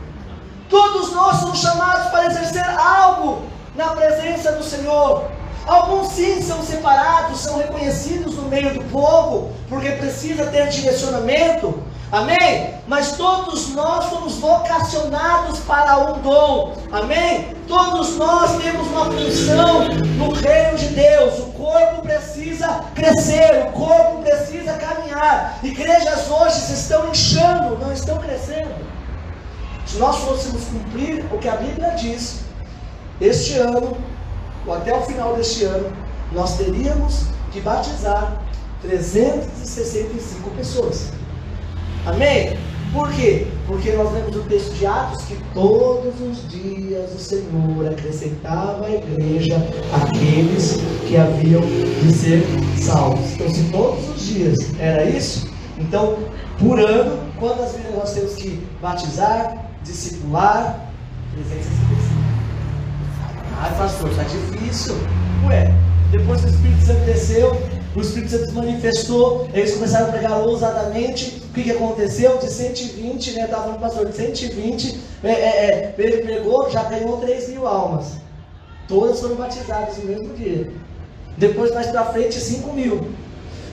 Todos 0.71 1.11
nós 1.11 1.37
somos 1.37 1.59
chamados 1.59 2.09
para 2.09 2.25
exercer 2.25 2.67
algo 2.79 3.50
na 3.75 3.89
presença 3.89 4.51
do 4.53 4.63
Senhor. 4.63 5.25
Alguns 5.65 6.13
sim 6.13 6.41
são 6.41 6.63
separados, 6.63 7.39
são 7.41 7.57
reconhecidos 7.57 8.36
no 8.36 8.43
meio 8.43 8.73
do 8.73 8.84
povo, 8.86 9.51
porque 9.69 9.91
precisa 9.91 10.45
ter 10.47 10.69
direcionamento. 10.69 11.81
Amém? 12.12 12.73
Mas 12.88 13.13
todos 13.13 13.69
nós 13.69 14.10
somos 14.10 14.36
vocacionados 14.36 15.60
para 15.60 15.97
um 15.97 16.19
dom. 16.19 16.75
Amém? 16.91 17.55
Todos 17.67 18.17
nós 18.17 18.62
temos 18.62 18.86
uma 18.88 19.05
função 19.05 19.88
no 20.17 20.34
reino 20.34 20.77
de 20.77 20.88
Deus. 20.88 21.39
O 21.39 21.45
corpo 21.53 22.01
precisa 22.01 22.84
crescer, 22.93 23.67
o 23.67 23.71
corpo 23.71 24.23
precisa 24.23 24.73
caminhar. 24.73 25.60
Igrejas 25.63 26.29
hoje 26.29 26.73
estão 26.73 27.07
inchando, 27.07 27.77
não 27.77 27.93
estão 27.93 28.17
crescendo. 28.17 28.75
Se 29.86 29.97
nós 29.97 30.17
fôssemos 30.17 30.65
cumprir 30.65 31.25
o 31.31 31.38
que 31.38 31.47
a 31.47 31.55
Bíblia 31.55 31.91
diz, 31.91 32.41
este 33.21 33.57
ano, 33.57 33.95
ou 34.65 34.73
até 34.73 34.93
o 34.93 35.01
final 35.01 35.36
deste 35.36 35.63
ano, 35.63 35.91
nós 36.31 36.57
teríamos 36.57 37.25
que 37.51 37.62
batizar 37.62 38.41
365 38.81 40.49
pessoas. 40.51 41.12
Amém? 42.05 42.57
Por 42.91 43.10
quê? 43.13 43.47
Porque 43.67 43.91
nós 43.93 44.12
lemos 44.12 44.36
o 44.36 44.41
texto 44.41 44.73
de 44.73 44.86
Atos 44.86 45.23
que 45.23 45.38
todos 45.53 46.19
os 46.19 46.49
dias 46.49 47.13
o 47.13 47.19
Senhor 47.19 47.88
acrescentava 47.89 48.86
à 48.86 48.91
igreja 48.91 49.55
aqueles 49.93 50.77
que 51.07 51.15
haviam 51.15 51.62
de 51.62 52.12
ser 52.12 52.43
salvos. 52.77 53.34
Então, 53.34 53.49
se 53.49 53.63
todos 53.71 54.10
os 54.10 54.21
dias 54.21 54.57
era 54.77 55.05
isso, 55.05 55.49
então, 55.77 56.17
por 56.60 56.79
ano, 56.79 57.17
quantas 57.39 57.73
vezes 57.73 57.95
nós 57.95 58.13
temos 58.13 58.34
que 58.34 58.67
batizar, 58.81 59.71
discipular, 59.84 60.91
365. 61.34 62.00
Ai, 63.59 63.75
pastor, 63.77 64.09
está 64.09 64.23
difícil. 64.23 64.95
Ué, 65.47 65.73
depois 66.11 66.41
que 66.41 66.47
o 66.47 66.49
Espírito 66.49 66.85
Santo 66.85 67.05
desceu, 67.05 67.61
o 67.95 68.01
Espírito 68.01 68.31
Santo 68.31 68.45
se 68.47 68.53
manifestou, 68.53 69.47
eles 69.53 69.73
começaram 69.73 70.07
a 70.07 70.11
pregar 70.11 70.39
ousadamente. 70.39 71.41
O 71.49 71.53
que, 71.53 71.63
que 71.63 71.71
aconteceu? 71.71 72.37
De 72.37 72.49
120, 72.49 73.31
né? 73.33 73.43
Estava 73.43 73.63
falando 73.63 73.79
pastor, 73.79 74.05
de 74.07 74.15
120, 74.15 74.99
é, 75.23 75.29
é, 75.29 75.33
é, 75.33 75.95
ele 75.97 76.23
pregou, 76.23 76.69
já 76.69 76.83
ganhou 76.83 77.17
3 77.17 77.49
mil 77.49 77.67
almas. 77.67 78.13
Todas 78.87 79.19
foram 79.19 79.35
batizadas 79.35 79.97
no 79.97 80.05
mesmo 80.05 80.33
dia. 80.35 80.71
Depois, 81.37 81.73
mais 81.73 81.87
para 81.87 82.05
frente, 82.05 82.39
5 82.39 82.73
mil. 82.73 83.11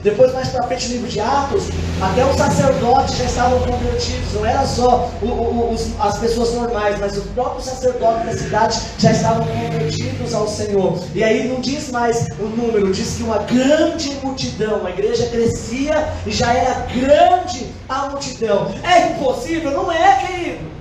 Depois, 0.01 0.33
mais 0.33 0.47
para 0.47 0.63
frente, 0.63 0.87
no 0.87 0.93
livro 0.93 1.09
de 1.09 1.19
Atos, 1.19 1.63
até 2.01 2.25
os 2.25 2.37
sacerdotes 2.37 3.17
já 3.17 3.25
estavam 3.25 3.59
convertidos. 3.59 4.33
Não 4.33 4.45
era 4.45 4.65
só 4.65 5.09
o, 5.21 5.25
o, 5.25 5.75
as 5.99 6.17
pessoas 6.19 6.53
normais, 6.53 6.97
mas 6.99 7.17
os 7.17 7.25
próprios 7.25 7.65
sacerdotes 7.65 8.25
da 8.25 8.31
cidade 8.31 8.81
já 8.97 9.11
estavam 9.11 9.45
convertidos 9.45 10.33
ao 10.33 10.47
Senhor. 10.47 10.97
E 11.13 11.21
aí 11.21 11.49
não 11.49 11.59
diz 11.59 11.91
mais 11.91 12.27
o 12.39 12.43
número, 12.43 12.91
diz 12.93 13.15
que 13.15 13.23
uma 13.23 13.39
grande 13.39 14.11
multidão, 14.23 14.85
a 14.85 14.89
igreja 14.89 15.27
crescia 15.27 16.07
e 16.25 16.31
já 16.31 16.53
era 16.53 16.85
grande 16.85 17.67
a 17.89 18.07
multidão. 18.09 18.73
É 18.83 19.11
impossível? 19.11 19.71
Não 19.71 19.91
é, 19.91 20.25
querido. 20.25 20.79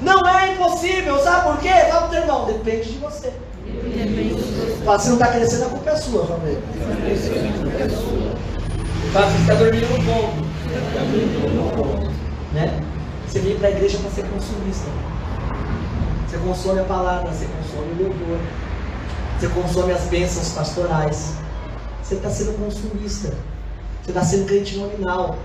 Não 0.00 0.20
é 0.28 0.52
impossível, 0.52 1.18
sabe 1.22 1.48
por 1.48 1.58
quê? 1.60 1.70
Fala 1.90 2.08
pro 2.08 2.18
irmão, 2.18 2.46
depende 2.46 2.92
de 2.92 2.98
você. 2.98 3.32
Fala, 4.84 4.98
se 4.98 5.08
não 5.08 5.14
está 5.14 5.28
crescendo, 5.28 5.64
a 5.64 5.68
culpa 5.68 5.90
é 5.90 5.96
sua, 5.96 6.26
família. 6.26 6.58
Fala, 9.12 9.26
você 9.26 9.38
está 9.38 9.54
dormindo 9.54 9.88
no 9.88 11.70
ponto. 11.72 12.12
Né? 12.52 12.80
Você 13.26 13.38
vem 13.38 13.56
para 13.56 13.68
a 13.68 13.70
igreja 13.70 13.98
para 13.98 14.10
ser 14.10 14.24
consumista. 14.24 14.90
Você 16.28 16.38
consome 16.38 16.80
a 16.80 16.84
palavra, 16.84 17.30
você 17.30 17.46
consome 17.46 17.92
o 17.92 18.02
louvor. 18.02 18.38
Você 19.38 19.48
consome 19.48 19.92
as 19.92 20.02
bênçãos 20.02 20.50
pastorais. 20.50 21.34
Você 22.02 22.14
está 22.16 22.30
sendo 22.30 22.58
consumista. 22.58 23.34
Você 24.02 24.10
está 24.10 24.22
sendo 24.22 24.46
crente 24.46 24.76
nominal. 24.76 25.38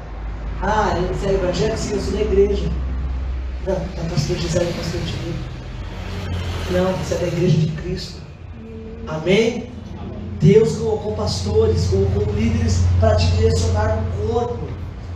Ah, 0.61 0.95
você 1.09 1.27
é 1.27 1.33
evangélico? 1.33 1.77
Sim, 1.77 1.93
eu 1.93 2.01
sou 2.01 2.13
da 2.13 2.21
igreja. 2.21 2.69
Não, 3.67 3.75
é 3.75 4.09
pastor 4.09 4.37
Gisele, 4.37 4.73
pastor 4.73 5.01
Tiago. 5.01 5.56
Não, 6.69 6.91
você 6.93 7.13
é 7.13 7.17
da 7.17 7.27
igreja 7.27 7.57
de 7.57 7.67
Cristo. 7.81 8.19
Amém? 9.07 9.69
Deus 10.41 10.77
colocou 10.77 11.13
pastores, 11.13 11.87
colocou 11.87 12.33
líderes 12.33 12.81
para 12.99 13.15
te 13.15 13.25
direcionar 13.27 13.95
no 13.95 14.33
corpo. 14.33 14.67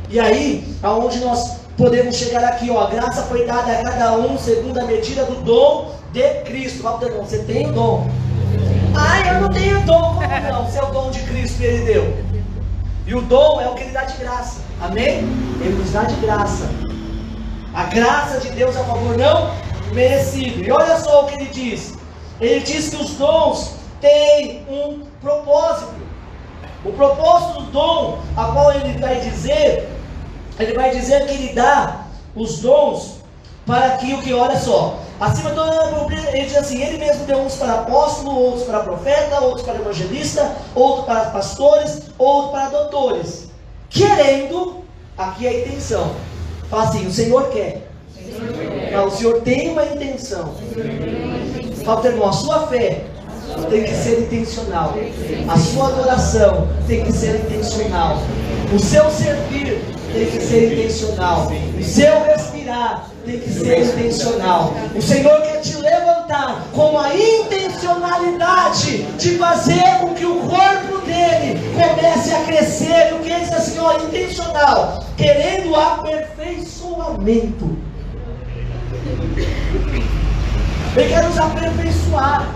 E 0.10 0.18
aí, 0.18 0.76
aonde 0.82 1.20
nós 1.20 1.58
podemos 1.78 2.16
chegar 2.16 2.44
aqui, 2.46 2.72
ó, 2.72 2.88
a 2.88 2.90
graça 2.90 3.24
foi 3.24 3.46
dada 3.46 3.80
a 3.80 3.84
cada 3.84 4.14
um 4.14 4.38
segundo 4.38 4.80
a 4.80 4.86
medida 4.86 5.26
do 5.26 5.44
dom 5.44 5.94
de 6.14 6.22
Cristo. 6.46 6.84
Fala 6.84 7.04
irmão, 7.06 7.26
você 7.26 7.40
tem 7.40 7.68
o 7.68 7.74
dom. 7.74 8.10
Ah, 8.96 9.34
eu 9.34 9.42
não 9.42 9.50
tenho 9.50 9.82
dom. 9.86 10.16
Como 10.16 10.52
não? 10.52 10.72
Seu 10.72 10.86
dom 10.88 11.12
de 11.12 11.20
Cristo 11.24 11.62
ele 11.62 11.84
deu. 11.84 12.18
E 13.06 13.14
o 13.14 13.22
dom 13.22 13.60
é 13.60 13.68
o 13.68 13.76
que 13.76 13.84
ele 13.84 13.92
dá 13.92 14.06
de 14.06 14.18
graça. 14.18 14.62
Amém? 14.80 15.20
Ele 15.60 15.76
nos 15.78 15.92
dá 15.92 16.04
de 16.04 16.16
graça. 16.16 16.70
A 17.74 17.84
graça 17.86 18.40
de 18.40 18.50
Deus 18.52 18.76
é 18.76 18.80
a 18.80 18.84
favor 18.86 19.18
não 19.18 19.71
merecido. 19.94 20.64
E 20.64 20.72
olha 20.72 20.98
só 21.00 21.24
o 21.24 21.28
que 21.28 21.36
ele 21.36 21.46
diz. 21.46 21.94
Ele 22.40 22.60
diz 22.62 22.90
que 22.90 22.96
os 22.96 23.12
dons 23.12 23.76
tem 24.00 24.66
um 24.70 25.06
propósito. 25.22 25.94
O 26.84 26.92
propósito 26.94 27.62
do 27.62 27.72
dom, 27.72 28.20
a 28.36 28.46
qual 28.46 28.74
ele 28.74 28.98
vai 28.98 29.20
dizer, 29.20 29.88
ele 30.60 30.74
vai 30.74 30.90
dizer 30.90 31.28
que 31.28 31.34
ele 31.34 31.54
dá 31.54 32.06
os 32.36 32.60
dons 32.60 33.22
para 33.66 33.98
que 33.98 34.14
o 34.14 34.22
que, 34.22 34.34
olha 34.34 34.58
só, 34.58 34.98
acima 35.20 35.52
de 35.52 35.56
todo, 35.56 36.12
ele 36.12 36.46
diz 36.46 36.58
assim: 36.58 36.82
ele 36.82 36.98
mesmo 36.98 37.26
deu 37.26 37.38
uns 37.38 37.56
para 37.56 37.74
apóstolo, 37.74 38.36
outros 38.36 38.64
para 38.64 38.80
profeta, 38.80 39.40
outros 39.42 39.62
para 39.62 39.76
evangelista, 39.76 40.56
outros 40.74 41.06
para 41.06 41.26
pastores, 41.26 42.02
outros 42.18 42.52
para 42.52 42.70
doutores, 42.70 43.50
querendo, 43.90 44.84
aqui 45.16 45.46
é 45.46 45.50
a 45.50 45.60
intenção, 45.60 46.16
fala 46.70 46.84
assim: 46.84 47.06
o 47.06 47.12
Senhor 47.12 47.50
quer. 47.50 47.91
Fala, 48.92 49.08
o 49.08 49.12
Senhor 49.12 49.42
tem 49.42 49.72
uma 49.72 49.86
intenção. 49.86 50.54
Fala, 51.84 52.08
irmão, 52.08 52.30
a 52.30 52.34
sua 52.34 52.68
fé 52.68 53.04
tem 53.70 53.84
que 53.84 53.94
ser 53.94 54.22
intencional. 54.22 54.96
A 55.48 55.58
sua 55.58 55.88
adoração 55.88 56.68
tem 56.88 57.04
que 57.04 57.12
ser 57.12 57.36
intencional. 57.38 58.18
O 58.74 58.80
seu 58.80 59.12
servir 59.12 59.82
tem 60.14 60.26
que 60.26 60.42
ser 60.42 60.74
intencional. 60.74 61.52
O 61.78 61.84
seu 61.84 62.24
respirar 62.24 63.10
tem 63.26 63.38
que 63.40 63.50
ser 63.50 63.82
intencional. 63.82 64.74
O 64.96 65.02
Senhor 65.02 65.42
quer 65.42 65.60
te 65.62 65.76
levantar 65.78 66.68
com 66.74 66.98
a 66.98 67.14
intencionalidade 67.16 69.04
de 69.18 69.38
fazer 69.38 70.00
com 70.00 70.14
que 70.14 70.26
o 70.26 70.40
corpo 70.42 71.00
dele 71.06 71.60
comece 71.74 72.34
a 72.34 72.44
crescer. 72.44 73.14
O 73.14 73.20
que 73.20 73.34
diz 73.34 73.52
assim, 73.52 73.78
ó, 73.80 73.98
intencional, 73.98 75.04
querendo 75.18 75.76
aperfeiçoamento. 75.76 77.91
Ele 79.38 81.10
quer 81.10 81.24
nos 81.24 81.38
aperfeiçoar 81.38 82.54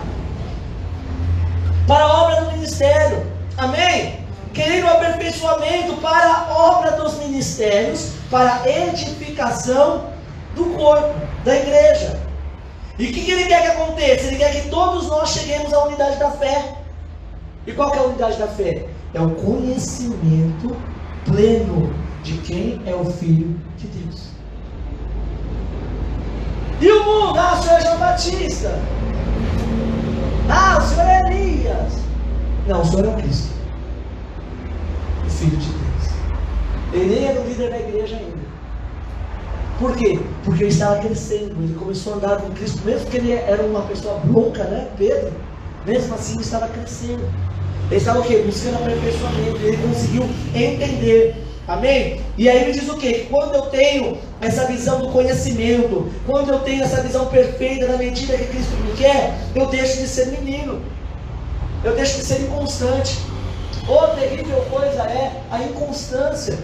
para 1.86 2.04
a 2.04 2.22
obra 2.22 2.40
do 2.42 2.52
ministério. 2.52 3.26
Amém? 3.56 4.20
Querendo 4.52 4.88
aperfeiçoamento 4.88 5.94
para 6.00 6.32
a 6.32 6.52
obra 6.52 6.92
dos 6.92 7.18
ministérios, 7.18 8.12
para 8.30 8.62
a 8.62 8.68
edificação 8.68 10.10
do 10.54 10.64
corpo, 10.76 11.14
da 11.44 11.56
igreja. 11.56 12.20
E 12.98 13.04
o 13.04 13.12
que, 13.12 13.24
que 13.24 13.30
ele 13.30 13.44
quer 13.44 13.62
que 13.62 13.68
aconteça? 13.68 14.26
Ele 14.28 14.36
quer 14.36 14.52
que 14.52 14.68
todos 14.70 15.06
nós 15.08 15.30
cheguemos 15.30 15.72
à 15.72 15.84
unidade 15.84 16.18
da 16.18 16.30
fé. 16.30 16.76
E 17.66 17.72
qual 17.72 17.94
é 17.94 17.98
a 17.98 18.02
unidade 18.02 18.38
da 18.38 18.48
fé? 18.48 18.86
É 19.12 19.20
o 19.20 19.30
conhecimento 19.30 20.76
pleno 21.24 21.92
de 22.22 22.38
quem 22.38 22.80
é 22.86 22.94
o 22.94 23.04
Filho 23.04 23.60
de 23.76 23.86
Deus. 23.88 24.35
E 26.80 26.92
o 26.92 27.04
mundo? 27.04 27.38
Ah, 27.38 27.58
o 27.58 27.62
senhor 27.62 27.78
é 27.78 27.80
João 27.80 27.98
Batista. 27.98 28.78
Ah, 30.48 30.78
o 30.78 30.82
senhor 30.82 31.06
é 31.06 31.32
Elias. 31.32 31.94
Não, 32.66 32.82
o 32.82 32.84
senhor 32.84 33.06
é 33.06 33.08
o 33.08 33.14
Cristo. 33.14 33.54
O 35.26 35.30
Filho 35.30 35.56
de 35.56 35.68
Deus. 35.68 35.86
Ele 36.92 37.24
era 37.24 37.40
o 37.40 37.48
líder 37.48 37.70
da 37.70 37.78
igreja 37.78 38.16
ainda. 38.16 38.46
Por 39.78 39.94
quê? 39.96 40.18
Porque 40.44 40.64
ele 40.64 40.70
estava 40.70 41.00
crescendo, 41.00 41.54
ele 41.62 41.74
começou 41.74 42.14
a 42.14 42.16
andar 42.16 42.40
com 42.40 42.50
Cristo, 42.50 42.80
mesmo 42.84 43.06
que 43.10 43.16
ele 43.18 43.32
era 43.32 43.62
uma 43.62 43.82
pessoa 43.82 44.18
bronca, 44.24 44.64
né? 44.64 44.88
Pedro, 44.96 45.32
mesmo 45.84 46.14
assim 46.14 46.34
ele 46.34 46.42
estava 46.42 46.68
crescendo. 46.68 47.24
Ele 47.88 47.96
estava 47.96 48.20
o 48.20 48.22
quê? 48.22 48.42
Buscando 48.44 48.76
aperfeiçoamento, 48.76 49.58
ele 49.62 49.76
conseguiu 49.76 50.22
entender. 50.54 51.45
Amém? 51.68 52.20
E 52.38 52.48
aí 52.48 52.62
ele 52.62 52.72
diz 52.72 52.88
o? 52.88 52.96
Que 52.96 53.26
quando 53.28 53.54
eu 53.54 53.62
tenho 53.62 54.18
essa 54.40 54.66
visão 54.66 55.00
do 55.00 55.08
conhecimento, 55.08 56.08
quando 56.24 56.50
eu 56.50 56.60
tenho 56.60 56.84
essa 56.84 57.02
visão 57.02 57.26
perfeita 57.26 57.88
na 57.88 57.96
medida 57.96 58.36
que 58.36 58.46
Cristo 58.46 58.76
me 58.76 58.92
quer, 58.96 59.36
eu 59.54 59.66
deixo 59.66 59.98
de 59.98 60.06
ser 60.06 60.26
menino. 60.26 60.80
Eu 61.82 61.96
deixo 61.96 62.18
de 62.18 62.24
ser 62.24 62.42
inconstante. 62.42 63.18
Outra 63.88 64.16
terrível 64.16 64.64
coisa 64.70 65.02
é 65.02 65.32
a 65.50 65.60
inconstância. 65.60 66.56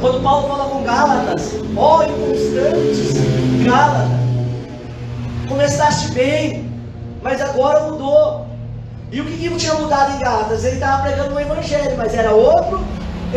Quando 0.00 0.22
Paulo 0.22 0.48
fala 0.48 0.70
com 0.70 0.82
Gálatas, 0.82 1.52
ó 1.76 1.98
oh, 1.98 2.02
inconstantes, 2.02 3.64
Gálatas, 3.64 4.08
começaste 5.48 6.12
bem, 6.12 6.70
mas 7.22 7.40
agora 7.40 7.80
mudou. 7.80 8.46
E 9.12 9.20
o 9.20 9.24
que, 9.24 9.36
que 9.36 9.56
tinha 9.56 9.74
mudado 9.74 10.16
em 10.16 10.18
Gálatas? 10.18 10.64
Ele 10.64 10.74
estava 10.74 11.02
pregando 11.02 11.34
um 11.34 11.40
evangelho, 11.40 11.96
mas 11.96 12.14
era 12.14 12.32
outro 12.32 12.84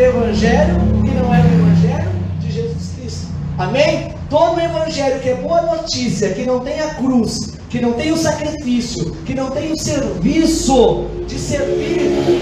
evangelho 0.01 0.75
que 1.03 1.11
não 1.11 1.33
era 1.33 1.47
o 1.47 1.51
evangelho 1.51 2.11
de 2.39 2.51
Jesus 2.51 2.91
Cristo. 2.97 3.27
Amém? 3.57 4.13
Todo 4.29 4.59
evangelho 4.59 5.19
que 5.19 5.29
é 5.29 5.35
boa 5.35 5.61
notícia, 5.61 6.33
que 6.33 6.45
não 6.45 6.59
tem 6.59 6.79
a 6.79 6.95
cruz, 6.95 7.57
que 7.69 7.81
não 7.81 7.93
tem 7.93 8.11
o 8.11 8.17
sacrifício, 8.17 9.11
que 9.25 9.33
não 9.33 9.51
tem 9.51 9.71
o 9.71 9.77
serviço 9.77 11.07
de 11.27 11.37
servir 11.37 11.99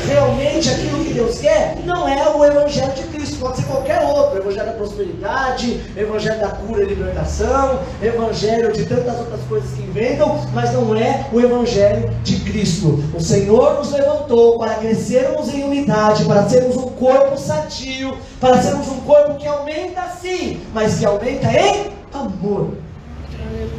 realmente 0.07 0.69
aquilo 0.69 1.03
que 1.03 1.13
Deus 1.13 1.39
quer, 1.39 1.77
não 1.83 2.07
é 2.07 2.29
o 2.29 2.45
Evangelho 2.45 2.93
de 2.93 3.03
Cristo, 3.03 3.24
pode 3.35 3.57
ser 3.57 3.63
qualquer 3.63 4.01
outro, 4.01 4.39
Evangelho 4.39 4.65
da 4.65 4.73
prosperidade, 4.73 5.81
Evangelho 5.95 6.39
da 6.39 6.49
cura 6.49 6.83
e 6.83 6.87
libertação, 6.87 7.79
Evangelho 8.01 8.71
de 8.71 8.85
tantas 8.85 9.19
outras 9.19 9.41
coisas 9.47 9.71
que 9.71 9.83
inventam, 9.83 10.39
mas 10.53 10.73
não 10.73 10.95
é 10.95 11.25
o 11.31 11.39
Evangelho 11.39 12.09
de 12.23 12.39
Cristo. 12.39 13.03
O 13.13 13.19
Senhor 13.19 13.75
nos 13.75 13.91
levantou 13.91 14.57
para 14.57 14.75
crescermos 14.75 15.53
em 15.53 15.63
unidade, 15.63 16.25
para 16.25 16.47
sermos 16.47 16.75
um 16.77 16.89
corpo 16.89 17.37
sadio, 17.37 18.17
para 18.39 18.61
sermos 18.61 18.87
um 18.87 18.99
corpo 19.01 19.35
que 19.35 19.47
aumenta 19.47 20.01
sim, 20.21 20.61
mas 20.73 20.97
que 20.99 21.05
aumenta 21.05 21.47
em 21.51 21.91
amor. 22.13 22.69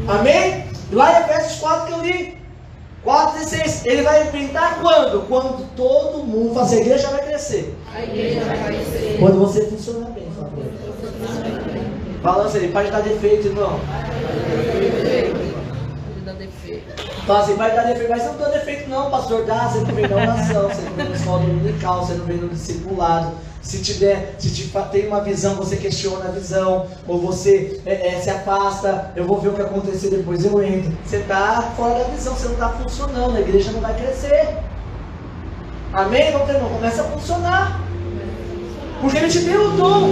Amém? 0.09 0.65
Lá 0.93 1.13
em 1.13 1.25
Efésios 1.25 1.59
4 1.59 1.87
que 1.87 1.93
eu 1.93 2.03
li. 2.03 2.46
4 3.07 3.41
e 3.41 3.45
6. 3.45 3.87
Ele 3.87 4.03
vai 4.03 4.27
inventar 4.27 4.81
quando? 4.81 5.29
Quando 5.29 5.65
todo 5.77 6.25
mundo 6.25 6.55
faz 6.55 6.73
a 6.73 6.77
igreja 6.77 7.09
vai 7.09 7.25
crescer. 7.25 7.79
A 7.95 8.03
igreja 8.03 8.45
vai 8.45 8.65
crescer. 8.65 9.17
Quando 9.21 9.39
você 9.39 9.65
funcionar 9.67 10.11
bem, 10.11 10.27
Balança 12.21 12.59
ele, 12.59 12.73
pode 12.73 12.91
dar 12.91 13.03
defeito, 13.03 13.47
irmão. 13.47 13.79
Fala 17.25 17.41
assim, 17.41 17.55
vai 17.55 17.75
dar 17.75 17.85
defeito, 17.85 18.11
mas 18.11 18.25
não 18.25 18.37
dá 18.37 18.49
defeito 18.49 18.91
não, 18.91 19.11
pastor, 19.11 19.45
dá, 19.45 19.69
você 19.69 19.79
não 19.79 19.95
vem 19.95 20.09
na 20.09 20.17
oração, 20.17 20.69
você 20.69 20.83
não 20.83 20.93
vem 20.97 21.09
no 21.09 21.15
escola 21.15 21.39
dominical, 21.41 22.05
você 22.05 22.15
não 22.15 22.25
vem 22.25 22.37
no 22.37 22.49
discipulado, 22.49 23.33
se 23.63 23.83
tiver, 23.83 24.37
se 24.39 24.51
te, 24.51 24.73
tem 24.93 25.09
uma 25.09 25.21
visão, 25.21 25.55
você 25.55 25.77
questiona 25.77 26.27
a 26.27 26.31
visão, 26.31 26.87
ou 27.07 27.19
você 27.21 27.81
é, 27.85 28.15
é, 28.15 28.21
se 28.21 28.31
afasta, 28.31 29.13
eu 29.17 29.27
vou 29.27 29.41
ver 29.41 29.49
o 29.49 29.53
que 29.55 29.63
acontecer 29.63 30.11
depois, 30.11 30.45
eu 30.45 30.63
entro. 30.63 30.93
Você 31.05 31.17
está 31.17 31.73
fora 31.77 31.99
da 31.99 32.05
visão, 32.05 32.35
você 32.35 32.47
não 32.47 32.55
está 32.55 32.69
funcionando, 32.71 33.37
a 33.37 33.41
igreja 33.41 33.73
não 33.73 33.81
vai 33.81 33.95
crescer. 33.95 34.57
Amém? 35.93 36.33
Não, 36.33 36.49
irmão? 36.49 36.71
Começa 36.71 37.03
a 37.03 37.05
funcionar. 37.07 37.81
Porque 39.01 39.19
ele 39.19 39.29
te 39.29 39.41
deu 39.41 39.69
o 39.69 39.71
dom. 39.73 40.09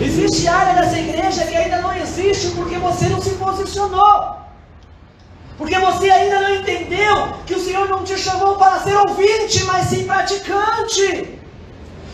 Existe 0.00 0.46
área 0.46 0.80
dessa 0.82 0.98
igreja 0.98 1.44
que 1.46 1.56
ainda 1.56 1.80
não 1.80 1.94
existe 1.96 2.50
porque 2.50 2.76
você 2.76 3.08
não 3.08 3.20
se 3.20 3.30
posicionou. 3.30 4.36
Porque 5.56 5.78
você 5.78 6.10
ainda 6.10 6.40
não 6.40 6.54
entendeu 6.54 7.28
que 7.44 7.54
o 7.54 7.60
Senhor 7.60 7.88
não 7.88 8.04
te 8.04 8.16
chamou 8.16 8.56
para 8.56 8.80
ser 8.80 8.96
ouvinte, 8.96 9.64
mas 9.64 9.86
sim 9.86 10.04
praticante 10.04 11.37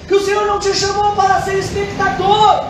que 0.06 0.14
o 0.14 0.24
Senhor 0.24 0.46
não 0.46 0.58
te 0.58 0.74
chamou 0.74 1.14
para 1.16 1.40
ser 1.42 1.58
espectador, 1.58 2.64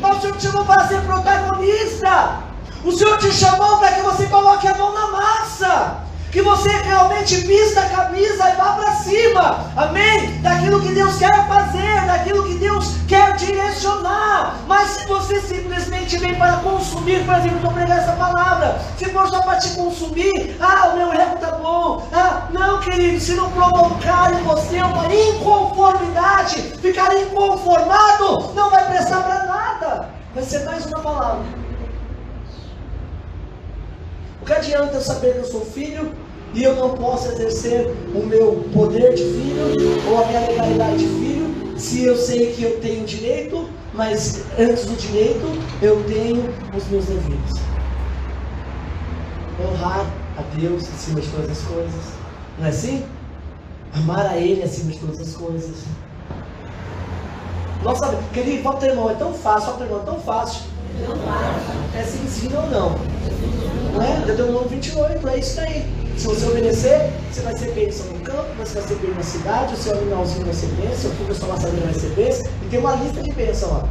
mas 0.00 0.18
o 0.18 0.20
Senhor 0.20 0.36
te 0.36 0.42
chamou 0.42 0.64
para 0.64 0.88
ser 0.88 1.00
protagonista. 1.02 2.40
O 2.84 2.92
Senhor 2.92 3.18
te 3.18 3.32
chamou 3.32 3.78
para 3.78 3.92
que 3.92 4.02
você 4.02 4.26
coloque 4.26 4.66
a 4.66 4.74
mão 4.74 4.92
na 4.92 5.06
massa 5.08 6.09
que 6.30 6.42
você 6.42 6.68
realmente 6.68 7.36
vista 7.38 7.80
a 7.80 7.88
camisa 7.88 8.50
e 8.50 8.56
vá 8.56 8.72
para 8.74 8.92
cima, 8.96 9.72
amém? 9.76 10.40
Daquilo 10.40 10.80
que 10.80 10.92
Deus 10.92 11.18
quer 11.18 11.48
fazer, 11.48 12.06
daquilo 12.06 12.44
que 12.44 12.54
Deus 12.54 12.94
quer 13.08 13.34
direcionar. 13.36 14.56
Mas 14.66 14.90
se 14.90 15.06
você 15.08 15.40
simplesmente 15.40 16.16
vem 16.18 16.36
para 16.36 16.58
consumir, 16.58 17.24
por 17.24 17.34
exemplo, 17.34 17.56
estou 17.56 17.72
pregando 17.72 18.00
essa 18.00 18.12
palavra, 18.12 18.80
se 18.96 19.06
for 19.06 19.28
só 19.28 19.40
para 19.42 19.58
te 19.58 19.70
consumir, 19.70 20.56
ah, 20.60 20.90
o 20.92 20.96
meu 20.96 21.12
ego 21.12 21.36
tá 21.38 21.52
bom, 21.52 22.06
ah, 22.12 22.46
não, 22.50 22.80
querido, 22.80 23.20
se 23.20 23.34
não 23.34 23.50
provocar 23.50 24.32
em 24.32 24.42
você 24.44 24.80
uma 24.82 25.12
inconformidade, 25.12 26.62
ficar 26.80 27.12
inconformado, 27.16 28.52
não 28.54 28.70
vai 28.70 28.86
prestar 28.86 29.22
para 29.22 29.44
nada, 29.46 30.10
vai 30.32 30.44
ser 30.44 30.64
mais 30.64 30.86
uma 30.86 31.00
palavra. 31.00 31.69
Que 34.50 34.54
adianta 34.54 34.96
eu 34.96 35.00
saber 35.00 35.34
que 35.34 35.38
eu 35.38 35.44
sou 35.44 35.64
filho 35.64 36.12
e 36.52 36.64
eu 36.64 36.74
não 36.74 36.96
posso 36.96 37.30
exercer 37.30 37.88
o 38.12 38.26
meu 38.26 38.68
poder 38.74 39.14
de 39.14 39.22
filho 39.22 40.10
ou 40.10 40.20
a 40.20 40.26
minha 40.26 40.40
legalidade 40.40 40.98
de 40.98 41.06
filho 41.06 41.78
se 41.78 42.02
eu 42.02 42.16
sei 42.16 42.52
que 42.52 42.64
eu 42.64 42.80
tenho 42.80 43.06
direito, 43.06 43.70
mas 43.94 44.42
antes 44.58 44.86
do 44.86 44.96
direito 44.96 45.46
eu 45.80 46.02
tenho 46.02 46.52
os 46.76 46.84
meus 46.88 47.04
deveres? 47.04 47.60
Honrar 49.62 50.04
a 50.36 50.42
Deus 50.58 50.82
acima 50.82 51.20
de 51.20 51.28
todas 51.28 51.50
as 51.52 51.62
coisas, 51.62 52.02
não 52.58 52.66
é 52.66 52.70
assim? 52.70 53.04
Amar 53.94 54.26
a 54.26 54.36
Ele 54.36 54.64
acima 54.64 54.90
de 54.90 54.98
todas 54.98 55.20
as 55.20 55.32
coisas. 55.36 55.76
Nossa, 57.84 58.18
querido, 58.34 58.68
teu 58.80 58.88
irmão, 58.88 59.10
é 59.10 59.14
tão 59.14 59.32
fácil, 59.32 59.74
teu 59.74 59.86
irmão, 59.86 60.00
é 60.00 60.04
tão 60.04 60.18
fácil. 60.18 60.69
É 61.94 62.02
se 62.02 62.18
ensina 62.18 62.60
ou 62.60 62.70
não. 62.70 62.98
Não 63.92 64.02
é? 64.02 64.20
Deuteronômio 64.26 64.68
28, 64.68 65.28
é 65.28 65.38
isso 65.38 65.60
aí. 65.60 65.84
Se 66.16 66.26
você 66.26 66.46
obedecer, 66.46 67.10
você 67.30 67.40
vai 67.40 67.56
ser 67.56 67.72
bênção 67.72 68.06
no 68.06 68.20
campo, 68.20 68.46
você 68.58 68.74
vai 68.78 68.88
ser 68.88 68.94
bênção 68.96 69.16
na 69.16 69.22
cidade, 69.22 69.74
o 69.74 69.76
seu 69.76 69.92
animalzinho 69.92 70.44
vai 70.44 70.54
ser 70.54 70.66
bênção, 70.66 70.96
seu 70.96 71.10
filho, 71.12 71.32
a 71.32 71.34
sua 71.34 71.48
maçadeira 71.48 71.86
vai 71.86 71.94
ser 71.94 72.10
bênção, 72.10 72.50
e 72.62 72.66
tem 72.68 72.78
uma 72.78 72.94
lista 72.96 73.22
de 73.22 73.32
bênção 73.32 73.70
lá. 73.70 73.88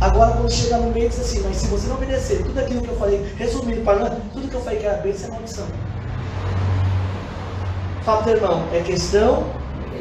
Agora, 0.00 0.32
quando 0.32 0.50
chegar 0.50 0.78
no 0.78 0.90
meio, 0.90 1.08
diz 1.08 1.20
assim, 1.20 1.42
mas 1.44 1.58
se 1.58 1.66
você 1.68 1.86
não 1.86 1.96
obedecer, 1.96 2.42
tudo 2.42 2.58
aquilo 2.58 2.80
que 2.80 2.88
eu 2.88 2.96
falei, 2.96 3.24
resumindo, 3.36 3.82
para 3.82 4.16
tudo 4.32 4.48
que 4.48 4.54
eu 4.54 4.60
falei 4.62 4.78
que 4.80 4.86
era 4.86 4.96
bênção 4.98 5.28
é 5.28 5.32
maldição. 5.32 5.66
Teu 8.24 8.34
irmão, 8.34 8.64
é 8.72 8.80
questão 8.80 9.44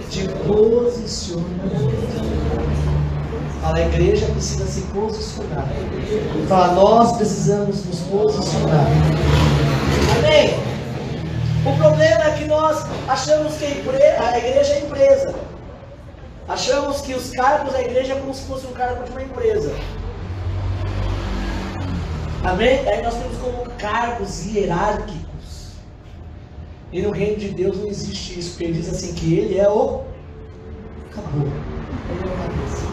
de 0.10 0.28
posicionamento. 0.48 1.52
Fala, 3.62 3.78
a 3.78 3.82
igreja 3.82 4.26
precisa 4.26 4.66
se 4.66 4.82
posicionar. 4.88 5.68
Fala, 6.48 6.74
nós 6.74 7.16
precisamos 7.16 7.86
nos 7.86 8.00
posicionar. 8.00 8.88
Amém? 10.18 10.56
O 11.64 11.78
problema 11.78 12.24
é 12.24 12.38
que 12.40 12.46
nós 12.46 12.84
achamos 13.08 13.54
que 13.58 13.66
a 13.66 14.38
igreja 14.40 14.74
é 14.74 14.80
empresa. 14.80 15.36
Achamos 16.50 17.02
que 17.02 17.14
os 17.14 17.30
cargos 17.30 17.72
da 17.74 17.82
igreja 17.82 18.14
é 18.14 18.20
como 18.20 18.34
se 18.34 18.46
fosse 18.46 18.66
um 18.66 18.74
cargo 18.74 19.04
de 19.04 19.12
uma 19.12 19.22
empresa. 19.22 19.72
Amém? 22.44 22.80
Aí 22.90 23.04
nós 23.04 23.14
temos 23.14 23.38
como 23.38 23.70
cargos 23.78 24.44
hierárquicos. 24.48 25.76
E 26.92 27.04
no 27.04 27.12
reino 27.12 27.38
de 27.38 27.50
Deus 27.50 27.78
não 27.78 27.88
existe 27.88 28.40
isso, 28.40 28.50
porque 28.52 28.64
ele 28.64 28.74
diz 28.74 28.90
assim 28.90 29.14
que 29.14 29.36
ele 29.36 29.60
é 29.60 29.70
o. 29.70 30.02
Acabou. 31.12 31.48
Ele 31.48 32.22
é 32.22 32.26
o 32.26 32.38
cabeça. 32.38 32.91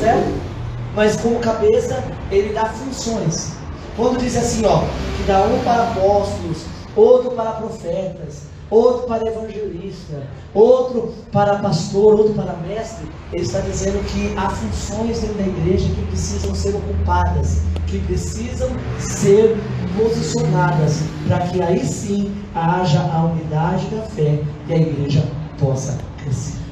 Certo? 0.00 0.48
Mas 0.94 1.20
como 1.20 1.38
cabeça, 1.40 2.02
ele 2.30 2.52
dá 2.52 2.66
funções. 2.66 3.52
Quando 3.96 4.18
diz 4.18 4.36
assim, 4.36 4.64
ó, 4.64 4.80
que 5.16 5.24
dá 5.26 5.42
um 5.42 5.58
para 5.64 5.90
apóstolos, 5.90 6.64
outro 6.96 7.32
para 7.32 7.52
profetas, 7.52 8.42
outro 8.70 9.06
para 9.06 9.26
evangelista, 9.26 10.22
outro 10.54 11.14
para 11.32 11.56
pastor, 11.58 12.20
outro 12.20 12.34
para 12.34 12.54
mestre, 12.66 13.06
ele 13.32 13.42
está 13.42 13.60
dizendo 13.60 14.04
que 14.06 14.34
há 14.36 14.50
funções 14.50 15.20
dentro 15.20 15.36
da 15.36 15.46
igreja 15.46 15.88
que 15.88 16.06
precisam 16.06 16.54
ser 16.54 16.74
ocupadas, 16.74 17.62
que 17.86 17.98
precisam 18.00 18.68
ser 18.98 19.56
posicionadas, 19.96 21.02
para 21.26 21.38
que 21.40 21.62
aí 21.62 21.84
sim 21.84 22.34
haja 22.54 23.00
a 23.00 23.24
unidade 23.24 23.86
da 23.86 24.02
fé 24.02 24.42
e 24.68 24.72
a 24.72 24.76
igreja 24.76 25.24
possa 25.58 25.98
crescer. 26.22 26.67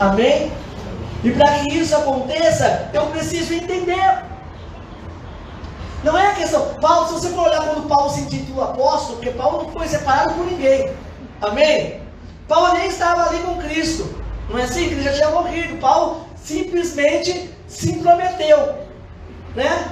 Amém? 0.00 0.52
E 1.22 1.30
para 1.30 1.60
que 1.60 1.74
isso 1.74 1.96
aconteça, 1.96 2.90
eu 2.92 3.06
preciso 3.06 3.54
entender. 3.54 4.24
Não 6.02 6.18
é 6.18 6.26
a 6.28 6.34
questão. 6.34 6.74
Paulo, 6.80 7.06
se 7.06 7.14
você 7.14 7.28
for 7.30 7.48
olhar 7.48 7.62
quando 7.62 7.88
Paulo 7.88 8.10
se 8.10 8.20
intitula 8.20 8.66
apóstolo, 8.66 9.16
porque 9.16 9.30
Paulo 9.30 9.62
não 9.62 9.72
foi 9.72 9.88
separado 9.88 10.34
por 10.34 10.44
ninguém. 10.44 10.92
Amém? 11.40 12.02
Paulo 12.46 12.74
nem 12.74 12.88
estava 12.88 13.28
ali 13.28 13.38
com 13.38 13.56
Cristo. 13.56 14.14
Não 14.50 14.58
é 14.58 14.64
assim? 14.64 14.84
Ele 14.84 15.02
já 15.02 15.14
tinha 15.14 15.30
morrido. 15.30 15.78
Paulo 15.78 16.26
simplesmente 16.36 17.50
se 17.66 17.92
intrometeu. 17.92 18.74
Né? 19.54 19.88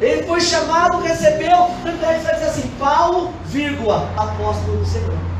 Ele 0.00 0.22
foi 0.22 0.40
chamado, 0.40 1.00
recebeu. 1.00 1.68
Ele 1.84 1.96
vai 1.96 2.20
dizer 2.20 2.44
assim: 2.44 2.68
Paulo, 2.78 3.32
vírgula, 3.46 4.08
apóstolo 4.16 4.76
do 4.76 4.86
Senhor. 4.86 5.35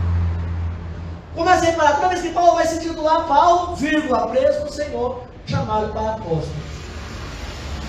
Começa 1.36 1.66
a 1.66 1.66
reparar, 1.66 1.96
toda 1.96 2.08
vez 2.08 2.22
que 2.22 2.30
Paulo 2.30 2.54
vai 2.54 2.66
se 2.66 2.80
titular 2.80 3.26
Paulo, 3.26 3.76
vírgula, 3.76 4.26
preso 4.28 4.64
do 4.64 4.72
Senhor, 4.72 5.22
chamado 5.46 5.92
para 5.92 6.14
apóstolo. 6.14 6.56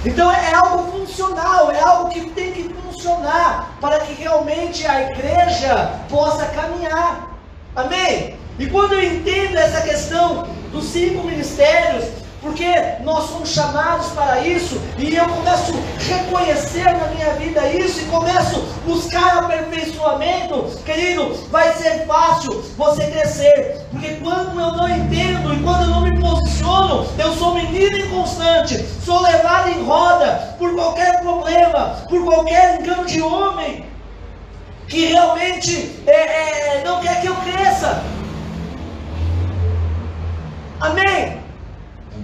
Então 0.06 0.30
é 0.30 0.54
algo 0.54 0.92
funcional, 0.92 1.72
é 1.72 1.80
algo 1.80 2.10
que 2.10 2.30
tem 2.32 2.52
que 2.52 2.64
funcionar 2.74 3.78
para 3.80 4.02
que 4.02 4.14
realmente 4.14 4.86
a 4.86 5.12
igreja 5.12 5.98
possa 6.10 6.46
caminhar. 6.48 7.38
Amém? 7.74 8.36
E 8.60 8.68
quando 8.68 8.94
eu 8.94 9.04
entendo 9.04 9.58
essa 9.58 9.82
questão 9.82 10.48
dos 10.72 10.84
cinco 10.86 11.26
ministérios, 11.26 12.06
porque 12.48 13.04
nós 13.04 13.30
somos 13.30 13.50
chamados 13.50 14.08
para 14.12 14.40
isso, 14.40 14.82
e 14.98 15.16
eu 15.16 15.28
começo 15.28 15.74
a 15.74 16.16
reconhecer 16.16 16.86
na 16.86 17.08
minha 17.10 17.34
vida 17.34 17.68
isso, 17.68 18.00
e 18.00 18.06
começo 18.06 18.56
a 18.56 18.90
buscar 18.90 19.38
aperfeiçoamento, 19.40 20.64
querido, 20.86 21.34
vai 21.52 21.74
ser 21.74 22.06
fácil 22.08 22.64
você 22.78 23.06
crescer, 23.08 23.86
porque 23.92 24.14
quando 24.24 24.60
eu 24.60 24.72
não 24.72 24.90
entendo 24.90 25.54
e 25.54 25.62
quando 25.62 25.82
eu 25.84 25.90
não 25.90 26.02
me 26.02 26.20
posiciono, 26.20 27.06
eu 27.20 27.34
sou 27.36 27.54
menino 27.54 27.98
inconstante, 27.98 28.82
sou 29.04 29.22
levado 29.22 29.70
em 29.70 29.84
roda 29.84 30.56
por 30.58 30.74
qualquer 30.74 31.20
problema, 31.20 31.98
por 32.08 32.24
qualquer 32.24 32.80
engano 32.80 33.06
de 33.06 33.22
homem, 33.22 33.86
que 34.88 35.08
realmente 35.08 36.02
é, 36.08 36.78
é, 36.78 36.84
não 36.86 37.02
quer 37.02 37.20
que 37.20 37.28
eu 37.28 37.36
cresça. 37.36 38.02
Amém? 40.80 41.47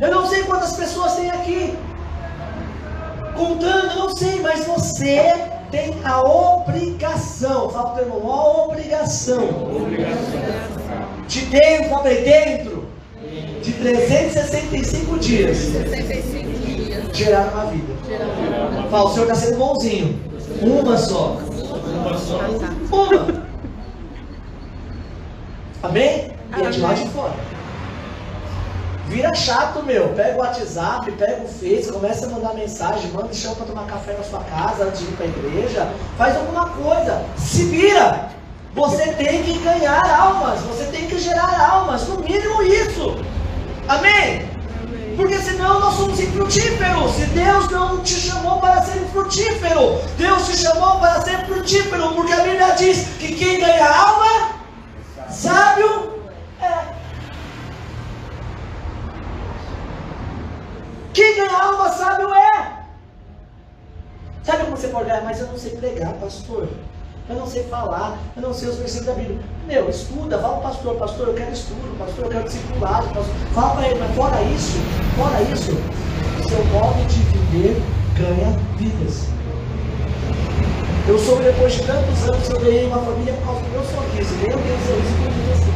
Eu 0.01 0.11
não 0.11 0.25
sei 0.27 0.43
quantas 0.43 0.75
pessoas 0.75 1.15
tem 1.15 1.29
aqui. 1.29 1.77
Contando, 3.35 3.91
eu 3.91 3.99
não 3.99 4.15
sei, 4.15 4.39
mas 4.41 4.65
você 4.65 5.49
tem 5.71 5.95
a 6.03 6.21
obrigação, 6.21 7.69
fala 7.69 7.89
para 7.91 8.03
o 8.03 8.05
irmão, 8.05 8.31
a 8.31 8.63
obrigação. 8.65 9.43
obrigação. 9.75 10.13
De 11.27 11.41
dentro, 11.45 11.89
fala 11.89 12.07
aí, 12.09 12.23
dentro 12.23 12.87
de 13.63 13.73
365 13.73 15.19
dias, 15.19 15.57
65 15.57 16.59
dias. 16.59 17.17
gerar 17.17 17.51
uma 17.53 17.65
vida. 17.65 17.93
Fala, 18.91 19.05
o 19.05 19.13
Senhor 19.13 19.23
está 19.23 19.35
sendo 19.35 19.57
bonzinho. 19.57 20.19
Uma 20.61 20.97
só. 20.97 21.37
Uma 21.37 22.17
só. 22.17 22.39
Uma. 22.91 23.43
Amém? 25.81 26.31
E 26.57 26.61
é 26.61 26.69
de 26.69 26.79
lá 26.81 26.93
de 26.93 27.09
fora. 27.09 27.33
Vira 29.07 29.33
chato, 29.35 29.83
meu. 29.83 30.09
Pega 30.09 30.35
o 30.35 30.39
WhatsApp, 30.39 31.11
pega 31.11 31.43
o 31.43 31.47
Face, 31.47 31.91
começa 31.91 32.25
a 32.25 32.29
mandar 32.29 32.53
mensagem, 32.53 33.11
manda 33.11 33.27
o 33.27 33.33
chão 33.33 33.53
para 33.55 33.65
tomar 33.65 33.85
café 33.85 34.13
na 34.13 34.23
sua 34.23 34.39
casa 34.41 34.85
antes 34.85 35.01
de 35.01 35.05
ir 35.05 35.15
para 35.15 35.25
a 35.25 35.29
igreja. 35.29 35.93
Faz 36.17 36.35
alguma 36.35 36.69
coisa. 36.69 37.23
Se 37.37 37.65
vira. 37.65 38.29
Você 38.73 39.13
tem 39.13 39.43
que 39.43 39.59
ganhar 39.59 40.01
almas. 40.19 40.59
Você 40.61 40.85
tem 40.85 41.07
que 41.07 41.19
gerar 41.19 41.69
almas. 41.71 42.07
No 42.07 42.19
mínimo 42.19 42.63
isso. 42.63 43.15
Amém? 43.87 44.49
Porque 45.15 45.37
senão 45.37 45.79
nós 45.79 45.93
somos 45.93 46.19
infrutíferos. 46.19 47.11
Se 47.11 47.25
Deus 47.27 47.69
não 47.69 47.99
te 47.99 48.15
chamou 48.15 48.59
para 48.59 48.81
ser 48.81 48.99
frutífero, 49.11 50.01
Deus 50.17 50.47
te 50.47 50.57
chamou 50.57 50.99
para 50.99 51.21
ser 51.21 51.45
frutífero. 51.45 52.13
Porque 52.13 52.33
a 52.33 52.41
Bíblia 52.41 52.71
diz 52.71 53.09
que 53.19 53.35
quem 53.35 53.59
ganha 53.59 53.87
alma, 53.87 54.49
sábio 55.29 56.13
é. 56.59 56.92
Quem 61.13 61.35
ganha 61.35 61.55
alma 61.55 61.89
sábio 61.89 62.33
é. 62.33 62.83
Sabe 64.43 64.63
como 64.63 64.75
você 64.75 64.87
pode 64.87 65.09
ganhar? 65.09 65.23
Mas 65.23 65.39
eu 65.39 65.47
não 65.47 65.57
sei 65.57 65.71
pregar, 65.71 66.13
pastor. 66.13 66.67
Eu 67.29 67.35
não 67.35 67.47
sei 67.47 67.63
falar, 67.63 68.17
eu 68.35 68.41
não 68.41 68.53
sei 68.53 68.67
os 68.67 68.77
versículos 68.77 69.15
da 69.15 69.21
Bíblia. 69.21 69.39
Meu, 69.67 69.89
estuda, 69.89 70.39
fala 70.39 70.57
o 70.57 70.61
pastor, 70.61 70.95
pastor, 70.95 71.27
eu 71.29 71.33
quero 71.35 71.53
estudo, 71.53 71.97
pastor, 71.97 72.25
eu 72.25 72.31
quero 72.31 72.43
discipulado, 72.43 73.07
pastor. 73.07 73.35
Fala 73.53 73.75
para 73.75 73.87
ele, 73.87 73.99
mas 73.99 74.15
fora 74.15 74.41
isso, 74.41 74.77
fora 75.15 75.41
isso, 75.43 75.71
seu 76.49 76.65
modo 76.65 77.07
de 77.07 77.19
viver 77.19 77.81
ganha 78.17 78.59
vidas. 78.77 79.27
Eu 81.07 81.17
sou 81.19 81.41
depois 81.41 81.73
de 81.73 81.83
tantos 81.85 82.23
anos, 82.29 82.49
eu 82.49 82.59
ganhei 82.59 82.87
uma 82.87 82.97
família 82.97 83.33
por 83.35 83.45
causa 83.45 83.61
do 83.61 83.69
meu 83.69 83.83
sorriso. 83.83 84.35
Meu 84.35 84.57
Deus, 84.57 84.81
sorriso 84.87 85.15
bonito 85.19 85.51
assim. 85.53 85.73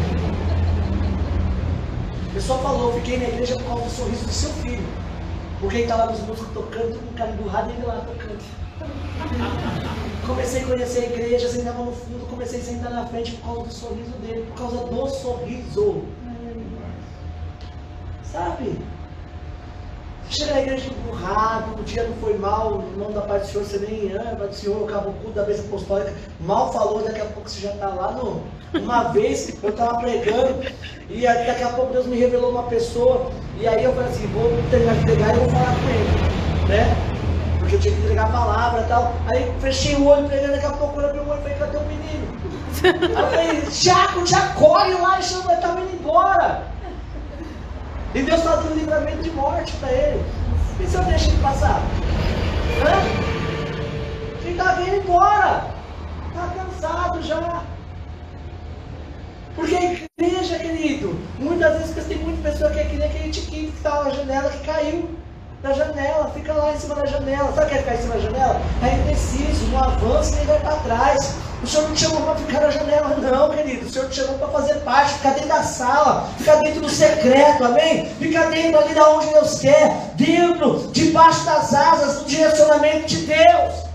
A 2.29 2.33
pessoa 2.33 2.59
falou, 2.59 2.93
fiquei 2.93 3.19
na 3.19 3.27
igreja 3.29 3.55
por 3.55 3.65
causa 3.65 3.83
do 3.85 3.91
sorriso 3.91 4.25
do 4.25 4.31
seu 4.31 4.49
filho. 4.49 5.06
Porque 5.59 5.77
ele 5.77 5.83
está 5.83 5.95
lá 5.95 6.05
nos 6.07 6.19
músicos 6.21 6.53
tocando, 6.53 7.01
mundo 7.01 7.15
cara 7.15 7.31
emburrado 7.31 7.71
e 7.71 7.73
ele 7.73 7.85
lá 7.85 8.05
tocando. 8.05 8.37
Comecei 10.25 10.61
a 10.61 10.65
conhecer 10.67 10.99
a 10.99 11.05
igreja, 11.05 11.49
sentava 11.49 11.83
no 11.83 11.91
fundo, 11.91 12.29
comecei 12.29 12.59
a 12.59 12.63
sentar 12.63 12.91
na 12.91 13.07
frente 13.07 13.31
por 13.37 13.45
causa 13.45 13.63
do 13.63 13.73
sorriso 13.73 14.11
dele, 14.19 14.45
por 14.47 14.57
causa 14.57 14.77
do 14.85 15.07
sorriso. 15.07 16.03
Sabe? 18.23 18.79
Chega 20.29 20.53
na 20.55 20.61
igreja 20.61 20.89
empurrado, 20.89 21.79
o 21.79 21.83
dia 21.83 22.03
não 22.03 22.13
foi 22.17 22.37
mal, 22.37 22.83
não 22.97 23.11
da 23.11 23.21
parte 23.21 23.43
do 23.43 23.47
Senhor, 23.47 23.65
você 23.65 23.77
nem 23.79 24.11
ama, 24.11 24.47
do 24.47 24.53
Senhor, 24.53 24.83
acaba 24.83 25.09
o 25.09 25.13
culto 25.13 25.31
da 25.31 25.43
vez 25.43 25.61
apostólica, 25.61 26.13
mal 26.41 26.73
falou, 26.73 27.01
daqui 27.01 27.21
a 27.21 27.25
pouco 27.25 27.49
você 27.49 27.61
já 27.61 27.71
está 27.71 27.87
lá 27.87 28.11
no. 28.11 28.41
Uma 28.77 29.03
vez 29.03 29.55
eu 29.63 29.69
estava 29.69 29.99
pregando, 29.99 30.65
e 31.09 31.21
daqui 31.21 31.63
a 31.63 31.69
pouco 31.69 31.93
Deus 31.93 32.05
me 32.07 32.17
revelou 32.17 32.51
uma 32.51 32.63
pessoa, 32.63 33.31
e 33.57 33.65
aí 33.65 33.85
eu 33.85 33.93
falei 33.93 34.09
assim, 34.09 34.27
vou 34.27 34.51
terminar 34.69 34.95
de 34.95 35.01
pregar 35.03 35.33
e 35.33 35.39
vou 35.39 35.49
falar 35.49 35.75
com 35.75 35.89
ele. 35.89 36.67
Né? 36.67 36.97
Porque 37.59 37.75
eu 37.75 37.79
tinha 37.79 37.93
que 37.93 38.01
entregar 38.01 38.25
a 38.25 38.29
palavra 38.29 38.81
e 38.81 38.87
tal. 38.87 39.13
Aí 39.27 39.53
fechei 39.61 39.95
o 39.95 40.07
olho 40.07 40.27
pregando, 40.27 40.53
daqui 40.53 40.65
a 40.65 40.71
pouco 40.71 40.99
eu 40.99 41.07
abri 41.07 41.19
o 41.19 41.29
olho 41.29 41.39
e 41.39 41.43
falei, 41.43 41.57
cadê 41.57 41.77
o 41.77 41.81
menino? 41.81 42.27
Aí 43.15 43.23
eu 43.23 43.29
falei, 43.29 43.61
Tiago, 43.61 44.25
já 44.25 44.49
corre 44.49 44.93
lá 44.93 45.19
e 45.19 45.23
chama, 45.23 45.51
ele 45.51 45.53
estava 45.53 45.79
indo 45.79 45.93
embora. 45.93 46.76
E 48.15 48.21
Deus 48.21 48.39
está 48.39 48.55
dando 48.55 48.75
livramento 48.75 49.23
de 49.23 49.31
morte 49.31 49.73
para 49.77 49.91
ele. 49.91 50.25
E 50.79 50.87
se 50.87 50.95
eu 50.95 51.03
deixo 51.03 51.29
ele 51.29 51.41
passar? 51.41 51.81
Hã? 52.81 53.37
Ele 54.43 54.51
está 54.51 54.73
vindo 54.73 54.95
embora. 54.95 55.67
Está 56.27 56.53
cansado 56.55 57.21
já. 57.21 57.63
Porque 59.55 59.75
a 59.75 59.93
igreja, 59.93 60.59
querido, 60.59 61.19
muitas 61.39 61.79
vezes 61.79 62.05
tem 62.05 62.17
muita 62.19 62.49
pessoa 62.49 62.69
que 62.71 62.79
é 62.79 62.83
que 62.85 62.95
nem 62.95 63.07
aquele 63.07 63.31
tiquinho 63.31 63.71
que 63.71 63.77
estava 63.77 64.03
tá 64.03 64.03
na 64.05 64.09
janela 64.11 64.49
que 64.49 64.65
caiu 64.65 65.09
da 65.61 65.73
janela, 65.73 66.31
fica 66.33 66.53
lá 66.53 66.71
em 66.71 66.77
cima 66.77 66.95
da 66.95 67.05
janela. 67.05 67.51
Sabe 67.53 67.65
o 67.65 67.69
que 67.69 67.75
é 67.75 67.77
ficar 67.79 67.95
em 67.95 68.01
cima 68.01 68.13
da 68.15 68.19
janela? 68.19 68.61
É 68.83 68.93
indeciso, 68.95 69.65
não 69.71 69.83
avança 69.83 70.35
nem 70.35 70.45
vai 70.45 70.59
para 70.59 70.75
trás. 70.77 71.35
O 71.63 71.65
Senhor 71.65 71.87
não 71.87 71.95
te 71.95 72.01
chamou 72.01 72.21
para 72.21 72.35
ficar 72.35 72.61
na 72.61 72.69
janela, 72.69 73.17
não, 73.17 73.49
querido. 73.49 73.87
O 73.87 73.89
Senhor 73.89 74.07
te 74.09 74.15
chamou 74.17 74.37
para 74.37 74.47
fazer 74.49 74.75
parte, 74.81 75.13
ficar 75.15 75.31
dentro 75.31 75.49
da 75.49 75.63
sala, 75.63 76.29
ficar 76.37 76.57
dentro 76.57 76.81
do 76.81 76.89
secreto, 76.89 77.63
amém? 77.63 78.05
Ficar 78.19 78.49
dentro 78.51 78.79
ali 78.79 78.93
da 78.93 79.09
onde 79.09 79.27
Deus 79.27 79.59
quer, 79.59 80.11
dentro, 80.13 80.89
debaixo 80.91 81.43
das 81.45 81.73
asas, 81.73 82.19
do 82.19 82.25
direcionamento 82.25 83.07
de 83.07 83.25
Deus. 83.25 83.86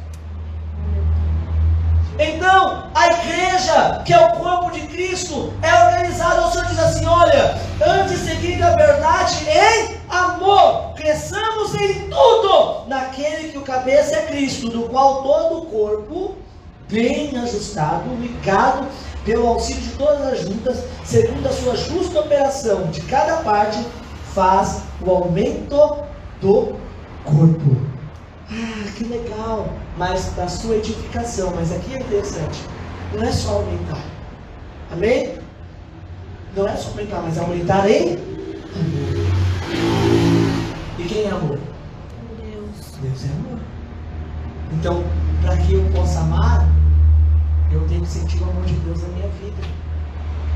Então, 2.25 2.85
a 2.95 3.07
igreja, 3.09 4.03
que 4.05 4.13
é 4.13 4.19
o 4.19 4.33
corpo 4.33 4.71
de 4.71 4.83
Cristo, 4.87 5.53
é 5.63 5.87
organizada. 5.87 6.47
O 6.47 6.51
Senhor 6.51 6.67
diz 6.67 6.79
assim: 6.79 7.07
olha, 7.07 7.59
antes 7.85 8.21
seguindo 8.21 8.63
a 8.63 8.77
verdade 8.77 9.49
em 9.49 9.97
amor, 10.09 10.93
cresçamos 10.95 11.75
em 11.75 12.09
tudo 12.09 12.87
naquele 12.87 13.49
que 13.49 13.59
o 13.59 13.63
cabeça 13.63 14.17
é 14.17 14.27
Cristo, 14.27 14.69
do 14.69 14.83
qual 14.89 15.23
todo 15.23 15.59
o 15.59 15.67
corpo, 15.67 16.37
bem 16.89 17.37
ajustado, 17.39 18.15
ligado 18.21 18.87
pelo 19.25 19.47
auxílio 19.49 19.83
de 19.83 19.91
todas 19.91 20.27
as 20.27 20.41
juntas, 20.41 20.85
segundo 21.05 21.47
a 21.47 21.53
sua 21.53 21.77
justa 21.77 22.21
operação 22.21 22.87
de 22.87 23.01
cada 23.03 23.39
parte, 23.39 23.85
faz 24.35 24.83
o 25.01 25.11
aumento 25.11 26.05
do 26.41 26.75
corpo. 27.25 27.92
Ah, 28.55 28.85
que 28.97 29.05
legal! 29.05 29.73
Mas 29.97 30.27
da 30.35 30.47
sua 30.47 30.77
edificação. 30.77 31.53
Mas 31.57 31.73
aqui 31.73 31.95
é 31.95 32.01
interessante. 32.01 32.61
Não 33.15 33.23
é 33.23 33.33
só 33.33 33.55
aumentar. 33.55 34.05
Amém? 34.93 35.39
Não 36.55 36.69
é 36.69 36.77
só 36.77 36.91
aumentar, 36.91 37.23
mas 37.23 37.39
aumentar 37.39 37.89
em 37.89 38.13
amor. 38.13 39.23
E 40.99 41.05
quem 41.05 41.25
é 41.25 41.31
amor? 41.31 41.59
Deus. 42.43 42.99
Deus 43.01 43.25
é 43.25 43.29
amor. 43.29 43.59
Então, 44.73 45.03
para 45.41 45.57
que 45.57 45.73
eu 45.73 45.85
possa 45.95 46.21
amar, 46.21 46.69
eu 47.71 47.81
tenho 47.89 48.03
que 48.03 48.09
sentir 48.09 48.39
o 48.43 48.51
amor 48.51 48.65
de 48.67 48.75
Deus 48.75 49.01
na 49.01 49.09
minha 49.09 49.29
vida. 49.29 49.63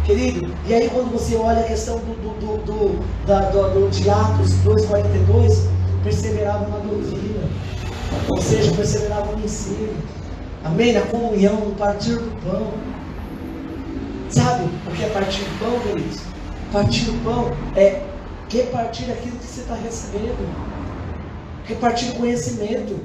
Querido, 0.05 0.55
e 0.67 0.75
aí 0.75 0.91
quando 0.91 1.11
você 1.13 1.35
olha 1.35 1.61
a 1.61 1.65
questão 1.65 1.99
do, 1.99 2.15
do, 2.15 2.39
do, 2.39 2.65
do, 2.65 3.27
da, 3.27 3.41
do, 3.51 3.89
do 3.89 3.91
de 3.91 4.09
Atos 4.09 4.53
2,42, 4.65 5.67
perseverava 6.05 6.69
na 6.69 6.79
doutrina 6.79 7.49
Ou 8.29 8.41
seja, 8.41 8.73
perseveravam 8.73 9.37
no 9.37 9.45
ensino. 9.45 9.95
Amém? 10.65 10.93
Na 10.93 11.03
comunhão, 11.03 11.57
no 11.57 11.75
partir 11.75 12.17
do 12.17 12.41
pão. 12.43 12.73
Sabe 14.31 14.65
o 14.65 14.91
que 14.91 15.05
é 15.05 15.09
partir 15.09 15.43
do 15.45 15.59
pão, 15.59 15.81
queridos? 15.81 16.21
Partir 16.73 17.05
do 17.05 17.25
pão 17.25 17.53
é 17.77 18.03
repartir 18.49 19.11
aquilo 19.11 19.37
que 19.37 19.47
você 19.47 19.61
está 19.61 19.75
recebendo. 19.75 20.37
Repartir 21.65 22.13
conhecimento. 22.15 23.01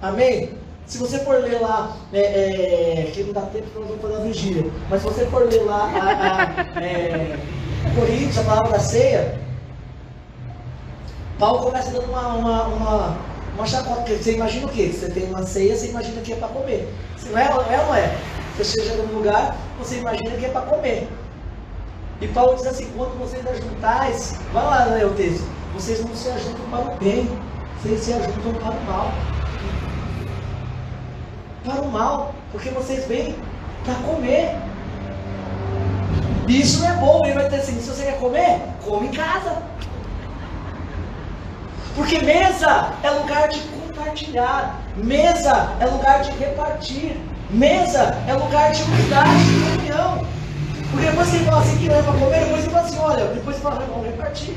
Amém? 0.00 0.50
Se 0.86 0.98
você 0.98 1.18
for 1.20 1.38
ler 1.38 1.60
lá, 1.60 1.96
é, 2.12 2.20
é, 2.20 3.10
que 3.12 3.22
não 3.22 3.32
dá 3.32 3.42
tempo 3.42 3.68
para 3.70 3.82
vamos 3.82 4.02
fazer 4.02 4.16
a 4.16 4.20
vigília, 4.20 4.70
mas 4.90 5.00
se 5.00 5.08
você 5.08 5.26
for 5.26 5.44
ler 5.44 5.62
lá 5.62 5.90
a, 5.94 6.78
a, 6.78 6.82
é, 6.82 7.38
Coríntios, 7.94 8.38
a 8.38 8.42
palavra 8.42 8.72
da 8.72 8.78
ceia, 8.78 9.38
Paulo 11.38 11.64
começa 11.64 11.90
dando 11.90 12.10
uma, 12.10 12.34
uma, 12.34 12.62
uma, 12.68 13.18
uma 13.54 13.66
chacota. 13.66 14.14
Você 14.16 14.34
imagina 14.34 14.66
o 14.66 14.70
quê? 14.70 14.92
Você 14.92 15.10
tem 15.10 15.24
uma 15.24 15.44
ceia, 15.44 15.76
você 15.76 15.88
imagina 15.88 16.20
que 16.20 16.32
é 16.32 16.36
para 16.36 16.48
comer. 16.48 16.92
Não 17.26 17.38
é, 17.38 17.44
é 17.44 17.54
ou 17.80 17.86
não 17.86 17.94
é? 17.94 18.16
Você 18.56 18.82
chega 18.82 19.02
num 19.02 19.18
lugar, 19.18 19.56
você 19.78 19.98
imagina 19.98 20.30
que 20.36 20.44
é 20.44 20.48
para 20.48 20.62
comer. 20.62 21.08
E 22.20 22.28
Paulo 22.28 22.54
diz 22.54 22.66
assim: 22.66 22.90
quando 22.96 23.18
vocês 23.18 23.44
ajuntais, 23.46 24.38
vai 24.52 24.64
lá 24.64 24.84
ler 24.84 25.06
o 25.06 25.10
texto, 25.14 25.44
vocês 25.74 26.04
não 26.04 26.14
se 26.14 26.28
ajuntam 26.28 26.64
para 26.70 26.92
o 26.92 26.96
bem, 26.98 27.28
vocês 27.80 28.00
se 28.00 28.12
ajuntam 28.12 28.54
para 28.54 28.70
o 28.72 28.84
mal. 28.84 29.12
Para 31.64 31.82
o 31.82 31.90
mal, 31.90 32.34
porque 32.50 32.70
vocês 32.70 33.06
vêm 33.06 33.34
para 33.84 33.94
comer. 34.06 34.56
Isso 36.48 36.80
não 36.80 36.90
é 36.90 36.96
bom, 36.96 37.20
ele 37.24 37.34
vai 37.34 37.48
ter 37.48 37.56
assim: 37.56 37.80
se 37.80 37.88
você 37.88 38.04
quer 38.04 38.18
comer, 38.18 38.60
come 38.84 39.08
em 39.08 39.12
casa. 39.12 39.62
Porque 41.94 42.18
mesa 42.20 42.90
é 43.02 43.10
lugar 43.10 43.48
de 43.48 43.60
compartilhar, 43.60 44.80
mesa 44.96 45.68
é 45.78 45.86
lugar 45.86 46.22
de 46.22 46.30
repartir, 46.32 47.16
mesa 47.50 48.16
é 48.26 48.32
lugar 48.32 48.72
de 48.72 48.82
unidade, 48.82 49.44
de 49.44 49.80
união. 49.80 50.26
Porque 50.90 51.06
depois 51.06 51.34
ele 51.34 51.44
fala 51.44 51.60
assim 51.60 51.76
que 51.78 51.88
não 51.88 51.96
é 51.96 52.02
para 52.02 52.12
comer, 52.12 52.44
depois 52.44 52.62
ele 52.62 52.70
fala 52.70 52.86
assim, 52.86 52.98
olha, 52.98 53.24
depois 53.26 53.56
ele 53.56 53.64
fala, 53.64 53.86
vamos 53.86 54.06
repartir. 54.06 54.56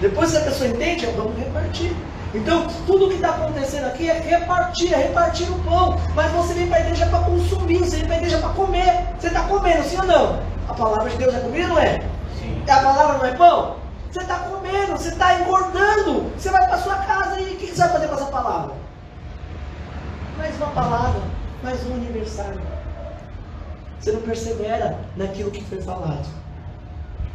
Depois 0.00 0.30
que 0.30 0.36
a 0.36 0.40
pessoa 0.40 0.70
entende, 0.70 1.06
vamos 1.16 1.38
repartir. 1.38 1.92
Então, 2.34 2.66
tudo 2.86 3.06
o 3.06 3.08
que 3.08 3.16
está 3.16 3.30
acontecendo 3.30 3.86
aqui 3.86 4.08
é 4.08 4.18
repartir, 4.18 4.94
é 4.94 4.96
repartir 4.96 5.50
o 5.50 5.58
pão. 5.60 5.98
Mas 6.14 6.30
você 6.32 6.54
vem 6.54 6.68
para 6.68 6.78
a 6.78 6.80
igreja 6.80 7.06
para 7.06 7.18
consumir, 7.20 7.78
você 7.78 7.96
vem 7.96 8.06
para 8.06 8.14
a 8.14 8.18
igreja 8.18 8.38
para 8.38 8.50
comer. 8.50 9.06
Você 9.18 9.26
está 9.26 9.40
comendo, 9.42 9.82
sim 9.84 9.96
ou 9.98 10.06
não? 10.06 10.40
A 10.68 10.74
palavra 10.74 11.10
de 11.10 11.16
Deus 11.16 11.34
é 11.34 11.40
comida, 11.40 11.66
não 11.66 11.78
é? 11.78 11.98
Sim. 12.38 12.62
A 12.68 12.76
palavra 12.76 13.18
não 13.18 13.26
é 13.26 13.32
pão? 13.32 13.79
Você 14.10 14.18
está 14.20 14.40
comendo, 14.40 14.92
você 14.92 15.10
está 15.10 15.40
engordando. 15.40 16.30
Você 16.36 16.50
vai 16.50 16.66
para 16.66 16.78
sua 16.78 16.96
casa 16.96 17.40
e 17.40 17.54
o 17.54 17.56
que 17.56 17.66
você 17.68 17.78
vai 17.78 17.88
fazer 17.90 18.08
com 18.08 18.14
essa 18.16 18.26
palavra? 18.26 18.74
Mais 20.36 20.56
uma 20.56 20.70
palavra, 20.70 21.22
mais 21.62 21.86
um 21.86 21.94
aniversário. 21.94 22.60
Você 24.00 24.10
não 24.10 24.22
persevera 24.22 24.98
naquilo 25.16 25.52
que 25.52 25.62
foi 25.64 25.80
falado. 25.80 26.39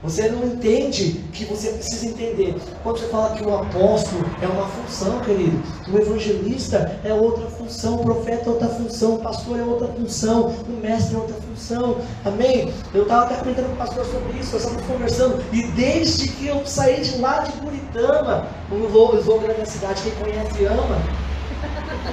Você 0.06 0.30
não 0.30 0.46
entende 0.46 1.24
que 1.34 1.46
você 1.46 1.70
precisa 1.70 2.06
entender. 2.06 2.56
Quando 2.84 3.00
você 3.00 3.08
fala 3.08 3.36
que 3.36 3.44
o 3.44 3.56
apóstolo 3.56 4.24
é 4.40 4.46
uma 4.46 4.68
função, 4.68 5.20
querido, 5.22 5.60
o 5.92 5.98
evangelista 5.98 7.00
é 7.04 7.12
outra 7.12 7.48
função, 7.48 7.96
o 7.96 8.04
profeta 8.04 8.46
é 8.46 8.50
outra 8.50 8.68
função, 8.68 9.16
o 9.16 9.20
pastor 9.20 9.60
é 9.60 9.64
outra 9.64 9.88
função, 9.88 10.50
o 10.50 10.80
mestre 10.80 11.16
é 11.16 11.18
outra 11.18 11.36
função. 11.36 11.98
Amém? 12.24 12.72
Eu 12.94 13.02
estava 13.02 13.26
até 13.26 13.36
comentando 13.38 13.66
com 13.66 13.74
o 13.74 13.78
pastor 13.78 14.06
sobre 14.06 14.40
isso, 14.40 14.54
nós 14.54 14.64
estamos 14.64 14.86
conversando. 14.86 15.44
E 15.52 15.64
desde 15.72 16.28
que 16.28 16.46
eu 16.46 16.64
saí 16.68 17.02
de 17.02 17.18
lá 17.18 17.40
de 17.40 17.52
Buritama, 17.60 18.48
o 18.72 19.18
slogan 19.18 19.48
da 19.48 19.54
minha 19.56 19.66
cidade, 19.66 20.04
quem 20.04 20.12
conhece 20.24 20.66
ama, 20.66 21.25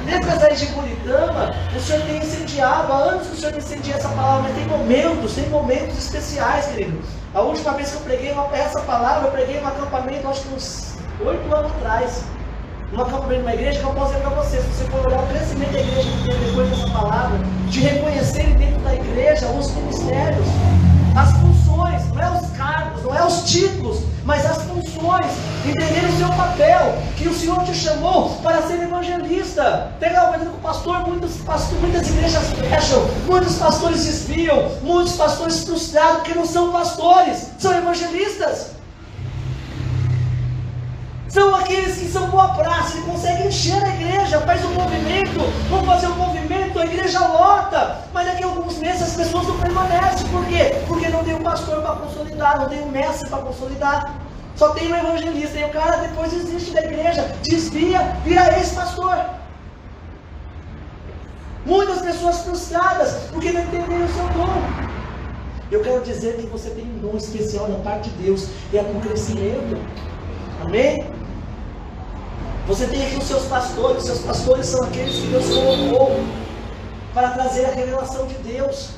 Desde 0.05 0.66
que 0.66 0.66
de 0.66 0.72
Buritama, 0.72 1.55
o 1.76 1.80
Senhor 1.80 2.03
tem 2.03 2.18
incendiado, 2.18 2.92
anos 2.92 3.26
que 3.28 3.34
o 3.34 3.36
Senhor 3.36 3.57
incendia 3.57 3.94
essa 3.94 4.09
palavra, 4.09 4.42
mas 4.42 4.55
tem 4.57 4.66
momentos, 4.66 5.34
tem 5.34 5.48
momentos 5.48 5.96
especiais, 5.98 6.66
querido. 6.66 7.00
A 7.34 7.40
última 7.40 7.72
vez 7.72 7.90
que 7.90 7.96
eu 7.96 8.00
preguei 8.03 8.32
uma, 8.32 8.46
essa 8.57 8.80
palavra, 8.80 9.28
eu 9.28 9.32
preguei 9.32 9.61
um 9.61 9.66
acampamento, 9.66 10.28
acho 10.28 10.42
que 10.42 10.55
uns 10.55 10.96
oito 11.24 11.55
anos 11.55 11.70
atrás. 11.72 12.24
Um 12.92 13.00
acampamento 13.00 13.36
de 13.36 13.42
uma 13.42 13.55
igreja 13.55 13.80
que 13.80 13.86
eu 13.86 13.94
posso 13.94 14.12
dizer 14.12 14.22
para 14.22 14.30
você, 14.42 14.61
se 14.61 14.68
você 14.68 14.84
for 14.90 15.07
olhar 15.07 15.20
o 15.20 15.26
crescimento 15.28 15.72
da 15.72 15.80
igreja 15.80 16.11
que 16.11 16.24
teve 16.28 16.44
depois 16.44 16.68
dessa 16.68 16.90
palavra, 16.90 17.38
de 17.68 17.80
reconhecerem 17.80 18.55
dentro 18.57 18.80
da 18.80 18.94
igreja 18.94 19.46
os 19.48 19.70
ministérios, 19.74 20.46
as 21.16 21.32
funções, 21.32 21.51
não 21.91 22.20
é 22.20 22.30
os 22.30 22.57
cargos, 22.57 23.03
não 23.03 23.14
é 23.14 23.26
os 23.26 23.43
títulos, 23.51 24.01
mas 24.24 24.45
as 24.47 24.62
funções, 24.62 25.33
entender 25.66 26.07
o 26.09 26.18
seu 26.18 26.28
papel, 26.28 26.99
que 27.16 27.28
o 27.28 27.35
Senhor 27.35 27.64
te 27.64 27.74
chamou 27.74 28.37
para 28.43 28.62
ser 28.62 28.83
evangelista. 28.83 29.93
Pegar 29.99 30.30
o 30.30 30.33
com 30.33 30.57
o 30.57 30.61
pastor, 30.61 31.07
muitos 31.09 31.39
muitas 31.80 32.09
igrejas 32.09 32.45
fecham, 32.53 33.05
muitos 33.26 33.57
pastores 33.57 34.05
desviam, 34.05 34.70
muitos 34.83 35.14
pastores 35.14 35.64
frustrados 35.64 36.22
que 36.22 36.35
não 36.35 36.47
são 36.47 36.70
pastores, 36.70 37.51
são 37.59 37.72
evangelistas. 37.76 38.82
São 41.33 41.55
aqueles 41.55 41.97
que 41.97 42.09
são 42.09 42.28
boa 42.28 42.49
praça, 42.49 42.95
ele 42.95 43.07
consegue 43.07 43.49
encher 43.49 43.83
a 43.83 43.89
igreja, 43.89 44.39
faz 44.43 44.62
um 44.66 44.74
movimento, 44.74 45.41
vamos 45.70 45.87
fazer 45.87 46.09
um 46.09 46.16
movimento, 46.16 46.78
a 46.78 46.85
igreja 46.85 47.26
lota, 47.26 48.03
mas 48.12 48.26
daqui 48.26 48.43
a 48.45 48.47
alguns 48.49 48.76
meses 48.76 49.01
as 49.01 49.14
pessoas 49.14 49.49
não 49.49 49.59
permanecem. 49.59 50.28
Por 50.28 50.45
quê? 50.45 50.83
Porque 50.87 51.09
não 51.09 51.24
tem 51.24 51.35
um 51.35 51.43
pastor 51.43 51.80
para 51.80 51.97
consolidar, 51.97 52.61
não 52.61 52.68
tem 52.68 52.83
um 52.83 52.91
mestre 52.91 53.30
para 53.30 53.39
consolidar. 53.39 54.14
Só 54.57 54.74
tem 54.74 54.93
um 54.93 54.95
evangelista. 54.95 55.59
E 55.59 55.64
o 55.64 55.70
cara 55.70 55.97
depois 55.97 56.30
desiste 56.33 56.72
da 56.72 56.85
igreja, 56.85 57.22
desvia, 57.43 58.14
vira 58.22 58.59
ex-pastor. 58.59 59.16
Muitas 61.64 62.03
pessoas 62.03 62.43
frustradas 62.43 63.30
porque 63.33 63.53
não 63.53 63.62
entenderam 63.62 64.05
o 64.05 64.09
seu 64.09 64.28
dom. 64.35 64.62
Eu 65.70 65.80
quero 65.80 66.03
dizer 66.03 66.37
que 66.37 66.47
você 66.49 66.68
tem 66.68 66.85
um 66.85 66.99
dom 66.99 67.16
especial 67.16 67.68
da 67.68 67.78
parte 67.78 68.11
de 68.11 68.24
Deus 68.24 68.49
e 68.70 68.76
é 68.76 68.85
com 68.85 69.01
crescimento. 69.01 69.80
Amém? 70.61 71.22
Você 72.66 72.86
tem 72.86 73.04
aqui 73.04 73.16
os 73.16 73.24
seus 73.24 73.44
pastores, 73.46 74.04
seus 74.04 74.20
pastores 74.20 74.66
são 74.66 74.84
aqueles 74.84 75.16
que 75.16 75.26
Deus 75.26 75.46
colocou 75.46 76.24
para 77.12 77.30
trazer 77.30 77.66
a 77.66 77.70
revelação 77.72 78.26
de 78.26 78.34
Deus 78.34 78.90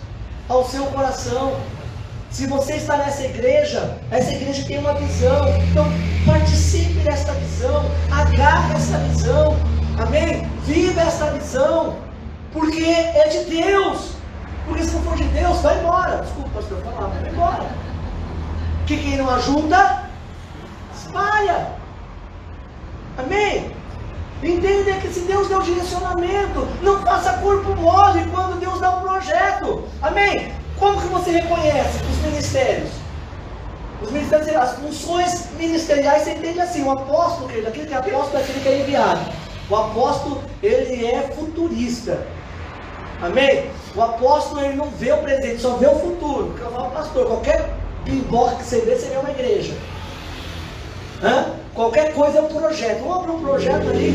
ao 0.48 0.68
seu 0.68 0.84
coração. 0.86 1.56
Se 2.30 2.46
você 2.46 2.74
está 2.74 2.98
nessa 2.98 3.22
igreja, 3.24 3.96
essa 4.10 4.32
igreja 4.32 4.64
tem 4.66 4.78
uma 4.78 4.92
visão, 4.94 5.48
então 5.70 5.86
participe 6.26 7.00
desta 7.00 7.32
visão, 7.32 7.84
agarre 8.10 8.74
essa 8.74 8.98
visão, 8.98 9.56
amém? 9.98 10.46
Viva 10.64 11.00
essa 11.00 11.30
visão, 11.30 11.96
porque 12.52 12.84
é 12.84 13.28
de 13.28 13.44
Deus. 13.50 14.10
Porque 14.66 14.84
se 14.84 14.94
não 14.94 15.02
for 15.02 15.16
de 15.16 15.24
Deus, 15.24 15.60
vai 15.60 15.78
embora. 15.78 16.22
Desculpa, 16.22 16.50
pastor, 16.54 16.82
falar, 16.82 17.08
vai 17.08 17.30
embora. 17.30 17.66
Que 18.86 18.96
quem 18.96 19.16
não 19.16 19.30
ajuda, 19.30 20.04
espalha. 20.94 21.83
Amém? 23.16 23.70
Entenda 24.42 24.92
que 25.00 25.08
se 25.08 25.20
Deus 25.20 25.48
deu 25.48 25.62
direcionamento, 25.62 26.68
não 26.82 27.00
faça 27.02 27.34
corpo 27.34 27.74
mole 27.76 28.28
quando 28.30 28.60
Deus 28.60 28.80
dá 28.80 28.90
um 28.90 29.00
projeto. 29.00 29.84
Amém? 30.02 30.52
Como 30.78 31.00
que 31.00 31.06
você 31.06 31.30
reconhece 31.30 32.00
os 32.10 32.30
ministérios? 32.30 32.90
Os 34.02 34.10
ministérios, 34.10 34.54
as 34.54 34.74
funções 34.74 35.48
ministeriais, 35.56 36.24
você 36.24 36.32
entende 36.32 36.60
assim, 36.60 36.82
o 36.82 36.90
apóstolo, 36.90 37.48
aquele 37.66 37.86
que 37.86 37.94
é 37.94 37.96
apóstolo 37.96 38.38
é 38.38 38.42
aquele 38.42 38.60
que 38.60 38.68
é 38.68 38.80
enviado. 38.80 39.20
O 39.70 39.76
apóstolo, 39.76 40.42
ele 40.62 41.06
é 41.06 41.22
futurista. 41.34 42.26
Amém? 43.22 43.70
O 43.94 44.02
apóstolo, 44.02 44.60
ele 44.62 44.74
não 44.74 44.90
vê 44.90 45.12
o 45.12 45.18
presente, 45.18 45.62
só 45.62 45.76
vê 45.76 45.86
o 45.86 45.94
futuro. 45.94 46.48
Porque 46.48 46.62
eu 46.62 46.70
falo, 46.70 46.90
pastor, 46.90 47.26
qualquer 47.26 47.72
bimboca 48.04 48.56
que 48.56 48.64
você 48.64 48.80
vê, 48.80 48.96
você 48.96 49.06
vê 49.06 49.16
uma 49.16 49.30
igreja. 49.30 49.74
Hã? 51.22 51.53
Qualquer 51.74 52.14
coisa 52.14 52.38
é 52.38 52.42
um 52.42 52.48
projeto. 52.48 53.00
Vamos 53.00 53.16
abrir 53.16 53.32
um 53.32 53.40
projeto 53.40 53.88
ali. 53.90 54.14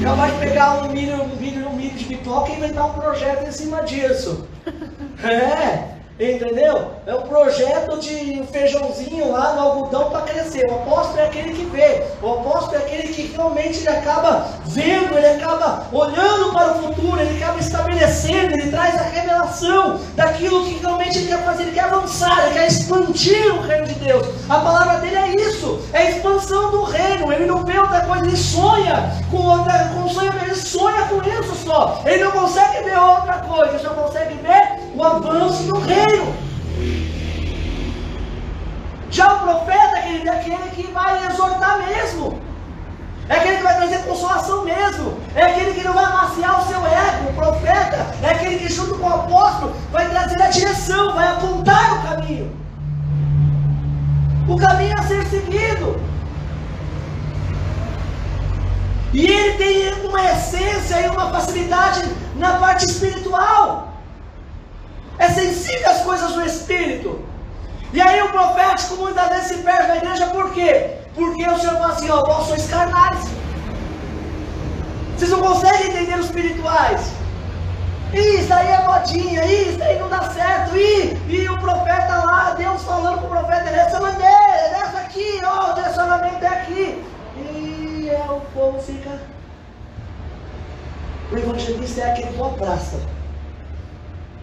Acabar 0.00 0.30
de 0.30 0.38
pegar 0.38 0.84
um 0.84 0.92
milho, 0.92 1.22
um 1.22 1.36
milho, 1.36 1.68
um 1.68 1.76
milho 1.76 1.96
de 1.96 2.04
pipoca 2.04 2.52
e 2.52 2.56
inventar 2.56 2.90
um 2.90 2.92
projeto 2.92 3.48
em 3.48 3.52
cima 3.52 3.82
disso. 3.82 4.46
É. 5.22 5.93
Entendeu? 6.18 6.92
É 7.08 7.14
um 7.14 7.22
projeto 7.22 7.98
de 7.98 8.44
feijãozinho 8.52 9.32
lá 9.32 9.54
no 9.54 9.62
algodão 9.62 10.10
para 10.10 10.22
crescer. 10.22 10.64
O 10.70 10.74
apóstolo 10.76 11.18
é 11.18 11.26
aquele 11.26 11.52
que 11.52 11.64
vê. 11.64 12.04
O 12.22 12.34
apóstolo 12.34 12.76
é 12.76 12.78
aquele 12.78 13.08
que 13.08 13.32
realmente 13.34 13.80
ele 13.80 13.88
acaba 13.88 14.46
vendo, 14.64 15.18
ele 15.18 15.26
acaba 15.26 15.86
olhando 15.92 16.52
para 16.52 16.72
o 16.72 16.82
futuro, 16.82 17.20
ele 17.20 17.42
acaba 17.42 17.58
estabelecendo, 17.58 18.54
ele 18.54 18.70
traz 18.70 18.94
a 18.94 19.02
revelação 19.02 20.00
daquilo 20.14 20.64
que 20.64 20.78
realmente 20.78 21.18
ele 21.18 21.26
quer 21.26 21.44
fazer, 21.44 21.62
ele 21.64 21.72
quer 21.72 21.84
avançar, 21.84 22.44
ele 22.44 22.54
quer 22.54 22.68
expandir 22.68 23.52
o 23.52 23.62
reino 23.62 23.86
de 23.86 23.94
Deus. 23.94 24.26
A 24.48 24.60
palavra 24.60 24.98
dele 24.98 25.16
é 25.16 25.28
isso, 25.34 25.80
é 25.92 25.98
a 25.98 26.10
expansão 26.10 26.70
do 26.70 26.84
reino. 26.84 27.32
Ele 27.32 27.46
não 27.46 27.64
vê 27.64 27.76
outra 27.76 28.02
coisa, 28.02 28.24
ele 28.24 28.36
sonha 28.36 29.12
com 29.32 29.38
outra, 29.38 29.90
com 29.92 30.08
sonho, 30.08 30.32
ele 30.44 30.54
sonha 30.54 31.08
com 31.08 31.20
isso 31.28 31.56
só. 31.66 32.02
Ele 32.06 32.22
não 32.22 32.30
consegue 32.30 32.84
ver 32.84 32.98
outra 32.98 33.38
coisa, 33.38 33.70
ele 33.70 33.78
só 33.80 33.90
consegue 33.90 34.34
ver 34.34 34.63
o 34.94 35.02
avanço 35.02 35.64
do 35.64 35.78
reino. 35.80 36.34
Já 39.10 39.34
o 39.34 39.40
profeta, 39.40 39.98
é 39.98 40.28
aquele 40.28 40.70
que 40.70 40.90
vai 40.92 41.26
exortar 41.26 41.78
mesmo. 41.78 42.38
É 43.28 43.36
aquele 43.36 43.56
que 43.56 43.62
vai 43.62 43.76
trazer 43.76 43.98
consolação 44.04 44.64
mesmo. 44.64 45.18
É 45.34 45.42
aquele 45.42 45.72
que 45.74 45.84
não 45.84 45.94
vai 45.94 46.04
amaciar 46.04 46.60
o 46.60 46.66
seu 46.66 46.84
ego. 46.84 47.30
O 47.30 47.34
profeta 47.34 48.06
é 48.22 48.30
aquele 48.30 48.58
que, 48.58 48.72
junto 48.72 48.98
com 48.98 49.06
o 49.06 49.14
apóstolo, 49.14 49.74
vai 49.90 50.08
trazer 50.08 50.40
a 50.42 50.48
direção, 50.48 51.14
vai 51.14 51.28
apontar 51.28 51.98
o 51.98 52.02
caminho. 52.02 52.56
O 54.48 54.56
caminho 54.56 54.98
a 54.98 55.02
ser 55.04 55.24
seguido. 55.26 56.00
E 59.12 59.26
ele 59.26 59.56
tem 59.56 60.04
uma 60.04 60.22
essência 60.24 61.00
e 61.00 61.08
uma 61.08 61.30
facilidade 61.30 62.02
na 62.36 62.54
parte 62.58 62.84
espiritual. 62.84 63.93
É 65.18 65.28
sensível 65.28 65.90
às 65.90 66.02
coisas 66.02 66.32
do 66.32 66.44
espírito. 66.44 67.24
E 67.92 68.00
aí 68.00 68.20
o 68.22 68.30
profético 68.30 68.96
muitas 68.96 69.28
vezes 69.28 69.46
se 69.46 69.56
perde 69.58 69.88
na 69.88 69.96
igreja 69.96 70.26
por 70.26 70.52
quê? 70.52 70.96
Porque 71.14 71.48
o 71.48 71.58
Senhor 71.58 71.76
fala 71.76 71.92
assim, 71.92 72.10
ó, 72.10 72.20
vós 72.22 72.48
sois 72.48 72.66
carnais. 72.68 73.24
Vocês 75.16 75.30
não 75.30 75.40
conseguem 75.40 75.90
entender 75.90 76.18
os 76.18 76.26
espirituais. 76.26 77.12
Isso 78.12 78.52
aí 78.52 78.68
é 78.68 78.82
modinha, 78.82 79.44
isso 79.44 79.82
aí 79.82 79.98
não 79.98 80.08
dá 80.08 80.22
certo. 80.30 80.76
E, 80.76 81.16
e 81.28 81.48
o 81.48 81.58
profeta 81.58 82.24
lá, 82.24 82.54
Deus 82.56 82.82
falando 82.82 83.20
com 83.20 83.26
o 83.26 83.30
profeta, 83.30 83.70
essa 83.70 84.00
bandeira, 84.00 84.76
essa 84.82 84.98
aqui, 84.98 85.40
ó, 85.44 85.70
o 85.70 85.74
direcionamento 85.74 86.44
é 86.44 86.48
aqui. 86.48 87.04
E 87.36 88.08
é, 88.10 88.30
o 88.30 88.40
povo 88.52 88.80
fica. 88.80 89.20
O 91.32 91.36
evangelista 91.36 92.00
é 92.02 92.10
aquele 92.12 92.36
boa 92.36 92.50
praça. 92.54 93.00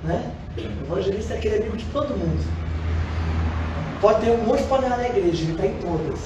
Né? 0.03 0.31
O 0.57 0.93
evangelista 0.93 1.33
é 1.33 1.37
aquele 1.37 1.57
amigo 1.57 1.77
de 1.77 1.85
todo 1.85 2.09
mundo. 2.09 2.43
Pode 4.01 4.21
ter 4.21 4.31
um 4.31 4.43
monte 4.43 4.63
de 4.63 4.67
panela 4.67 4.97
na 4.97 5.07
igreja, 5.07 5.43
ele 5.43 5.51
está 5.51 5.65
em 5.65 5.73
todas. 5.75 6.19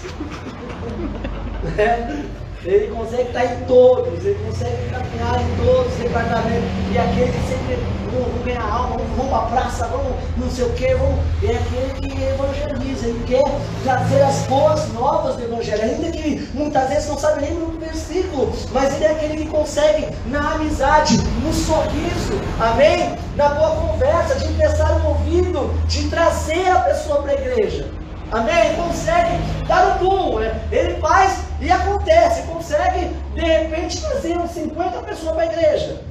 né? 1.75 2.25
Ele 2.63 2.87
consegue 2.87 3.27
estar 3.27 3.45
em 3.45 3.65
todos, 3.65 4.25
ele 4.25 4.39
consegue 4.47 4.89
caminhar 4.89 5.39
em 5.39 5.65
todos 5.65 5.93
os 5.93 5.99
departamentos. 5.99 6.69
E 6.91 6.97
aquele 6.97 7.31
que 7.31 7.47
sempre 7.47 7.77
vamos 8.11 8.45
ganhar 8.45 8.63
alma, 8.63 8.97
vamos, 8.97 9.17
vamos 9.17 9.29
para 9.29 9.37
a 9.37 9.45
praça, 9.47 9.87
vamos 9.87 10.15
não 10.37 10.49
sei 10.49 10.65
o 10.65 10.73
que, 10.73 10.93
vamos, 10.95 11.19
é 11.43 11.55
aquele 11.55 11.93
que 12.01 12.23
evangeliza, 12.23 13.07
ele 13.07 13.23
quer 13.27 13.43
trazer 13.83 14.21
as 14.23 14.37
boas 14.47 14.91
novas 14.93 15.35
do 15.35 15.43
Evangelho, 15.43 15.83
ainda 15.83 16.11
que 16.11 16.49
muitas 16.53 16.89
vezes 16.89 17.07
não 17.07 17.17
sabe 17.17 17.41
nem 17.41 17.51
o 17.53 17.77
versículo, 17.79 18.24
mas 18.71 18.95
ele 18.95 19.05
é 19.05 19.11
aquele 19.11 19.37
que 19.45 19.49
consegue, 19.49 20.07
na 20.27 20.53
amizade, 20.53 21.17
no 21.43 21.53
sorriso, 21.53 22.33
amém? 22.59 23.15
Na 23.35 23.49
boa 23.49 23.75
conversa, 23.75 24.35
de 24.35 24.51
emprestar 24.51 24.91
um 25.01 25.09
ouvido, 25.09 25.73
de 25.87 26.09
trazer 26.09 26.67
a 26.69 26.79
pessoa 26.79 27.21
para 27.21 27.31
a 27.31 27.35
igreja. 27.35 27.89
Amém? 28.31 28.55
Ele 28.65 28.75
consegue 28.75 29.37
dar 29.67 29.95
o 29.95 29.99
boom. 29.99 30.39
Né? 30.39 30.67
Ele 30.71 30.99
faz 30.99 31.39
e 31.61 31.69
acontece. 31.71 32.43
Consegue, 32.43 33.11
de 33.33 33.41
repente, 33.41 34.01
trazer 34.01 34.37
uns 34.37 34.51
50 34.51 35.03
pessoas 35.03 35.33
para 35.33 35.43
a 35.43 35.45
igreja. 35.45 36.01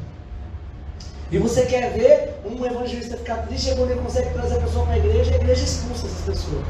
E 1.30 1.38
você 1.38 1.66
quer 1.66 1.92
ver 1.92 2.34
um 2.44 2.64
evangelista 2.64 3.16
ficar 3.16 3.38
triste 3.46 3.74
quando 3.74 3.90
ele 3.90 4.00
consegue 4.00 4.30
trazer 4.34 4.56
a 4.56 4.60
pessoa 4.60 4.84
para 4.84 4.94
a 4.94 4.98
igreja 4.98 5.30
e 5.32 5.34
a 5.34 5.36
igreja 5.36 5.64
expulsa 5.64 6.06
essas 6.06 6.20
pessoas. 6.20 6.64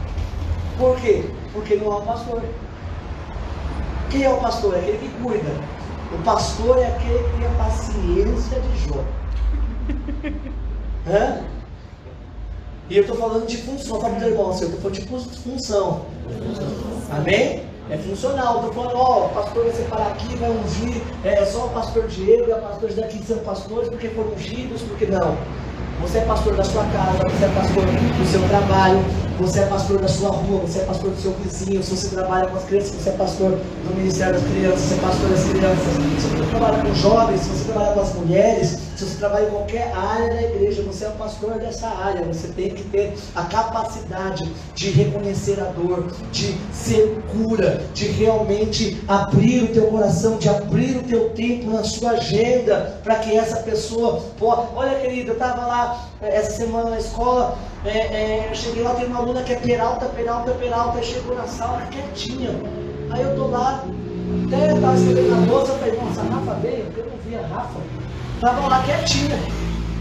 Por 0.78 0.96
quê? 1.00 1.24
Porque 1.52 1.74
não 1.76 1.92
há 1.92 1.98
um 1.98 2.06
pastor. 2.06 2.42
Quem 4.10 4.24
é 4.24 4.30
o 4.30 4.36
pastor? 4.38 4.74
É 4.74 4.78
aquele 4.78 4.98
que 4.98 5.08
cuida. 5.22 5.50
O 6.12 6.22
pastor 6.22 6.78
é 6.78 6.86
aquele 6.86 7.18
que 7.18 7.38
tem 7.38 7.46
a 7.46 7.50
paciência 7.50 8.60
de 8.60 8.88
Jó. 8.88 9.04
Hã? 11.06 11.44
E 12.90 12.96
eu 12.96 13.00
estou 13.02 13.16
falando 13.16 13.46
de 13.46 13.56
função, 13.56 13.98
fala 14.00 14.14
para 14.14 14.26
o 14.26 14.30
irmão, 14.30 14.46
eu 14.46 14.52
estou 14.52 14.78
falando 14.78 14.94
de 14.94 15.38
função. 15.38 16.02
Amém? 17.10 17.64
É 17.90 17.98
funcional. 17.98 18.56
Estou 18.56 18.72
falando, 18.72 18.96
ó, 18.96 19.26
o 19.26 19.28
pastor 19.30 19.64
vai 19.64 19.72
separar 19.72 20.08
aqui, 20.08 20.36
vai 20.36 20.50
ungir, 20.50 21.02
é 21.24 21.44
só 21.44 21.66
o 21.66 21.70
pastor 21.70 22.06
Diego 22.08 22.48
e 22.48 22.52
a 22.52 22.56
pastor 22.56 22.92
daqui 22.92 23.22
são 23.24 23.38
pastores 23.38 23.88
porque 23.88 24.08
foram 24.08 24.32
ungidos, 24.32 24.82
porque 24.82 25.06
não. 25.06 25.36
Você 26.00 26.18
é 26.18 26.20
pastor 26.22 26.54
da 26.56 26.64
sua 26.64 26.84
casa, 26.84 27.18
você 27.18 27.44
é 27.44 27.48
pastor 27.48 27.84
do 27.84 28.30
seu 28.30 28.48
trabalho, 28.48 28.98
você 29.38 29.60
é 29.60 29.66
pastor 29.66 30.00
da 30.00 30.08
sua 30.08 30.30
rua, 30.30 30.60
você 30.60 30.80
é 30.80 30.84
pastor 30.84 31.10
do 31.10 31.20
seu 31.20 31.32
vizinho, 31.32 31.82
se 31.82 31.96
você 31.96 32.14
trabalha 32.14 32.46
com 32.46 32.56
as 32.56 32.64
crianças, 32.64 32.90
você 32.90 33.10
é 33.10 33.12
pastor 33.12 33.50
do 33.50 33.96
Ministério 33.96 34.34
das 34.34 34.42
Crianças, 34.50 34.80
você 34.80 34.94
é 34.94 34.98
pastor 34.98 35.28
das 35.30 35.44
crianças, 35.44 35.86
se 36.20 36.28
você 36.28 36.50
trabalha 36.50 36.82
com 36.82 36.94
jovens, 36.94 37.40
se 37.40 37.48
você 37.48 37.64
trabalha 37.72 37.92
com 37.94 38.00
as 38.00 38.14
mulheres, 38.14 38.78
se 38.96 39.04
você 39.04 39.16
trabalha 39.16 39.46
em 39.46 39.50
qualquer 39.50 39.92
área 39.92 40.34
da 40.34 40.42
igreja, 40.42 40.82
você 40.82 41.04
é 41.04 41.08
o 41.08 41.12
pastor 41.12 41.58
dessa 41.58 41.88
área. 41.88 42.24
Você 42.26 42.48
tem 42.48 42.70
que 42.70 42.84
ter 42.84 43.14
a 43.34 43.42
capacidade 43.42 44.48
de 44.74 44.90
reconhecer 44.90 45.60
a 45.60 45.64
dor, 45.64 46.06
de 46.30 46.56
ser 46.72 47.20
cura, 47.32 47.82
de 47.92 48.06
realmente 48.06 49.02
abrir 49.08 49.64
o 49.64 49.68
teu 49.68 49.88
coração, 49.88 50.36
de 50.36 50.48
abrir 50.48 50.96
o 50.96 51.02
teu 51.02 51.30
tempo 51.30 51.70
na 51.70 51.82
sua 51.82 52.12
agenda, 52.12 53.00
para 53.02 53.16
que 53.16 53.36
essa 53.36 53.56
pessoa 53.62 54.22
possa. 54.38 54.68
Olha, 54.76 55.00
querido, 55.00 55.30
eu 55.30 55.34
estava 55.34 55.66
lá 55.66 56.08
eh, 56.22 56.36
essa 56.36 56.52
semana 56.52 56.90
na 56.90 56.98
escola, 56.98 57.58
é, 57.84 57.98
é, 57.98 58.48
eu 58.50 58.54
cheguei 58.54 58.82
lá, 58.82 58.94
tem 58.94 59.06
uma 59.06 59.22
aluna 59.24 59.42
que 59.42 59.54
é 59.54 59.56
peralta, 59.56 60.06
peralta, 60.06 60.52
peralta, 60.52 61.02
chegou 61.02 61.34
na 61.34 61.46
sala 61.46 61.80
quietinha. 61.90 62.50
Aí 63.10 63.22
eu 63.22 63.34
tô 63.34 63.46
lá, 63.46 63.84
até 64.46 64.74
estava 64.74 64.94
escrevendo 64.94 65.30
na 65.30 65.36
moça, 65.46 65.72
falei, 65.72 65.98
nossa, 65.98 66.20
a 66.20 66.24
Rafa 66.24 66.54
veio, 66.60 66.84
porque 66.84 67.00
eu 67.00 67.06
não 67.06 67.16
vi 67.18 67.36
a 67.36 67.46
Rafa. 67.46 67.80
Estavam 68.34 68.68
lá 68.68 68.82
quietinha. 68.84 69.36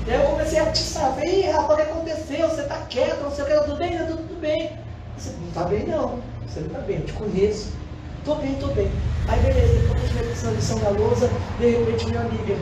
Aí 0.06 0.16
eu 0.16 0.30
comecei 0.30 0.60
a 0.60 0.64
atiçar, 0.64 1.18
ei 1.22 1.50
Rafa, 1.50 1.74
o 1.74 1.76
que 1.78 1.82
aconteceu? 1.84 2.50
Você 2.50 2.62
está 2.62 2.76
quieto, 2.90 3.24
não 3.24 3.32
sei 3.32 3.46
o 3.46 3.48
que, 3.48 3.54
tudo 3.64 3.78
bem? 3.78 3.98
Tudo, 3.98 4.18
tudo 4.18 4.42
bem. 4.42 4.72
Você 5.18 5.32
não 5.40 5.48
está 5.48 5.64
bem 5.64 5.88
não, 5.88 6.20
você 6.46 6.60
não 6.60 6.68
está 6.68 6.80
bem, 6.80 6.98
eu 6.98 7.06
te 7.06 7.14
conheço. 7.14 7.72
Estou 8.20 8.36
bem, 8.36 8.54
estou 8.54 8.74
bem. 8.74 8.92
Aí 9.30 9.40
beleza, 9.40 9.74
depois 9.74 10.04
eu 10.04 10.10
tive 10.10 10.48
a 10.48 10.52
lição 10.52 10.80
da 10.80 10.90
lousa, 10.90 11.30
de 11.60 11.70
repente 11.70 12.08
minha 12.08 12.20
amiga. 12.20 12.56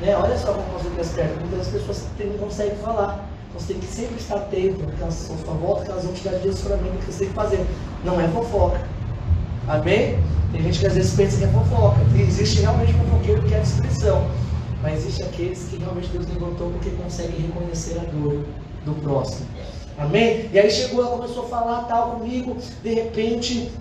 Né? 0.00 0.16
Olha 0.16 0.36
só 0.36 0.52
como 0.52 0.78
você 0.78 0.90
desperta, 0.90 1.34
muitas 1.40 1.68
pessoas 1.68 2.04
não 2.20 2.38
conseguem 2.38 2.76
falar. 2.76 3.35
Você 3.58 3.72
tem 3.72 3.80
que 3.80 3.86
sempre 3.86 4.16
estar 4.16 4.36
atento, 4.36 4.84
porque 4.84 5.02
elas 5.02 5.14
são 5.14 5.36
volta, 5.54 5.84
que 5.84 5.90
elas 5.90 6.04
vão 6.04 6.12
te 6.12 6.24
dar 6.24 6.36
direcionamento 6.38 6.98
que 6.98 7.06
você 7.06 7.18
tem 7.20 7.28
que 7.28 7.34
fazer. 7.34 7.66
Não 8.04 8.20
é 8.20 8.28
fofoca. 8.28 8.80
Amém? 9.66 10.18
Tem 10.52 10.62
gente 10.62 10.78
que 10.78 10.86
às 10.86 10.94
vezes 10.94 11.14
pensa 11.14 11.38
que 11.38 11.44
é 11.44 11.48
fofoca. 11.48 11.96
Existe 12.18 12.60
realmente 12.60 12.92
fofoqueiro 12.92 13.42
que 13.42 13.54
é 13.54 13.60
destruição. 13.60 14.30
Mas 14.82 14.98
existe 14.98 15.22
aqueles 15.22 15.68
que 15.68 15.78
realmente 15.78 16.08
Deus 16.08 16.26
levantou 16.28 16.70
porque 16.70 16.90
conseguem 16.90 17.40
reconhecer 17.40 17.98
a 17.98 18.04
dor 18.04 18.44
do 18.84 18.94
próximo. 19.02 19.46
Amém? 19.98 20.50
E 20.52 20.58
aí 20.58 20.70
chegou, 20.70 21.04
ela 21.04 21.16
começou 21.16 21.46
a 21.46 21.48
falar 21.48 21.84
tal 21.84 22.10
comigo, 22.10 22.56
de 22.82 22.94
repente 22.94 23.72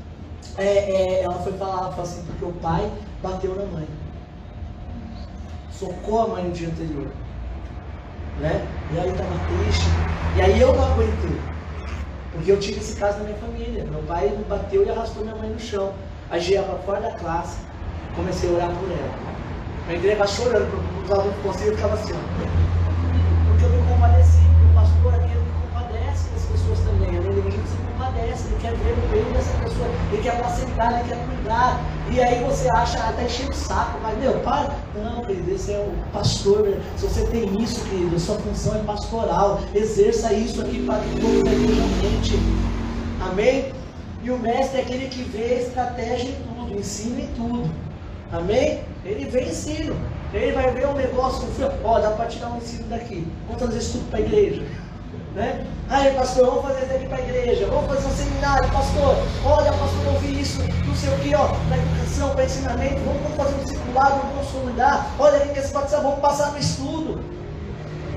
é, 0.58 0.64
é, 0.64 1.24
ela 1.24 1.36
foi 1.36 1.52
falar, 1.54 1.80
ela 1.80 1.90
falou 1.90 2.04
assim, 2.04 2.24
porque 2.26 2.46
o 2.46 2.54
pai 2.54 2.90
bateu 3.22 3.54
na 3.54 3.66
mãe. 3.66 3.88
Socou 5.70 6.22
a 6.22 6.28
mãe 6.30 6.46
no 6.46 6.52
dia 6.54 6.70
anterior 6.70 7.12
né? 8.40 8.66
E 8.92 9.00
aí 9.00 9.10
estava 9.10 9.30
triste. 9.48 9.86
E 10.36 10.42
aí 10.42 10.60
eu 10.60 10.74
não 10.76 10.84
aguentei. 10.84 11.40
Porque 12.34 12.52
eu 12.52 12.60
tive 12.60 12.80
esse 12.80 12.96
caso 12.98 13.20
na 13.20 13.26
minha 13.26 13.38
família. 13.38 13.86
Meu 13.86 14.02
pai 14.04 14.38
bateu 14.50 14.86
e 14.86 14.90
arrastou 14.90 15.24
minha 15.24 15.36
mãe 15.36 15.50
no 15.50 15.60
chão. 15.60 15.94
Aí 16.30 16.42
já 16.42 16.64
para 16.64 16.80
fora 16.80 17.02
da 17.02 17.12
classe, 17.12 17.58
comecei 18.16 18.50
a 18.50 18.54
orar 18.54 18.70
por 18.70 18.90
ela. 18.90 19.14
A 19.88 19.94
igreja 19.94 20.14
estava 20.14 20.32
chorando, 20.32 20.72
porque 20.72 21.06
os 21.06 21.20
alunos 21.20 21.36
conseguiam 21.44 21.76
ficava 21.76 21.94
assim. 21.94 22.14
Porque 23.48 23.66
eu 23.66 23.70
me 23.70 23.88
compadeci, 23.88 24.42
porque 24.42 24.66
o 24.66 24.74
pastor 24.74 25.16
aqui 25.16 25.38
me 25.38 25.52
compadece 25.62 26.30
das 26.30 26.46
pessoas 26.46 26.80
também. 26.80 27.10
A 27.10 27.22
igreja 27.22 27.52
se 27.52 27.78
compadece, 27.78 28.45
ele 28.56 28.62
quer 28.62 28.74
ver 28.76 28.94
o 28.94 29.08
bem 29.10 29.34
dessa 29.34 29.58
pessoa, 29.58 29.88
ele 30.12 30.22
quer 30.22 30.30
apacentar, 30.32 31.00
ele 31.00 31.10
quer 31.10 31.26
cuidar. 31.26 31.82
E 32.12 32.22
aí 32.22 32.44
você 32.44 32.70
acha 32.70 33.00
até 33.00 33.28
cheio 33.28 33.50
o 33.50 33.54
saco, 33.54 34.00
mas 34.02 34.18
meu, 34.18 34.34
para. 34.40 34.74
Não, 34.96 35.24
querido, 35.24 35.52
esse 35.52 35.74
é 35.74 35.80
o 35.80 36.12
pastor. 36.12 36.64
Né? 36.64 36.82
Se 36.98 37.08
você 37.08 37.26
tem 37.28 37.62
isso, 37.62 37.84
querido, 37.86 38.20
sua 38.20 38.38
função 38.38 38.76
é 38.76 38.84
pastoral. 38.84 39.60
Exerça 39.74 40.34
isso 40.34 40.62
aqui 40.62 40.86
para 40.86 41.00
que 41.00 41.20
todos 41.20 41.44
mente. 41.44 42.40
Amém? 43.30 43.74
E 44.24 44.32
o 44.32 44.38
mestre 44.40 44.80
é 44.80 44.82
aquele 44.82 45.08
que 45.08 45.24
vê 45.24 45.62
estratégia 45.62 46.30
em 46.30 46.36
tudo, 46.36 46.80
ensina 46.80 47.22
em 47.22 47.28
tudo. 47.36 47.70
Amém? 48.32 48.82
Ele 49.04 49.26
vê 49.26 49.44
ensino. 49.44 49.96
Ele 50.34 50.52
vai 50.52 50.72
ver 50.72 50.88
um 50.88 50.94
negócio, 50.94 51.48
ó, 51.84 52.00
dá 52.00 52.12
para 52.12 52.26
tirar 52.26 52.50
um 52.50 52.58
ensino 52.58 52.88
daqui. 52.90 53.26
Trazer 53.58 53.78
isso 53.78 54.00
tudo 54.00 54.10
para 54.10 54.20
a 54.20 54.22
igreja. 54.22 54.64
Né? 55.36 55.66
Aí, 55.90 56.14
pastor, 56.14 56.46
vamos 56.46 56.62
fazer 56.64 56.86
isso 56.86 56.96
aqui 56.96 57.08
para 57.08 57.18
a 57.18 57.22
igreja. 57.22 57.68
Vamos 57.68 57.88
fazer 57.88 58.08
um 58.08 58.12
seminário, 58.12 58.72
pastor. 58.72 59.18
Olha, 59.44 59.72
pastor, 59.74 60.06
eu 60.06 60.20
vi 60.20 60.42
isso, 60.42 60.62
não 60.88 60.96
sei 60.96 61.10
o 61.10 61.20
que, 61.20 61.36
ó, 61.36 61.48
para 61.68 61.78
educação, 61.78 62.30
para 62.30 62.46
ensinamento. 62.46 63.02
Vamos, 63.06 63.22
vamos 63.22 63.38
fazer 63.38 63.56
um 63.56 63.64
discipulado, 63.64 64.22
vamos 64.22 64.48
consolidar. 64.48 65.12
Olha, 65.20 65.40
quem 65.42 65.54
quer 65.54 65.62
se 65.62 65.74
batizar, 65.74 66.02
vamos 66.02 66.20
passar 66.20 66.52
no 66.52 66.58
estudo. 66.58 67.20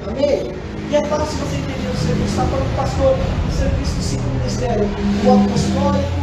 Amém? 0.07 0.55
E 0.91 0.97
é 0.97 1.05
fácil 1.05 1.39
você 1.39 1.57
entender 1.57 1.91
o 1.93 1.97
serviço. 1.97 2.31
Está 2.31 2.45
falando, 2.45 2.77
pastor, 2.77 3.15
o 3.15 3.53
serviço 3.53 3.95
do 3.97 4.03
cinco 4.03 4.23
ministério: 4.39 4.85
o 5.25 5.45
apostólico, 5.45 6.21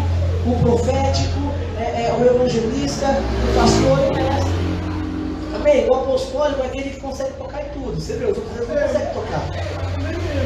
o 0.47 0.59
profético, 0.61 1.39
é, 1.77 2.07
é, 2.07 2.15
o 2.17 2.25
evangelista, 2.25 3.07
o 3.07 3.59
pastor 3.59 3.99
e 3.99 4.09
o 4.09 4.13
mestre. 4.13 5.61
bem, 5.61 5.89
o 5.89 5.93
apostólico 5.93 6.61
é 6.63 6.67
aquele 6.67 6.89
que 6.91 7.01
consegue 7.01 7.33
tocar 7.33 7.61
em 7.61 7.69
tudo. 7.71 7.99
Você 7.99 8.13
viu? 8.13 8.31
Os 8.31 8.37
outros 8.37 8.67
não 8.67 8.75
conseguem 8.75 9.13
tocar. 9.13 9.84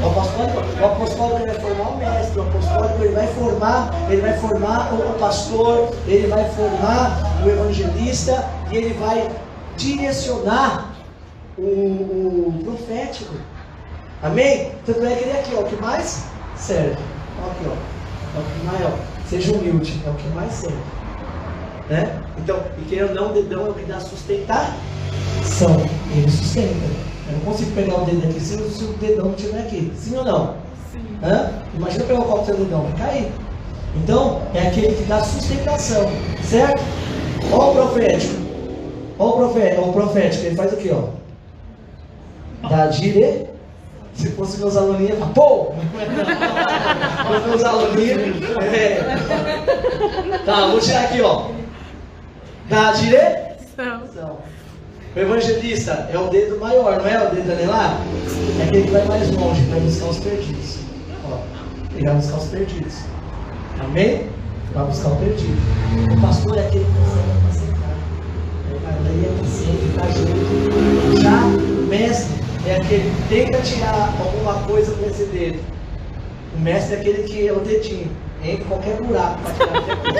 O 0.01 0.07
apostólico, 0.07 0.81
o 0.81 0.85
apostólico 0.85 1.41
ele 1.41 1.51
vai 1.51 1.59
formar 1.59 1.89
o 1.89 1.97
mestre, 1.97 2.39
o 2.39 2.43
apostólico 2.43 3.03
ele 3.03 3.13
vai 3.13 3.27
formar, 3.27 3.93
ele 4.09 4.21
vai 4.21 4.37
formar 4.37 4.93
o 4.93 5.19
pastor, 5.19 5.93
ele 6.07 6.27
vai 6.27 6.49
formar 6.51 7.43
o 7.43 7.49
evangelista 7.49 8.45
e 8.71 8.77
ele 8.77 8.93
vai 8.93 9.29
direcionar 9.75 10.93
o, 11.57 11.61
o 11.61 12.61
profético. 12.63 13.33
Amém? 14.21 14.71
Tanto 14.85 15.05
é 15.05 15.15
que 15.15 15.23
ele 15.23 15.31
é 15.31 15.39
aqui, 15.39 15.55
ó, 15.55 15.61
o 15.61 15.65
que 15.65 15.81
mais 15.81 16.25
serve. 16.55 16.97
Ó, 17.41 17.51
aqui, 17.51 17.65
ó. 17.65 17.73
É 18.37 18.39
o 18.39 18.43
que 18.43 18.65
mais, 18.65 18.85
ó. 18.85 18.91
Seja 19.27 19.53
humilde, 19.53 20.01
é 20.05 20.09
o 20.09 20.13
que 20.13 20.27
mais 20.29 20.51
serve. 20.53 20.77
Né? 21.89 22.21
Então, 22.37 22.63
e 22.77 22.81
querendo 22.83 23.15
não, 23.15 23.33
dedão 23.33 23.67
é 23.67 23.69
o 23.69 23.73
que 23.73 23.85
dá 23.85 23.99
sustentação. 23.99 24.69
Ele 26.11 26.29
sustenta. 26.29 27.18
Eu 27.30 27.34
não 27.34 27.39
consigo 27.41 27.71
pegar 27.71 27.95
o 28.01 28.05
dedo 28.05 28.27
aqui 28.27 28.39
se, 28.39 28.57
se 28.57 28.84
o 28.84 28.93
dedão 28.93 29.25
não 29.25 29.36
estiver 29.36 29.59
aqui. 29.59 29.93
Sim 29.95 30.17
ou 30.17 30.25
não? 30.25 30.55
Sim. 30.91 31.05
Hã? 31.23 31.51
Imagina 31.75 32.03
pegar 32.05 32.19
o 32.21 32.25
copo 32.25 32.39
do 32.39 32.45
seu 32.45 32.57
dedão, 32.57 32.82
vai 32.84 33.07
cair. 33.07 33.32
Então, 33.95 34.41
é 34.55 34.67
aquele 34.67 34.95
que 34.95 35.03
dá 35.03 35.21
sustentação. 35.21 36.09
Certo? 36.43 36.82
Olha 37.51 37.65
o 37.65 37.73
profético. 37.73 38.34
Olha 39.19 39.30
o 39.30 39.38
profético, 39.38 39.82
o 39.82 39.93
profético, 39.93 40.45
ele 40.45 40.55
faz 40.55 40.73
o 40.73 40.77
que, 40.77 40.89
ó? 40.91 41.03
Dá 42.67 42.88
dire. 42.88 43.47
Se 44.13 44.32
fosse 44.32 44.57
meus 44.59 44.75
aluninhos, 44.75 45.17
ia 45.17 45.25
pô! 45.27 45.71
Os 47.32 47.45
meus 47.45 47.63
aluninhos. 47.63 48.38
É. 48.73 48.99
Tá, 50.45 50.67
vou 50.67 50.80
tirar 50.80 51.05
aqui, 51.05 51.21
ó. 51.21 51.45
Dá 52.67 52.91
direção. 52.91 54.38
O 55.16 55.20
evangelista 55.20 56.07
é 56.14 56.18
o 56.18 56.28
dedo 56.30 56.60
maior, 56.60 56.99
não 56.99 57.07
é 57.07 57.28
o 57.28 57.34
dedo 57.34 57.51
anelar? 57.51 57.99
É 58.60 58.64
aquele 58.64 58.84
que 58.84 58.91
vai 58.91 59.05
mais 59.05 59.32
longe, 59.32 59.64
para 59.64 59.80
buscar 59.80 60.05
os 60.05 60.18
perdidos. 60.20 60.78
Ó, 61.26 61.39
ele 61.95 62.05
vai 62.05 62.16
buscar 62.16 62.38
os 62.38 62.45
perdidos. 62.45 62.93
Amém? 63.80 64.28
Vai 64.72 64.86
buscar 64.86 65.10
o 65.10 65.16
perdido. 65.16 65.57
O 66.12 66.22
pastor 66.22 66.57
é 66.60 66.68
aquele 66.68 66.86
que 66.86 66.91
consegue 66.91 67.32
apacentar. 67.41 67.95
Daí 69.03 69.26
é 69.26 69.30
paciente, 69.41 69.84
tá 69.97 70.05
junto. 70.12 71.22
Já 71.22 71.38
o 71.43 71.88
mestre 71.88 72.36
é 72.68 72.76
aquele 72.76 73.10
que 73.10 73.22
tenta 73.30 73.57
tirar 73.64 74.14
alguma 74.20 74.62
coisa 74.68 74.91
com 74.91 75.10
esse 75.10 75.24
dedo. 75.26 75.60
O 76.55 76.60
mestre 76.60 76.95
é 76.95 76.99
aquele 76.99 77.24
que 77.24 77.47
é 77.47 77.51
o 77.51 77.60
dedinho. 77.62 78.12
Entra 78.43 78.66
qualquer 78.66 79.01
buraco 79.01 79.39
para 79.41 79.53
tirar 79.53 79.72
qualquer 79.82 79.97
coisa. 79.97 80.20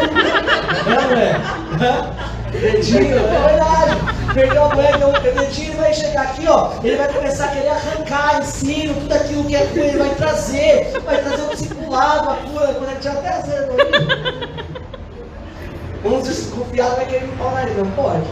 Não 1.78 1.86
é? 1.86 2.39
Dedinho, 2.52 3.18
é 3.18 3.47
verdade. 3.47 4.20
Perdeu 4.34 4.64
a 4.64 4.76
moeda, 4.76 5.08
o 5.08 5.12
dedinho 5.20 5.78
vai 5.78 5.93
chegar 5.93 6.22
aqui, 6.22 6.47
ó. 6.47 6.72
Ele 6.84 6.97
vai 6.97 7.12
começar 7.12 7.45
a 7.45 7.47
querer 7.50 7.70
arrancar 7.70 8.41
ensino, 8.41 8.93
tudo 8.93 9.14
aquilo 9.14 9.43
que 9.43 9.56
é 9.56 9.66
com 9.66 9.80
ele, 9.80 9.97
vai 9.97 10.16
trazer, 10.16 10.91
vai 11.04 11.22
trazer 11.22 11.41
o 11.41 11.50
discipulado, 11.50 12.30
a 12.30 12.36
cura, 12.36 12.74
quando 12.74 12.91
ele 12.91 13.02
já 13.02 13.12
até 13.14 13.41
zero 13.41 13.74
aí. 13.74 14.50
Uns 16.06 16.28
desconfiados 16.28 16.95
vai 16.95 17.06
querer 17.08 17.26
limpar 17.26 17.47
o 17.47 17.52
nariz, 17.52 17.78
não 17.78 17.91
pode. 17.91 18.24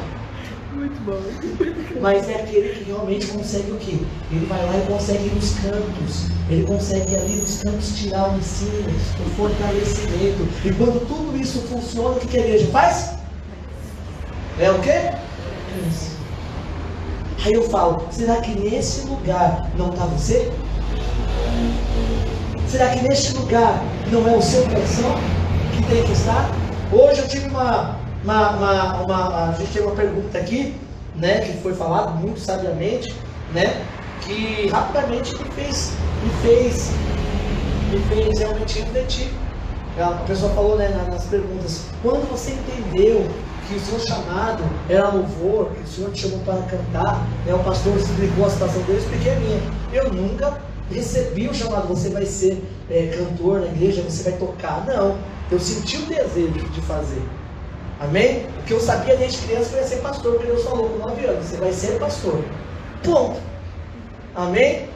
Muito 0.71 1.01
bom. 1.03 1.19
Mas 1.99 2.29
é 2.29 2.35
aquele 2.35 2.69
que 2.69 2.83
realmente 2.83 3.27
consegue 3.27 3.71
o 3.71 3.77
quê? 3.77 3.97
Ele 4.31 4.45
vai 4.45 4.63
lá 4.63 4.77
e 4.77 4.81
consegue 4.91 5.25
ir 5.25 5.33
nos 5.33 5.53
cantos. 5.55 6.27
Ele 6.49 6.63
consegue 6.63 7.15
ali 7.15 7.35
nos 7.37 7.63
cantos 7.63 7.97
tirar 7.97 8.31
o 8.31 8.37
ensino, 8.37 8.87
o 9.25 9.29
fortalecimento. 9.31 10.47
E 10.63 10.71
quando 10.73 11.05
tudo 11.07 11.35
isso 11.35 11.59
funciona, 11.63 12.09
o 12.09 12.19
que, 12.19 12.27
que 12.27 12.37
a 12.37 12.41
igreja 12.41 12.67
faz? 12.67 13.16
É 14.59 14.71
o 14.71 14.79
quê? 14.79 15.11
Aí 17.45 17.53
eu 17.53 17.69
falo, 17.69 18.07
será 18.09 18.37
que 18.37 18.59
nesse 18.59 19.05
lugar 19.07 19.69
não 19.77 19.89
está 19.89 20.05
você? 20.05 20.51
Será 22.67 22.89
que 22.89 23.07
neste 23.07 23.33
lugar 23.33 23.79
não 24.11 24.27
é 24.27 24.35
o 24.35 24.41
seu 24.41 24.63
coração 24.63 25.15
que 25.75 25.83
tem 25.83 26.03
que 26.03 26.11
estar? 26.11 26.49
Hoje 26.91 27.21
eu 27.21 27.27
tive 27.27 27.49
uma, 27.49 27.97
uma, 28.23 28.49
uma, 28.49 29.01
uma, 29.03 29.49
a 29.49 29.55
gente 29.59 29.71
teve 29.71 29.85
uma 29.85 29.95
pergunta 29.95 30.39
aqui, 30.39 30.75
né, 31.15 31.41
que 31.41 31.61
foi 31.61 31.75
falado 31.75 32.15
muito 32.15 32.39
sabiamente, 32.39 33.13
né, 33.53 33.85
que 34.21 34.67
rapidamente 34.69 35.37
me 35.37 35.51
fez, 35.51 35.93
me 36.23 36.31
fez, 36.41 36.91
me 37.91 37.99
fez 38.09 38.39
realmente 38.39 38.79
refletir. 38.79 39.29
A 39.99 40.23
pessoa 40.25 40.51
falou 40.53 40.77
né, 40.77 40.89
nas 41.09 41.25
perguntas, 41.25 41.83
quando 42.01 42.27
você 42.29 42.53
entendeu 42.53 43.27
que 43.67 43.75
o 43.75 43.79
seu 43.79 43.99
chamado 43.99 44.63
era 44.89 45.09
louvor, 45.09 45.69
que 45.71 45.81
o 45.81 45.87
Senhor 45.87 46.11
te 46.11 46.21
chamou 46.21 46.39
para 46.39 46.61
cantar, 46.63 47.27
né, 47.45 47.53
o 47.53 47.59
pastor 47.59 47.97
explicou 47.97 48.45
a 48.45 48.49
situação 48.49 48.81
dele, 48.83 48.93
eu 48.93 49.03
expliquei 49.03 49.33
a 49.33 49.35
minha. 49.35 49.61
Eu 49.93 50.13
nunca 50.13 50.57
recebi 50.91 51.47
o 51.47 51.53
chamado, 51.53 51.87
você 51.87 52.09
vai 52.09 52.25
ser 52.25 52.63
é, 52.89 53.07
cantor 53.07 53.61
na 53.61 53.67
igreja, 53.67 54.01
você 54.01 54.29
vai 54.29 54.39
tocar. 54.39 54.85
Não, 54.85 55.17
eu 55.51 55.59
senti 55.59 55.97
o 55.97 56.05
desejo 56.05 56.53
de 56.53 56.81
fazer. 56.81 57.21
Amém? 57.99 58.45
O 58.59 58.63
que 58.63 58.73
eu 58.73 58.79
sabia 58.79 59.17
desde 59.17 59.39
criança 59.39 59.71
foi 59.71 59.83
ser 59.83 59.97
pastor, 59.97 60.33
porque 60.33 60.47
Deus 60.47 60.63
falou 60.63 60.89
com 60.89 61.09
9 61.09 61.25
anos, 61.25 61.45
você 61.45 61.57
vai 61.57 61.73
ser 61.73 61.99
pastor. 61.99 62.43
Ponto. 63.03 63.39
Amém? 64.35 64.87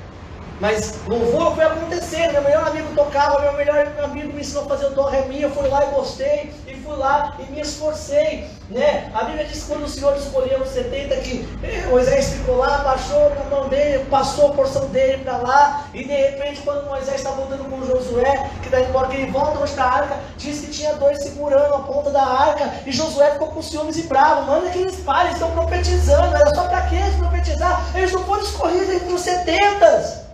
Mas 0.62 0.94
louvor 1.08 1.56
foi 1.56 1.66
acontecendo. 1.66 2.34
Meu 2.34 2.44
melhor 2.44 2.68
amigo 2.68 2.94
tocava, 2.94 3.42
meu 3.42 3.54
melhor 3.54 3.88
amigo 4.04 4.32
me 4.32 4.42
ensinou 4.42 4.66
a 4.66 4.68
fazer 4.68 4.86
o 4.86 4.90
dó 4.92 5.08
ré 5.08 5.26
mi. 5.26 5.42
Eu 5.42 5.50
fui 5.50 5.68
lá 5.68 5.84
e 5.84 5.90
gostei, 5.90 6.54
e 6.68 6.76
fui 6.76 6.96
lá 6.96 7.36
e 7.40 7.52
me 7.52 7.62
esforcei. 7.62 8.48
Né? 8.70 9.12
A 9.16 9.24
Bíblia 9.24 9.46
diz 9.46 9.64
que 9.64 9.70
quando 9.70 9.86
o 9.86 9.90
Senhor 9.90 10.16
escolheu 10.16 10.60
os 10.62 10.70
70 10.70 11.16
que 11.18 11.50
eh, 11.64 11.88
Moisés 11.90 12.30
ficou 12.30 12.58
lá, 12.58 12.78
baixou 12.78 13.32
na 13.32 13.44
mão 13.46 13.68
dele, 13.70 14.06
passou 14.06 14.52
a 14.52 14.54
porção 14.54 14.86
dele 14.90 15.24
para 15.24 15.38
lá, 15.38 15.88
e 15.94 16.06
de 16.06 16.14
repente, 16.14 16.62
quando 16.62 16.88
Moisés 16.88 17.16
está 17.16 17.32
voltando 17.32 17.66
com 17.66 17.84
Josué, 17.84 18.50
que 18.62 18.70
daí 18.70 18.86
embora 18.86 19.08
que 19.08 19.18
ele 19.18 19.32
volta 19.32 19.60
onde 19.60 19.72
está 19.72 19.84
a 19.84 19.94
arca, 19.94 20.20
diz 20.38 20.62
que 20.62 20.68
tinha 20.68 20.94
dois 20.94 21.22
segurando 21.24 21.74
a 21.74 21.80
ponta 21.80 22.12
da 22.12 22.24
arca, 22.24 22.72
e 22.86 22.92
Josué 22.92 23.32
ficou 23.32 23.50
com 23.50 23.62
ciúmes 23.64 23.98
e 23.98 24.04
bravo. 24.04 24.44
Manda 24.44 24.70
que 24.70 24.78
eles 24.78 24.98
parem, 24.98 25.34
estão 25.34 25.52
profetizando. 25.52 26.36
Era 26.36 26.56
só 26.56 26.68
para 26.68 26.84
que 26.84 26.96
eles 26.96 27.16
profetizar? 27.16 27.84
Eles 27.96 28.12
não 28.14 28.24
foram 28.24 28.44
escolhidos 28.44 28.90
entre 28.90 29.12
os 29.12 29.22
70. 29.22 30.31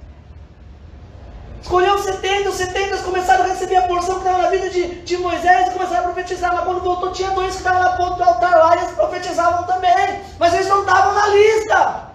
Escolheu 1.68 1.96
os 1.96 2.04
70, 2.06 2.50
os 2.50 2.56
70 2.56 2.98
começaram 3.00 3.44
a 3.44 3.48
receber 3.50 3.76
a 3.76 3.82
porção 3.82 4.22
que 4.22 4.26
estava 4.26 4.44
na 4.44 4.50
vida 4.50 4.70
de, 4.70 5.02
de 5.02 5.18
Moisés 5.18 5.68
e 5.68 5.72
começaram 5.72 6.00
a 6.00 6.14
profetizar. 6.14 6.56
Mas 6.56 6.64
quando 6.64 6.80
voltou, 6.80 7.12
tinha 7.12 7.32
dois 7.32 7.52
que 7.52 7.58
estavam 7.58 7.84
na 7.84 7.90
ponta 7.98 8.16
do 8.16 8.24
altar 8.24 8.56
lá 8.56 8.74
e 8.74 8.80
eles 8.80 8.92
profetizavam 8.92 9.64
também. 9.66 10.22
Mas 10.40 10.54
eles 10.54 10.70
não 10.70 10.80
estavam 10.80 11.14
na 11.14 11.28
lista. 11.28 12.12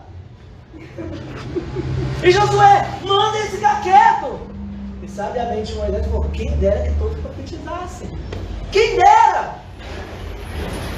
E 2.22 2.30
Josué, 2.30 2.88
manda 3.04 3.38
ele 3.40 3.48
ficar 3.48 3.82
quieto. 3.82 4.40
E 5.02 5.08
sabiamente 5.10 5.74
Moisés 5.74 6.06
falou: 6.06 6.24
quem 6.30 6.50
dera 6.56 6.88
que 6.88 6.98
todos 6.98 7.20
profetizassem. 7.20 8.18
Quem 8.72 8.96
dera. 8.96 9.61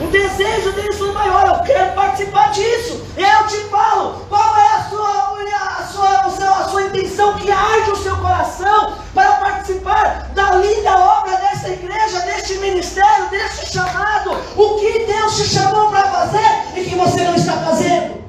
O 0.01 0.07
desejo 0.09 0.73
deles 0.73 0.99
foi 0.99 1.13
maior, 1.13 1.47
eu 1.47 1.63
quero 1.65 1.95
participar 1.95 2.51
disso. 2.51 3.07
Eu 3.17 3.47
te 3.47 3.59
falo, 3.71 4.27
qual 4.29 4.57
é 4.57 4.77
a 4.77 4.83
sua, 4.91 5.35
a 5.79 6.31
sua, 6.31 6.51
a 6.51 6.69
sua 6.69 6.83
intenção 6.83 7.35
que 7.35 7.51
arde 7.51 7.91
o 7.91 7.97
seu 7.97 8.17
coração 8.17 8.95
para 9.15 9.33
participar 9.35 10.31
da 10.35 10.57
linda 10.57 10.99
obra 10.99 11.37
dessa 11.37 11.69
igreja, 11.69 12.21
deste 12.21 12.55
ministério, 12.55 13.31
deste 13.31 13.73
chamado? 13.73 14.33
O 14.57 14.81
que 14.81 15.07
Deus 15.07 15.37
te 15.37 15.45
chamou 15.45 15.89
para 15.91 16.03
fazer 16.11 16.79
e 16.79 16.85
que 16.85 16.97
você 16.97 17.25
não 17.25 17.35
está 17.35 17.53
fazendo? 17.59 18.25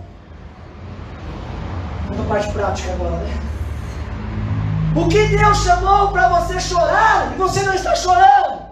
Vamos 2.09 2.27
parte 2.27 2.51
prática 2.51 2.93
agora, 2.93 3.17
né? 3.17 3.37
O 4.95 5.07
que 5.07 5.27
Deus 5.27 5.63
chamou 5.63 6.11
para 6.11 6.29
você 6.29 6.59
chorar 6.59 7.33
e 7.33 7.37
você 7.37 7.63
não 7.63 7.73
está 7.73 7.95
chorando? 7.95 8.64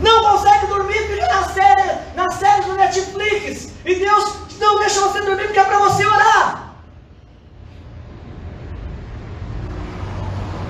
Não 0.00 0.22
consegue 0.22 0.66
dormir 0.66 1.06
porque 1.06 1.26
na 1.26 1.48
série, 1.48 1.98
na 2.14 2.30
série 2.30 2.64
do 2.64 2.74
Netflix. 2.74 3.72
E 3.84 3.94
Deus 3.96 4.34
não 4.58 4.78
deixa 4.78 5.00
você 5.00 5.20
dormir 5.20 5.44
porque 5.44 5.58
é 5.58 5.64
para 5.64 5.78
você 5.78 6.06
orar. 6.06 6.74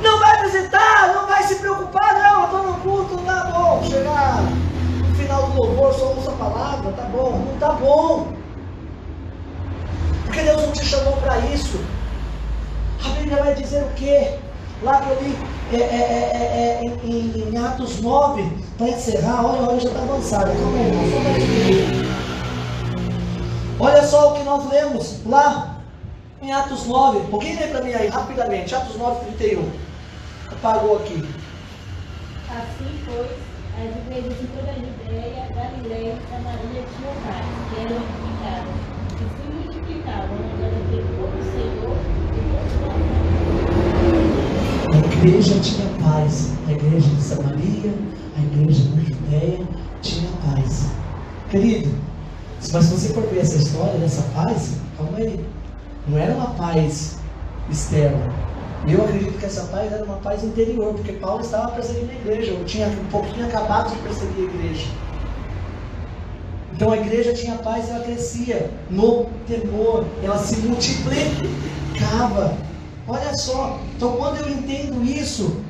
Não 0.02 0.18
vai 0.18 0.42
visitar, 0.42 1.14
não 1.14 1.26
vai 1.26 1.42
se 1.42 1.56
preocupar, 1.56 2.14
não, 2.14 2.40
eu 2.40 2.44
estou 2.44 2.62
no 2.62 2.74
culto, 2.80 3.18
tá 3.24 3.44
bom. 3.52 3.82
Chegar 3.88 4.42
no 4.42 5.14
final 5.16 5.50
do 5.50 5.56
louvor, 5.56 5.92
só 5.92 6.06
ouço 6.06 6.30
a 6.30 6.34
palavra, 6.34 6.92
tá 6.92 7.02
bom. 7.02 7.44
Não 7.50 7.58
tá 7.58 7.72
bom. 7.72 8.32
Porque 10.24 10.42
Deus 10.42 10.62
não 10.62 10.72
te 10.72 10.84
chamou 10.84 11.16
para 11.18 11.38
isso. 11.38 11.80
A 13.04 13.08
Bíblia 13.10 13.42
vai 13.42 13.54
dizer 13.54 13.82
o 13.82 13.90
quê? 13.94 14.38
Lá 14.82 15.00
que 15.00 15.10
eu 15.10 15.22
li 15.22 15.36
é, 15.72 15.76
é, 15.76 15.80
é, 15.80 16.80
é 16.80 16.84
em, 16.84 17.50
em, 17.50 17.58
Atos 17.58 18.00
9, 18.00 18.44
para 18.76 18.88
encerrar, 18.88 19.44
olha, 19.44 19.62
olha, 19.68 19.80
já 19.80 19.88
está 19.88 20.02
avançado. 20.02 20.52
Calma 20.52 20.78
aí, 20.78 20.92
só 23.78 23.84
Olha 23.84 24.02
só 24.04 24.32
o 24.32 24.34
que 24.36 24.44
nós 24.44 24.68
lemos 24.70 25.26
lá 25.26 25.80
em 26.40 26.52
Atos 26.52 26.86
9. 26.86 27.32
Alguém 27.32 27.56
lê 27.56 27.66
para 27.66 27.82
mim 27.82 27.92
aí, 27.92 28.08
rapidamente. 28.08 28.72
Atos 28.74 28.96
9, 28.96 29.24
31. 29.36 29.68
Apagou 30.52 30.96
aqui. 30.98 31.28
Assim, 32.48 33.00
pois, 33.04 33.30
as 33.76 33.96
igrejas 33.96 34.38
de 34.38 34.46
toda 34.46 34.70
a 34.70 34.74
Judéia, 34.74 35.48
Galileia 35.54 36.14
e 36.14 36.20
Samaria 36.30 36.82
tinham 36.96 37.14
que 37.68 37.80
eram 37.80 37.96
edificadas, 37.96 38.78
e 39.12 39.24
se 39.34 39.44
multiplicavam 39.52 40.36
na 40.38 40.48
glória 40.56 40.80
todo 41.18 41.34
o 41.36 41.42
Senhor 41.52 41.96
e 42.34 42.48
A 44.98 45.00
igreja 45.00 45.60
tinha 45.60 45.88
paz. 46.02 46.50
A 46.66 46.72
igreja 46.72 47.08
de 47.08 47.22
Samaria, 47.22 47.94
a 48.36 48.40
igreja 48.40 48.82
da 48.88 49.00
Judéia 49.00 49.60
tinha 50.02 50.28
paz. 50.44 50.86
Querido, 51.50 51.88
mas 52.72 52.84
se 52.84 52.92
você 52.92 53.14
for 53.14 53.22
ver 53.28 53.38
essa 53.38 53.58
história 53.58 53.96
dessa 54.00 54.22
paz, 54.34 54.72
calma 54.96 55.18
aí. 55.18 55.38
Não 56.08 56.18
era 56.18 56.34
uma 56.34 56.50
paz 56.54 57.16
externa. 57.70 58.34
Eu 58.88 59.04
acredito 59.04 59.38
que 59.38 59.46
essa 59.46 59.66
paz 59.66 59.92
era 59.92 60.04
uma 60.04 60.16
paz 60.16 60.42
interior, 60.42 60.92
porque 60.94 61.12
Paulo 61.12 61.42
estava 61.42 61.70
perseguindo 61.72 62.10
a 62.10 62.14
igreja, 62.14 62.54
ou 62.54 62.64
tinha 62.64 62.88
um 62.88 63.10
pouquinho 63.10 63.46
acabado 63.46 63.94
de 63.94 64.02
perseguir 64.02 64.48
a 64.48 64.54
igreja. 64.54 64.86
Então 66.74 66.90
a 66.90 66.96
igreja 66.96 67.32
tinha 67.34 67.54
paz 67.56 67.86
e 67.86 67.90
ela 67.90 68.02
crescia 68.04 68.68
no 68.90 69.26
temor, 69.46 70.04
ela 70.24 70.38
se 70.38 70.56
multiplicava. 70.56 72.56
Olha 73.08 73.34
só, 73.34 73.78
então 73.96 74.16
quando 74.18 74.36
eu 74.36 74.50
entendo 74.50 75.02
isso, 75.02 75.62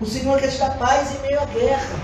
o 0.00 0.06
Senhor 0.06 0.40
quer 0.40 0.48
te 0.48 0.58
dar 0.58 0.76
paz 0.76 1.14
em 1.14 1.22
meio 1.22 1.40
à 1.40 1.44
guerra. 1.44 1.96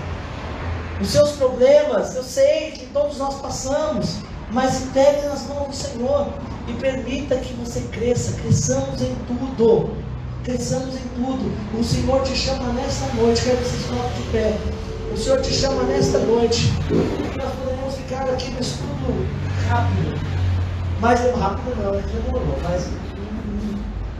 Os 1.01 1.09
seus 1.09 1.31
problemas, 1.31 2.15
eu 2.15 2.23
sei 2.23 2.71
que 2.71 2.85
todos 2.87 3.17
nós 3.17 3.35
passamos, 3.41 4.15
mas 4.49 4.83
entregue 4.83 5.27
nas 5.27 5.45
mãos 5.47 5.67
do 5.67 5.75
Senhor 5.75 6.27
e 6.69 6.73
permita 6.73 7.35
que 7.35 7.53
você 7.55 7.81
cresça, 7.91 8.39
cresçamos 8.41 9.01
em 9.01 9.13
tudo. 9.27 9.89
Cresçamos 10.45 10.95
em 10.95 11.07
tudo. 11.15 11.51
O 11.77 11.83
Senhor 11.83 12.23
te 12.23 12.33
chama 12.33 12.71
nesta 12.71 13.13
noite, 13.15 13.43
quero 13.43 13.57
que 13.57 13.63
vocês 13.65 13.85
coloquem 13.87 14.21
de 14.21 14.29
pé. 14.29 14.57
O 15.13 15.17
Senhor 15.17 15.41
te 15.41 15.51
chama 15.51 15.83
nesta 15.83 16.19
noite. 16.19 16.71
Nós 17.37 17.53
podemos 17.55 17.95
ficar 17.95 18.23
aqui 18.29 18.51
no 18.51 18.61
estudo 18.61 19.27
rápido. 19.67 20.17
Mas 21.01 21.19
rápido 21.19 21.75
não, 21.83 21.93
é 21.93 22.01
demorou, 22.01 22.57
mas 22.63 22.87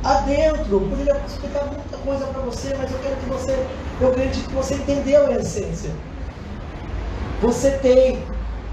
adentro. 0.04 0.80
Poderia 0.80 1.22
explicar 1.26 1.66
muita 1.66 1.98
coisa 1.98 2.26
para 2.28 2.42
você, 2.42 2.76
mas 2.78 2.92
eu 2.92 3.00
quero 3.00 3.16
que 3.18 3.26
você, 3.26 3.68
eu 4.02 4.10
acredito 4.10 4.48
que 4.48 4.56
você 4.56 4.76
entendeu 4.76 5.28
a 5.28 5.36
essência. 5.36 5.92
Você 7.42 7.72
tem 7.72 8.20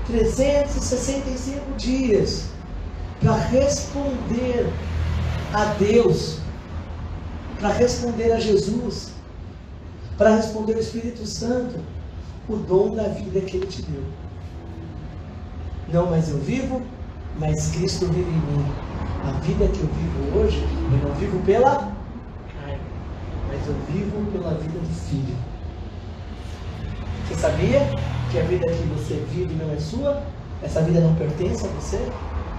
365 0.07 1.73
dias 1.77 2.47
para 3.21 3.35
responder 3.35 4.71
a 5.53 5.65
Deus, 5.75 6.39
para 7.59 7.69
responder 7.69 8.33
a 8.33 8.41
Jesus, 8.41 9.13
para 10.17 10.37
responder 10.37 10.75
ao 10.75 10.81
Espírito 10.81 11.27
Santo, 11.27 11.81
o 12.49 12.57
dom 12.57 12.95
da 12.95 13.05
vida 13.05 13.41
que 13.41 13.57
Ele 13.57 13.67
te 13.67 13.83
deu. 13.83 14.03
Não 15.93 16.11
mais 16.11 16.29
eu 16.29 16.39
vivo, 16.39 16.83
mas 17.39 17.71
Cristo 17.73 18.07
vive 18.07 18.31
em 18.31 18.57
mim. 18.57 18.65
A 19.27 19.33
vida 19.41 19.67
que 19.69 19.81
eu 19.81 19.89
vivo 19.89 20.39
hoje, 20.39 20.63
eu 20.93 21.09
não 21.09 21.15
vivo 21.17 21.39
pela 21.45 21.75
carne, 21.75 22.81
mas 23.49 23.67
eu 23.67 23.75
vivo 23.91 24.31
pela 24.33 24.55
vida 24.55 24.79
do 24.79 24.95
Filho. 25.09 25.37
Você 27.27 27.35
sabia 27.37 27.81
que 28.31 28.39
a 28.39 28.43
vida 28.43 28.67
que 28.69 28.83
você 28.89 29.25
vive 29.33 29.55
não 29.55 29.73
é 29.73 29.79
sua? 29.79 30.23
Essa 30.63 30.83
vida 30.83 31.01
não 31.01 31.15
pertence 31.15 31.65
a 31.65 31.69
você? 31.69 32.01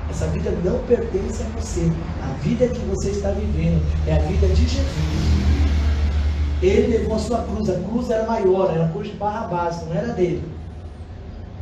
Essa 0.09 0.27
vida 0.27 0.51
não 0.63 0.79
pertence 0.79 1.43
a 1.43 1.59
você. 1.59 1.91
A 2.23 2.33
vida 2.41 2.67
que 2.67 2.79
você 2.79 3.09
está 3.09 3.29
vivendo 3.29 3.81
é 4.07 4.15
a 4.15 4.19
vida 4.19 4.47
de 4.47 4.67
Jesus. 4.67 4.85
Ele 6.61 6.97
levou 6.97 7.15
a 7.15 7.19
sua 7.19 7.43
cruz. 7.43 7.69
A 7.69 7.79
cruz 7.79 8.09
era 8.09 8.25
maior, 8.25 8.71
era 8.73 8.85
a 8.85 8.89
cruz 8.89 9.07
de 9.07 9.13
Barrabás, 9.13 9.85
não 9.85 9.95
era 9.95 10.13
dele. 10.13 10.43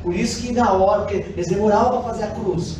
Por 0.01 0.14
isso 0.14 0.41
que 0.41 0.53
na 0.53 0.72
hora, 0.72 1.01
porque 1.01 1.16
eles 1.16 1.47
demoravam 1.47 2.01
para 2.01 2.11
fazer 2.11 2.24
a 2.24 2.28
cruz. 2.28 2.80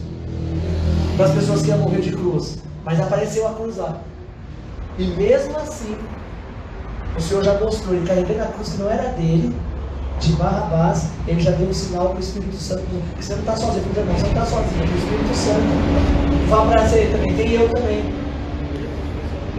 Para 1.16 1.26
as 1.26 1.32
pessoas 1.32 1.62
que 1.62 1.70
iam 1.70 1.78
morrer 1.80 2.02
de 2.02 2.12
cruz. 2.12 2.58
Mas 2.84 3.00
apareceu 3.00 3.48
a 3.48 3.54
cruz 3.54 3.78
lá. 3.78 4.02
E 4.98 5.06
mesmo 5.08 5.58
assim, 5.58 5.96
o 7.18 7.22
Senhor 7.22 7.44
já 7.44 7.60
mostrou, 7.60 7.96
ele 7.96 8.06
carregando 8.06 8.44
a 8.44 8.48
cruz 8.48 8.70
que 8.70 8.78
não 8.78 8.90
era 8.90 9.10
dele, 9.10 9.56
de 10.20 10.34
Barrabás, 10.34 11.10
ele 11.28 11.40
já 11.40 11.52
deu 11.52 11.68
um 11.68 11.74
sinal 11.74 12.10
para 12.10 12.18
o 12.18 12.20
Espírito 12.20 12.56
Santo, 12.56 12.84
que 13.18 13.24
você 13.24 13.34
não 13.34 13.40
está 13.42 13.56
sozinho, 13.56 13.86
não, 13.96 14.14
você 14.14 14.22
não 14.22 14.30
está 14.30 14.46
sozinho, 14.46 14.82
o 14.82 14.98
Espírito 14.98 15.36
Santo. 15.36 16.50
Fala 16.50 16.72
para 16.72 16.88
você 16.88 17.06
também, 17.12 17.36
tem 17.36 17.52
eu 17.54 17.70
também. 17.70 18.04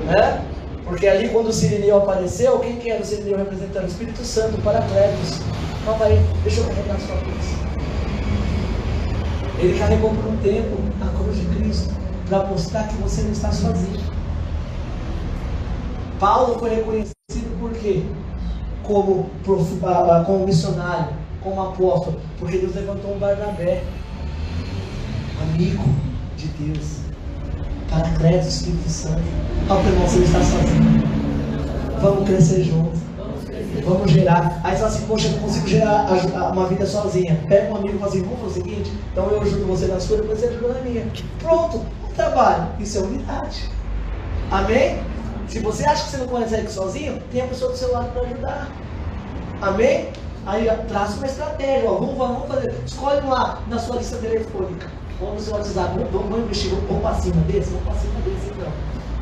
Né? 0.04 0.44
Porque 0.84 1.08
ali 1.08 1.28
quando 1.28 1.48
o 1.48 1.52
Sirineu 1.52 1.98
apareceu, 1.98 2.58
quem 2.58 2.76
que 2.76 2.90
era 2.90 3.02
o 3.02 3.04
Sirineu 3.04 3.38
representando? 3.38 3.84
O 3.84 3.88
Espírito 3.88 4.24
Santo, 4.24 4.56
o 4.56 4.62
Paracletos. 4.62 5.40
Calma 5.84 6.04
aí, 6.06 6.24
deixa 6.42 6.60
eu 6.60 6.66
carregar 6.66 6.96
a 6.96 6.98
sua 6.98 7.16
cruz. 7.16 7.63
Ele 9.58 9.78
carregou 9.78 10.10
por 10.10 10.32
um 10.32 10.36
tempo 10.38 10.76
a 11.00 11.18
cruz 11.18 11.36
de 11.36 11.46
Cristo 11.56 11.94
para 12.28 12.46
mostrar 12.46 12.88
que 12.88 12.94
você 12.96 13.22
não 13.22 13.32
está 13.32 13.52
sozinho. 13.52 14.02
Paulo 16.18 16.58
foi 16.58 16.70
reconhecido 16.70 17.58
por 17.60 17.72
quê? 17.72 18.02
como, 18.84 19.30
como 20.26 20.46
missionário, 20.46 21.08
como 21.42 21.60
apóstolo, 21.62 22.20
porque 22.38 22.58
Deus 22.58 22.74
levantou 22.74 23.14
um 23.14 23.18
Barnabé, 23.18 23.82
amigo 25.42 25.84
de 26.36 26.46
Deus, 26.48 26.98
para 27.90 28.08
crédito 28.10 28.48
Espírito 28.48 28.88
Santo. 28.88 29.22
Olha 29.68 29.80
o 29.80 29.86
irmão, 29.88 30.06
você 30.06 30.18
está 30.18 30.38
sozinho. 30.40 31.02
Vamos 32.00 32.28
crescer 32.28 32.64
juntos. 32.64 33.00
Vamos 33.82 34.10
gerar. 34.10 34.60
Aí 34.62 34.72
você 34.72 34.78
fala 34.78 34.92
assim, 34.92 35.06
poxa, 35.06 35.28
eu 35.28 35.32
não 35.32 35.38
consigo 35.40 35.68
gerar 35.68 36.06
uma 36.52 36.66
vida 36.66 36.86
sozinha. 36.86 37.40
Pega 37.48 37.72
um 37.72 37.76
amigo 37.76 37.96
e 37.96 37.98
fala 37.98 38.10
assim, 38.10 38.22
vamos 38.22 38.40
fazer 38.40 38.60
o 38.60 38.62
seguinte, 38.64 38.92
então 39.12 39.30
eu 39.30 39.40
ajudo 39.40 39.66
você 39.66 39.86
na 39.86 40.00
sua, 40.00 40.18
depois 40.18 40.38
você 40.38 40.46
ajuda 40.46 40.74
na 40.74 40.80
minha. 40.80 41.06
Pronto, 41.38 41.78
um 41.78 42.14
trabalho. 42.14 42.68
Isso 42.78 42.98
é 42.98 43.00
unidade. 43.02 43.70
Amém? 44.50 45.02
Se 45.48 45.58
você 45.60 45.84
acha 45.84 46.04
que 46.04 46.10
você 46.10 46.16
não 46.18 46.28
consegue 46.28 46.70
sozinho, 46.70 47.22
tem 47.30 47.42
a 47.42 47.46
pessoa 47.46 47.70
do 47.70 47.76
seu 47.76 47.92
lado 47.92 48.12
para 48.12 48.22
ajudar. 48.22 48.68
Amém? 49.60 50.08
Aí 50.46 50.68
traça 50.88 51.16
uma 51.16 51.26
estratégia. 51.26 51.90
Ó, 51.90 51.98
vamos, 51.98 52.16
vamos 52.16 52.48
fazer. 52.48 52.74
Escolhe 52.84 53.26
lá 53.26 53.62
na 53.68 53.78
sua 53.78 53.96
lista 53.96 54.16
telefônica. 54.16 54.90
Vamos 55.18 55.34
no 55.36 55.40
seu 55.40 55.54
WhatsApp. 55.54 55.94
Vamos, 55.94 56.10
vamos, 56.10 56.28
vamos 56.28 56.44
investir. 56.44 56.70
Vamos, 56.70 56.86
vamos 56.88 57.02
para 57.02 57.14
cima 57.14 57.42
desse? 57.42 57.70
Vamos 57.70 57.84
para 57.84 57.94
cima 57.94 58.20
desse 58.24 58.46
então. 58.50 58.72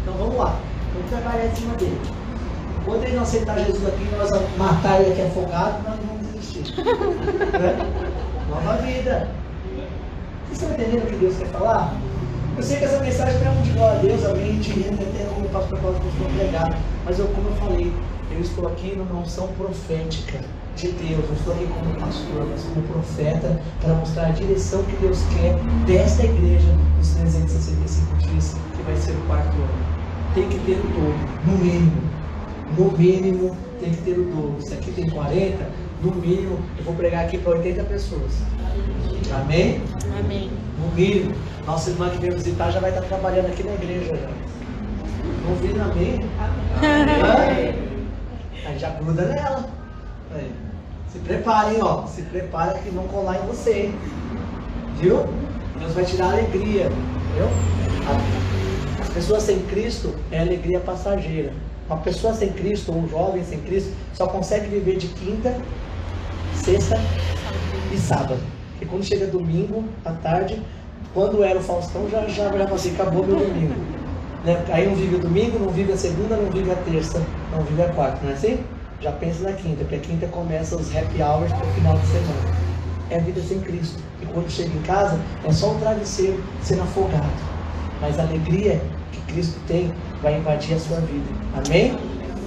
Então 0.03 0.15
vamos 0.15 0.37
lá. 0.37 0.57
Vamos 0.95 1.11
trabalhar 1.11 1.47
em 1.47 1.55
cima 1.55 1.75
dele. 1.77 2.22
Quando 2.85 3.05
ele 3.05 3.17
não 3.17 3.23
aceitar 3.23 3.59
Jesus 3.59 3.87
aqui, 3.87 4.05
nós 4.17 4.31
vamos 4.31 4.57
matar 4.59 5.01
ele 5.01 5.13
aqui 5.13 5.23
afogado, 5.23 5.83
nós 5.85 5.99
não 5.99 6.07
vamos 6.07 6.27
desistir. 6.33 6.75
né? 6.83 7.77
Nova 8.51 8.77
vida. 8.79 9.29
Vocês 10.47 10.61
estão 10.61 10.75
entendendo 10.75 11.05
o 11.05 11.07
que 11.07 11.17
Deus 11.17 11.37
quer 11.37 11.47
falar? 11.47 11.95
Eu 12.57 12.63
sei 12.63 12.79
que 12.79 12.85
essa 12.85 13.01
mensagem 13.01 13.41
não 13.45 13.53
é 13.53 13.63
de 13.63 13.71
glória 13.71 13.99
a 13.99 14.03
Deus, 14.03 14.25
amém, 14.27 14.59
de 14.59 14.73
renda 14.73 15.03
até 15.03 15.25
como 15.35 15.49
pastor 15.49 15.79
Paulo 15.79 15.99
costuma 16.01 16.29
pregar. 16.39 16.79
Mas 17.05 17.19
eu, 17.19 17.27
como 17.29 17.49
eu 17.49 17.55
falei, 17.55 17.93
eu 18.31 18.41
estou 18.41 18.69
aqui 18.69 18.95
numa 18.95 19.21
unção 19.21 19.49
profética 19.49 20.41
de 20.77 20.93
Deus. 20.93 21.25
Eu 21.29 21.35
estou 21.35 21.55
aqui 21.55 21.67
como 21.67 21.95
pastor, 21.95 22.47
mas 22.51 22.63
como 22.65 22.83
profeta, 22.89 23.61
para 23.81 23.95
mostrar 23.95 24.27
a 24.27 24.31
direção 24.31 24.83
que 24.85 24.97
Deus 24.97 25.23
quer 25.35 25.57
desta 25.87 26.25
igreja 26.25 26.77
nos 26.99 27.11
365 27.15 28.17
dias, 28.19 28.55
que 28.77 28.83
vai 28.83 28.97
ser 28.97 29.13
o 29.13 29.27
quarto 29.27 29.55
ano. 29.57 29.87
Tem 30.35 30.49
que 30.49 30.59
ter 30.61 30.79
o 30.79 30.89
dobro, 30.89 31.29
no 31.47 31.59
mínimo. 31.59 32.22
No 32.77 32.91
mínimo, 32.93 33.57
tem 33.81 33.91
que 33.91 34.03
ter 34.03 34.19
o 34.19 34.25
dobro. 34.25 34.57
Se 34.61 34.75
aqui 34.75 34.93
tem 34.93 35.09
40, 35.11 35.69
no 36.03 36.13
mínimo, 36.15 36.59
eu 36.79 36.85
vou 36.85 36.95
pregar 36.95 37.25
aqui 37.25 37.39
para 37.39 37.53
80 37.53 37.85
pessoas. 37.85 38.33
Amém? 39.35 39.81
Amém. 40.19 40.51
No 40.79 40.95
mínimo. 40.95 41.35
Nossa 41.67 41.91
irmã 41.91 42.11
que 42.11 42.19
veio 42.19 42.35
visitar 42.35 42.71
já 42.71 42.81
vai 42.81 42.91
estar 42.91 43.03
trabalhando 43.03 43.47
aqui 43.47 43.63
na 43.63 43.75
igreja 43.75 44.17
já. 44.17 44.29
Ouvindo 45.49 45.81
amém? 45.81 46.21
Amém. 46.79 47.75
Aí 48.65 48.79
já 48.79 48.91
gruda 48.91 49.27
nela. 49.27 49.69
Aí. 50.35 50.51
Se 51.13 51.19
preparem, 51.19 51.83
ó. 51.83 52.07
Se 52.07 52.23
prepara 52.23 52.79
que 52.79 52.91
vão 52.91 53.07
colar 53.09 53.37
em 53.37 53.47
você. 53.47 53.93
Viu? 54.99 55.27
Deus 55.79 55.93
vai 55.93 56.05
tirar 56.05 56.33
alegria. 56.33 56.89
Viu? 56.89 57.47
As 59.01 59.09
pessoas 59.11 59.43
sem 59.43 59.59
Cristo 59.65 60.15
é 60.31 60.41
alegria 60.41 60.81
passageira. 60.81 61.53
Uma 61.89 61.99
pessoa 61.99 62.35
sem 62.35 62.51
Cristo, 62.53 62.93
um 62.93 63.09
jovem 63.09 63.45
sem 63.45 63.61
Cristo, 63.61 63.93
só 64.15 64.27
consegue 64.27 64.67
viver 64.69 64.97
de 64.97 65.09
quinta, 65.09 65.55
sexta 66.55 66.99
e 67.93 67.99
sábado. 67.99 68.41
E 68.81 68.87
quando 68.87 69.05
chega 69.05 69.27
domingo, 69.27 69.85
à 70.05 70.13
tarde, 70.13 70.63
quando 71.15 71.43
era 71.45 71.59
o 71.59 71.63
Faustão, 71.63 72.09
já, 72.09 72.27
já, 72.29 72.51
já 72.57 72.65
assim, 72.65 72.95
acabou 72.95 73.27
meu 73.27 73.37
domingo. 73.37 73.75
Né? 74.45 74.65
Aí 74.71 74.89
não 74.89 74.97
vive 74.97 75.17
o 75.17 75.19
domingo, 75.19 75.59
não 75.59 75.69
vive 75.69 75.93
a 75.93 75.97
segunda, 75.97 76.37
não 76.37 76.51
vive 76.51 76.71
a 76.71 76.77
terça, 76.77 77.23
não 77.53 77.63
vive 77.63 77.83
a 77.83 77.89
quarta, 77.91 78.19
não 78.23 78.31
é 78.31 78.35
assim? 78.35 78.59
Já 79.01 79.13
pensa 79.13 79.45
na 79.45 79.53
quinta, 79.53 79.79
porque 79.79 79.97
a 79.97 80.01
quinta 80.01 80.27
começa 80.29 80.77
os 80.77 80.95
happy 80.95 81.23
hours 81.23 81.53
para 81.53 81.67
o 81.67 81.71
final 81.73 81.99
de 81.99 82.07
semana. 82.07 82.57
É 83.11 83.17
a 83.17 83.21
vida 83.21 83.41
sem 83.43 83.61
Cristo. 83.61 84.01
E 84.23 84.27
quando 84.27 84.51
chega 84.51 84.71
em 84.71 84.83
casa, 84.83 85.21
é 85.45 85.53
só 85.53 85.73
um 85.73 85.79
travesseiro 85.79 86.43
sendo 86.63 86.83
afogado. 86.83 87.31
Mas 88.01 88.19
a 88.19 88.23
alegria 88.23 88.81
que 89.13 89.21
Cristo 89.33 89.61
tem 89.67 89.93
vai 90.21 90.39
invadir 90.39 90.75
a 90.75 90.81
sua 90.81 90.99
vida. 91.01 91.29
Amém? 91.55 91.97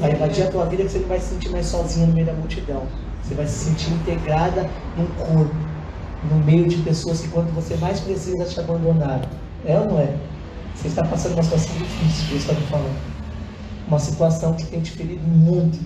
Vai 0.02 0.12
invadir 0.12 0.48
a 0.48 0.52
tua 0.52 0.66
vida 0.66 0.84
que 0.84 0.90
você 0.90 1.00
não 1.00 1.08
vai 1.08 1.20
se 1.20 1.28
sentir 1.28 1.50
mais 1.50 1.66
sozinho 1.68 2.08
no 2.08 2.14
meio 2.14 2.26
da 2.26 2.34
multidão. 2.34 2.84
Você 3.24 3.34
vai 3.36 3.48
se 3.48 3.66
sentir 3.66 3.92
integrada 3.92 4.70
num 4.98 5.08
corpo, 5.16 5.56
no 6.30 6.44
meio 6.44 6.68
de 6.68 6.78
pessoas 6.78 7.22
que 7.22 7.30
quando 7.30 7.54
você 7.56 7.76
mais 7.78 8.00
precisa 8.00 8.44
te 8.46 8.60
abandonaram. 8.60 9.28
É 9.66 9.80
ou 9.80 9.86
não 9.86 10.00
é? 10.00 10.14
Você 10.76 10.90
está 10.90 11.04
passando 11.06 11.34
uma 11.34 11.44
situação 11.44 11.78
difícil, 11.78 12.30
Deus 12.30 12.42
está 12.42 12.54
me 12.54 12.68
falando. 12.68 12.98
Uma 13.88 14.00
situação 14.00 14.54
que 14.54 14.66
tem 14.66 14.82
te 14.82 14.92
ferido 14.92 15.26
muito. 15.26 15.80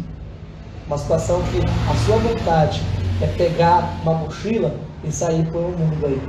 Uma 0.88 0.97
situação 0.97 1.41
que 1.43 1.59
a 1.59 1.95
sua 1.95 2.17
vontade 2.17 2.82
é 3.21 3.27
pegar 3.27 3.99
uma 4.01 4.15
mochila 4.15 4.75
e 5.03 5.11
sair 5.11 5.45
por 5.51 5.61
um 5.61 5.71
mundo 5.77 6.05
aí, 6.05 6.21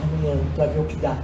caminhando, 0.00 0.54
para 0.54 0.66
ver 0.66 0.80
o 0.80 0.84
que 0.84 0.96
dá. 0.96 1.18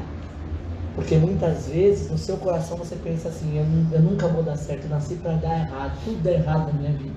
Porque 0.99 1.17
muitas 1.17 1.69
vezes 1.69 2.11
no 2.11 2.19
seu 2.19 2.37
coração 2.39 2.77
você 2.77 2.97
pensa 2.97 3.29
assim: 3.29 3.57
eu, 3.57 3.65
eu 3.97 4.03
nunca 4.03 4.27
vou 4.27 4.43
dar 4.43 4.57
certo, 4.57 4.83
eu 4.83 4.91
nasci 4.91 5.15
para 5.15 5.35
dar 5.35 5.61
errado, 5.61 5.97
tudo 6.05 6.21
dá 6.25 6.33
errado 6.33 6.73
na 6.73 6.81
minha 6.81 6.91
vida. 6.91 7.15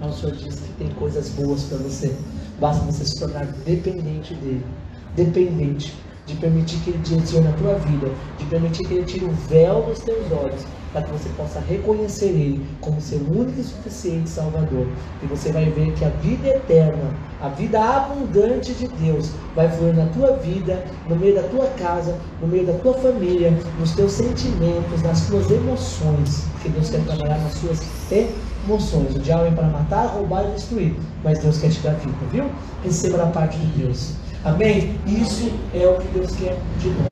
Mas 0.00 0.16
o 0.16 0.18
Senhor 0.18 0.34
diz 0.34 0.58
que 0.58 0.72
tem 0.72 0.88
coisas 0.88 1.28
boas 1.28 1.62
para 1.62 1.78
você. 1.78 2.12
Basta 2.58 2.84
você 2.84 3.04
se 3.04 3.20
tornar 3.20 3.46
dependente 3.64 4.34
dele. 4.34 4.66
Dependente. 5.14 5.94
De 6.26 6.34
permitir 6.34 6.80
que 6.80 6.90
ele 6.90 6.98
direcione 6.98 7.46
a 7.46 7.52
tua 7.52 7.74
vida. 7.74 8.10
De 8.36 8.44
permitir 8.46 8.88
que 8.88 8.94
ele 8.94 9.04
tire 9.04 9.24
o 9.26 9.30
véu 9.30 9.82
dos 9.82 10.00
teus 10.00 10.32
olhos. 10.32 10.66
Para 10.96 11.04
que 11.04 11.12
você 11.12 11.28
possa 11.36 11.60
reconhecer 11.60 12.28
ele 12.28 12.66
como 12.80 12.98
seu 13.02 13.18
único 13.18 13.60
e 13.60 13.64
suficiente 13.64 14.30
Salvador. 14.30 14.86
E 15.22 15.26
você 15.26 15.52
vai 15.52 15.66
ver 15.66 15.92
que 15.92 16.02
a 16.02 16.08
vida 16.08 16.48
eterna, 16.48 17.10
a 17.38 17.50
vida 17.50 17.78
abundante 17.78 18.72
de 18.72 18.88
Deus, 18.88 19.28
vai 19.54 19.70
fluir 19.70 19.94
na 19.94 20.06
tua 20.06 20.38
vida, 20.38 20.82
no 21.06 21.16
meio 21.16 21.34
da 21.34 21.42
tua 21.42 21.66
casa, 21.78 22.16
no 22.40 22.48
meio 22.48 22.64
da 22.64 22.72
tua 22.78 22.94
família, 22.94 23.52
nos 23.78 23.94
teus 23.94 24.12
sentimentos, 24.12 25.02
nas 25.02 25.26
tuas 25.26 25.50
emoções. 25.50 26.46
Porque 26.52 26.70
Deus 26.70 26.88
quer 26.88 27.04
trabalhar 27.04 27.40
nas 27.40 27.52
suas 27.52 27.82
emoções. 28.10 29.16
O 29.16 29.18
diabo 29.18 29.44
é 29.44 29.50
para 29.50 29.66
matar, 29.66 30.06
roubar 30.06 30.46
e 30.48 30.52
destruir. 30.52 30.96
Mas 31.22 31.40
Deus 31.40 31.58
quer 31.58 31.68
te 31.68 31.80
dar 31.80 31.92
vida, 31.96 32.16
viu? 32.32 32.46
Receba 32.82 33.18
da 33.18 33.26
parte 33.26 33.58
de 33.58 33.66
Deus. 33.82 34.12
Amém? 34.42 34.98
Isso 35.06 35.52
é 35.74 35.86
o 35.86 35.98
que 35.98 36.08
Deus 36.08 36.34
quer 36.36 36.56
de 36.78 36.88
nós. 36.88 37.06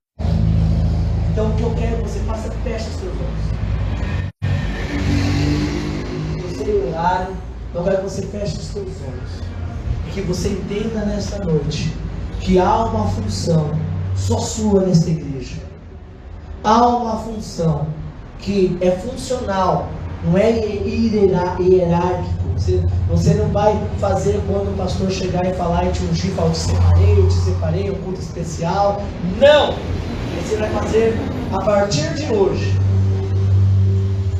Então 1.32 1.50
o 1.50 1.54
que 1.56 1.62
eu 1.64 1.74
quero, 1.74 1.96
você 2.02 2.20
faça, 2.20 2.50
feche 2.62 2.88
os 2.88 2.96
seus 2.96 3.12
olhos. 3.12 3.63
Orar, 7.04 7.28
então 7.70 7.84
que 7.84 8.02
você 8.02 8.22
feche 8.22 8.56
os 8.56 8.64
seus 8.64 8.86
olhos. 8.86 9.30
E 10.08 10.10
que 10.12 10.22
você 10.22 10.48
entenda 10.48 11.04
nesta 11.04 11.44
noite 11.44 11.94
que 12.40 12.58
há 12.58 12.84
uma 12.86 13.06
função 13.08 13.72
só 14.16 14.38
sua 14.38 14.86
nesta 14.86 15.10
igreja. 15.10 15.56
Há 16.62 16.86
uma 16.86 17.16
função 17.18 17.86
que 18.38 18.78
é 18.80 18.90
funcional 18.92 19.88
não 20.24 20.38
é 20.38 20.50
hierárquico. 21.60 22.44
Você, 22.56 22.82
você 23.10 23.34
não 23.34 23.48
vai 23.48 23.78
fazer 23.98 24.40
quando 24.46 24.72
o 24.72 24.76
pastor 24.78 25.10
chegar 25.10 25.44
e 25.44 25.52
falar 25.52 25.84
e 25.84 25.92
te 25.92 26.02
ungir, 26.04 26.30
falar, 26.32 26.48
eu 26.48 26.52
te 26.54 26.58
separei, 26.58 27.18
eu 27.18 27.28
te 27.28 27.34
separei, 27.34 27.90
um 27.90 27.94
culto 27.96 28.20
especial. 28.20 29.02
Não! 29.38 29.74
Você 30.40 30.56
vai 30.56 30.70
fazer 30.70 31.14
a 31.52 31.58
partir 31.58 32.14
de 32.14 32.32
hoje. 32.32 32.74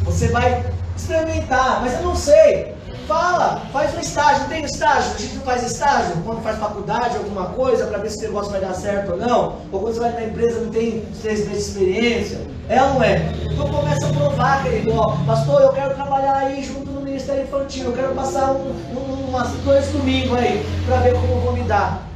Você 0.04 0.28
vai 0.28 0.73
experimentar, 0.96 1.80
mas 1.82 1.94
eu 1.94 2.02
não 2.02 2.16
sei. 2.16 2.74
Fala, 3.06 3.60
faz 3.70 3.94
um 3.94 4.00
estágio, 4.00 4.48
tem 4.48 4.64
estágio? 4.64 5.12
A 5.14 5.18
gente 5.18 5.34
não 5.34 5.42
faz 5.42 5.62
estágio 5.62 6.16
quando 6.24 6.42
faz 6.42 6.58
faculdade, 6.58 7.16
alguma 7.18 7.46
coisa, 7.46 7.86
para 7.86 7.98
ver 7.98 8.10
se 8.10 8.18
o 8.24 8.28
negócio 8.28 8.50
vai 8.50 8.62
dar 8.62 8.72
certo 8.72 9.12
ou 9.12 9.18
não. 9.18 9.56
Ou 9.70 9.80
quando 9.80 9.94
você 9.94 10.00
vai 10.00 10.12
na 10.12 10.24
empresa 10.24 10.60
não 10.60 10.70
tem 10.70 11.04
três 11.20 11.46
meses 11.46 11.64
de 11.64 11.70
experiência. 11.70 12.40
É 12.66 12.82
ou 12.82 12.94
não 12.94 13.02
é? 13.02 13.16
Então 13.44 13.68
começa 13.68 14.06
a 14.06 14.10
provar, 14.10 14.62
querido. 14.62 14.94
Ó, 14.94 15.16
pastor, 15.26 15.60
eu 15.60 15.72
quero 15.72 15.94
trabalhar 15.94 16.36
aí 16.36 16.64
junto 16.64 16.90
no 16.90 17.02
Ministério 17.02 17.42
Infantil. 17.42 17.86
Eu 17.86 17.92
quero 17.92 18.14
passar 18.14 18.52
um, 18.52 18.70
um, 18.96 19.28
umas 19.28 19.50
dois 19.64 19.86
domingos 19.88 20.38
aí, 20.38 20.64
para 20.86 20.96
ver 20.98 21.12
como 21.12 21.40
vou 21.40 21.52
me 21.52 21.62
dar. 21.64 22.08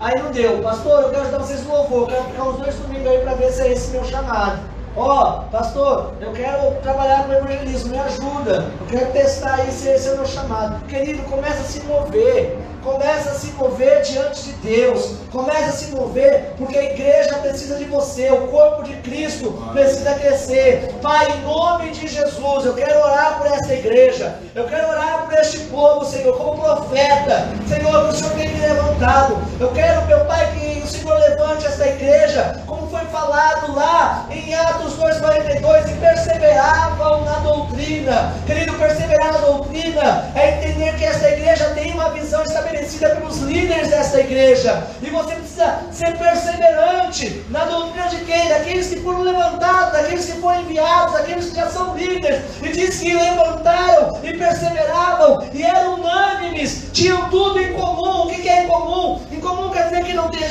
Aí 0.00 0.18
não 0.18 0.30
deu. 0.30 0.62
Pastor, 0.62 1.02
eu 1.02 1.10
quero 1.10 1.22
ajudar 1.22 1.38
vocês 1.38 1.62
no 1.64 1.72
louvor. 1.72 2.00
Eu 2.00 2.06
quero 2.06 2.24
ficar 2.24 2.44
uns 2.44 2.56
dois 2.56 2.74
domingos 2.76 3.06
aí 3.06 3.18
para 3.18 3.34
ver 3.34 3.52
se 3.52 3.60
é 3.60 3.72
esse 3.72 3.90
meu 3.90 4.04
chamado. 4.04 4.71
Ó, 4.94 5.46
oh, 5.46 5.50
pastor, 5.50 6.12
eu 6.20 6.32
quero 6.32 6.74
trabalhar 6.82 7.24
com 7.24 7.32
evangelismo, 7.32 7.92
me 7.92 7.98
ajuda. 7.98 8.70
Eu 8.80 8.86
quero 8.86 9.12
testar 9.12 9.54
aí 9.54 9.72
se 9.72 9.88
esse 9.88 10.08
é 10.08 10.12
o 10.12 10.16
meu 10.16 10.26
chamado. 10.26 10.84
Querido, 10.86 11.22
começa 11.22 11.60
a 11.60 11.64
se 11.64 11.80
mover. 11.84 12.58
Começa 12.82 13.30
a 13.30 13.34
se 13.34 13.52
mover 13.52 14.02
diante 14.02 14.42
de 14.42 14.52
Deus. 14.54 15.14
Começa 15.30 15.66
a 15.66 15.72
se 15.72 15.92
mover, 15.92 16.52
porque 16.58 16.76
a 16.76 16.82
igreja 16.82 17.36
precisa 17.36 17.76
de 17.76 17.84
você. 17.84 18.28
O 18.32 18.48
corpo 18.48 18.82
de 18.82 18.94
Cristo 18.96 19.52
precisa 19.72 20.14
crescer. 20.14 20.92
Pai, 21.00 21.30
em 21.30 21.42
nome 21.42 21.90
de 21.90 22.08
Jesus, 22.08 22.66
eu 22.66 22.74
quero 22.74 22.98
orar 22.98 23.38
por 23.38 23.46
essa 23.46 23.72
igreja. 23.72 24.34
Eu 24.52 24.64
quero 24.64 24.88
orar 24.88 25.26
por 25.26 25.38
este 25.38 25.58
povo, 25.66 26.04
Senhor, 26.04 26.36
como 26.36 26.60
profeta. 26.60 27.46
Senhor, 27.68 28.08
que 28.08 28.08
o 28.08 28.12
Senhor 28.12 28.32
tem 28.32 28.48
me 28.48 28.60
levantado. 28.60 29.38
Eu 29.60 29.70
quero, 29.70 30.04
meu 30.06 30.24
Pai, 30.24 30.52
que 30.52 30.82
o 30.82 30.86
Senhor 30.86 31.16
levante 31.20 31.66
essa 31.66 31.86
igreja, 31.86 32.60
como 32.66 32.88
foi 32.88 33.04
falado 33.06 33.76
lá 33.76 34.26
em 34.28 34.54
Atos 34.54 34.94
2,42, 34.98 35.88
e 35.88 35.94
perseveravam 36.00 37.24
na 37.24 37.38
doutrina. 37.38 38.34
Querido, 38.44 38.74
perseverar 38.74 39.34
na 39.34 39.38
doutrina 39.38 40.32
é 40.34 40.58
entender 40.58 40.96
que 40.96 41.04
essa 41.04 41.28
igreja 41.28 41.66
tem 41.74 41.92
uma 41.92 42.10
visão 42.10 42.42
estabelecida 42.42 42.71
pelos 42.98 43.38
líderes 43.38 43.88
dessa 43.88 44.20
igreja. 44.20 44.86
E 45.02 45.10
você 45.10 45.34
precisa 45.34 45.80
ser 45.92 46.16
perseverante 46.16 47.44
na 47.50 47.64
doutrina 47.64 48.08
de 48.08 48.24
quem? 48.24 48.48
Daqueles 48.48 48.88
que 48.88 49.00
foram 49.00 49.22
levantados, 49.22 49.92
daqueles 49.92 50.24
que 50.24 50.40
foram 50.40 50.62
enviados, 50.62 51.12
daqueles 51.12 51.50
que 51.50 51.56
já 51.56 51.68
são 51.68 51.96
líderes. 51.96 52.42
E 52.62 52.68
diz 52.68 52.98
que 52.98 53.14
levantaram 53.14 54.18
e 54.22 54.36
perseveravam 54.36 55.48
e 55.52 55.62
eram 55.62 55.94
unânimes, 55.94 56.88
tinham 56.92 57.28
tudo 57.28 57.60
em 57.60 57.72
comum. 57.74 58.22
O 58.22 58.26
que 58.28 58.48
é? 58.48 58.64
Em 58.64 59.40
comum 59.40 59.70
quer 59.70 59.84
dizer 59.84 60.04
que 60.04 60.14
não 60.14 60.28
tem 60.28 60.42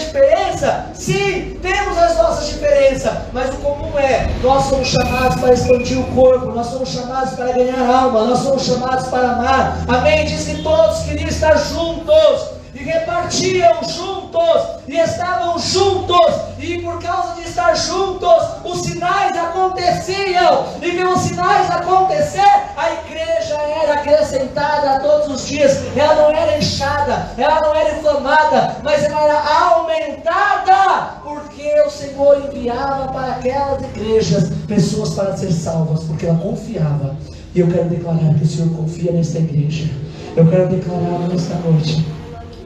diferença? 0.62 0.86
Sim, 0.94 1.58
temos 1.62 1.98
as 1.98 2.18
nossas 2.18 2.48
diferenças, 2.48 3.12
mas 3.34 3.50
o 3.50 3.58
comum 3.58 3.98
é: 3.98 4.30
nós 4.44 4.66
somos 4.66 4.88
chamados 4.88 5.42
para 5.42 5.54
expandir 5.54 6.00
o 6.00 6.04
corpo, 6.16 6.52
nós 6.52 6.68
somos 6.68 6.90
chamados 6.90 7.34
para 7.34 7.52
ganhar 7.52 7.90
alma, 7.90 8.26
nós 8.26 8.40
somos 8.40 8.64
chamados 8.64 9.08
para 9.08 9.32
amar. 9.32 9.84
Amém? 9.88 10.26
Diz 10.26 10.46
que 10.46 10.62
todos 10.62 11.00
queriam 11.00 11.28
estar 11.28 11.56
juntos 11.58 12.52
e 12.74 12.84
repartiam 12.84 13.84
juntos, 13.84 14.62
e 14.88 14.98
estavam 14.98 15.58
juntos, 15.60 16.36
e 16.62 16.82
por 16.82 17.02
causa 17.02 17.36
de 17.36 17.48
estar 17.48 17.76
juntos, 17.76 18.44
os 18.64 18.82
sinais 18.82 19.36
aconteciam, 19.36 20.66
e 20.82 20.92
pelos 20.92 21.22
sinais 21.22 21.70
acontecer, 21.72 22.40
a 22.78 22.92
igreja 22.94 23.56
era 23.84 23.94
acrescentada 23.94 25.00
todos 25.00 25.36
os 25.36 25.48
dias, 25.48 25.82
ela 25.96 26.16
não 26.16 26.30
era 26.30 26.58
inchada, 26.58 27.32
ela 27.38 27.60
não 27.62 27.76
era 27.76 27.98
inflamada, 27.98 28.78
mas 28.84 29.04
ela 29.04 29.22
era 29.22 29.66
aumentada, 29.66 31.22
porque 31.24 31.82
o 31.86 31.90
Senhor 31.90 32.46
enviava 32.46 33.12
para 33.12 33.34
aquelas 33.34 33.82
igrejas 33.82 34.52
pessoas 34.68 35.16
para 35.16 35.36
ser 35.36 35.52
salvas, 35.52 36.04
porque 36.04 36.26
ela 36.28 36.38
confiava. 36.38 37.16
E 37.54 37.60
eu 37.60 37.68
quero 37.68 37.90
declarar 37.90 38.34
que 38.36 38.44
o 38.44 38.48
Senhor 38.48 38.70
confia 38.70 39.12
nesta 39.12 39.40
igreja. 39.40 39.90
Eu 40.38 40.48
quero 40.48 40.70
declarar 40.70 41.28
nesta 41.28 41.56
noite 41.56 42.06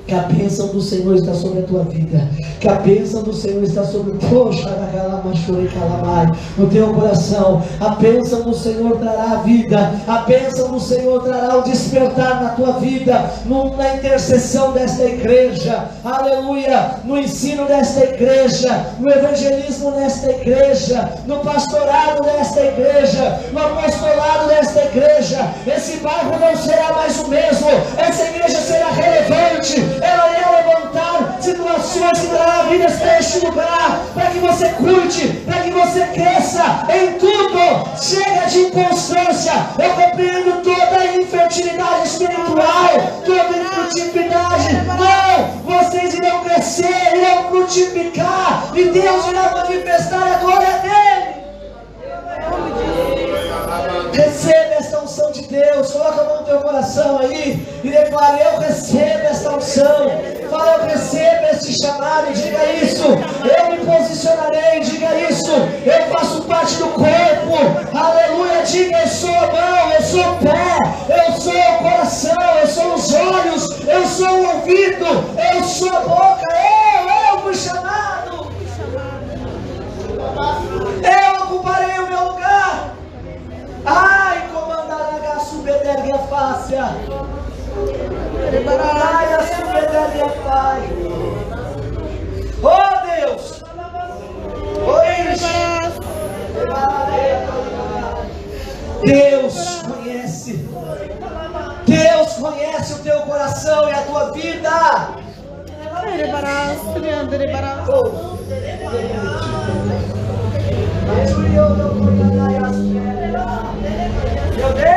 que 0.07 0.13
a 0.13 0.19
bênção 0.19 0.67
do 0.67 0.81
Senhor 0.81 1.15
está 1.15 1.33
sobre 1.33 1.59
a 1.59 1.63
tua 1.63 1.83
vida. 1.83 2.29
Que 2.59 2.67
a 2.67 2.75
bênção 2.75 3.23
do 3.23 3.33
Senhor 3.33 3.63
está 3.63 3.83
sobre 3.83 4.11
o 4.11 4.15
no 6.57 6.67
teu 6.67 6.93
coração. 6.93 7.63
A 7.79 7.89
bênção 7.95 8.43
do 8.43 8.53
Senhor 8.53 8.97
trará 8.97 9.31
a 9.31 9.35
vida. 9.37 9.93
A 10.07 10.19
bênção 10.19 10.71
do 10.71 10.79
Senhor 10.79 11.23
trará 11.23 11.57
o 11.57 11.63
despertar 11.63 12.43
na 12.43 12.49
tua 12.49 12.73
vida. 12.73 13.31
Na 13.77 13.95
intercessão 13.95 14.73
desta 14.73 15.03
igreja. 15.03 15.85
Aleluia. 16.03 16.97
No 17.03 17.17
ensino 17.17 17.65
desta 17.65 18.03
igreja. 18.03 18.93
No 18.99 19.09
evangelismo 19.09 19.91
desta 19.91 20.31
igreja. 20.31 21.09
No 21.25 21.39
pastorado 21.39 22.23
desta 22.23 22.61
igreja. 22.61 23.39
No 23.51 23.59
apostolado 23.59 24.49
desta 24.49 24.83
igreja. 24.83 25.49
Esse 25.65 25.97
bairro 25.97 26.39
não 26.39 26.55
será 26.55 26.93
mais 26.93 27.19
o 27.19 27.27
mesmo. 27.27 27.69
Essa 27.97 28.25
igreja 28.25 28.59
será 28.59 28.91
relevante 28.91 29.94
ela 30.01 30.29
irá 30.31 30.49
levantar 30.51 31.37
situações 31.41 32.19
que 32.19 32.27
trará 32.27 32.63
vidas 32.63 32.93
para 32.93 33.19
este 33.19 33.45
lugar, 33.45 33.99
para 34.13 34.25
que 34.27 34.39
você 34.39 34.69
cuide, 34.69 35.27
para 35.45 35.61
que 35.61 35.71
você 35.71 36.05
cresça 36.07 36.85
em 36.89 37.13
tudo. 37.19 37.55
Chega 38.01 38.45
de 38.47 38.59
inconstância, 38.59 39.53
eu 39.77 39.89
compreendo 39.91 40.63
toda 40.63 40.97
a 40.99 41.15
infertilidade 41.17 42.07
espiritual, 42.07 42.89
toda 43.25 43.57
infrutividade. 43.57 44.73
Não, 44.85 45.61
vocês 45.63 46.13
irão 46.13 46.43
crescer, 46.43 47.15
irão 47.15 47.49
frutificar, 47.49 48.69
e 48.73 48.85
Deus 48.85 49.27
irá 49.27 49.51
manifestar 49.51 50.33
a 50.33 50.37
glória 50.39 50.79
dele. 50.79 51.34
Receba 54.15 54.75
esta 54.75 55.01
unção 55.01 55.29
de 55.29 55.41
Deus. 55.41 55.91
Coloca 55.91 56.21
a 56.21 56.23
mão 56.23 56.37
no 56.37 56.45
teu 56.45 56.59
coração 56.61 57.19
aí 57.19 57.67
e 57.83 57.89
declare 57.89 58.41
Eu 58.41 58.59
recebo 58.61 59.27
esta 59.27 59.49
unção. 59.51 60.09
Fala, 60.49 60.77
eu 60.77 60.85
recebo 60.85 61.47
este 61.51 61.77
chamado. 61.77 62.31
E 62.31 62.33
diga 62.33 62.65
isso. 62.81 63.03
Eu 63.03 63.71
me 63.71 63.85
posicionarei. 63.85 64.79
Diga 64.79 65.15
isso. 65.29 65.51
Eu 65.51 66.15
faço 66.17 66.43
parte 66.43 66.75
do 66.75 66.87
corpo. 66.91 67.97
Aleluia. 67.97 68.63
Diga: 68.63 68.99
Eu 68.99 69.07
sou 69.07 69.35
a 69.35 69.51
mão. 69.51 69.91
Eu 69.91 70.01
sou 70.01 70.21
o 70.21 70.37
pé. 70.37 70.77
Eu 71.09 71.41
sou 71.41 71.53
o 71.53 71.77
coração. 71.79 72.57
Eu 72.61 72.67
sou 72.67 72.93
os 72.93 73.13
olhos. 73.13 73.85
Eu 73.85 74.05
sou 74.05 74.29
o 74.29 74.55
ouvido. 74.55 75.05
Eu 75.53 75.63
sou 75.65 75.89
a 75.89 75.99
boca. 75.99 76.47
Eu, 76.47 77.35
eu 77.35 77.41
fui 77.41 77.53
chamado. 77.53 78.14
Subederia 86.65 86.65
fácia. 86.65 86.97
Ai, 88.81 89.33
a 89.33 89.41
subederia 89.43 90.29
fácia. 90.43 90.95
Oh 92.63 92.93
Deus! 93.05 93.63
Oh 94.87 95.03
Deus 99.03 99.81
conhece. 99.83 100.53
Deus 101.85 102.33
conhece 102.33 102.93
o 102.93 102.99
teu 102.99 103.19
coração 103.21 103.89
e 103.89 103.93
a 103.93 104.01
tua 104.01 104.31
vida. 104.31 105.15
Meu 114.55 114.73
Deus, 114.73 114.94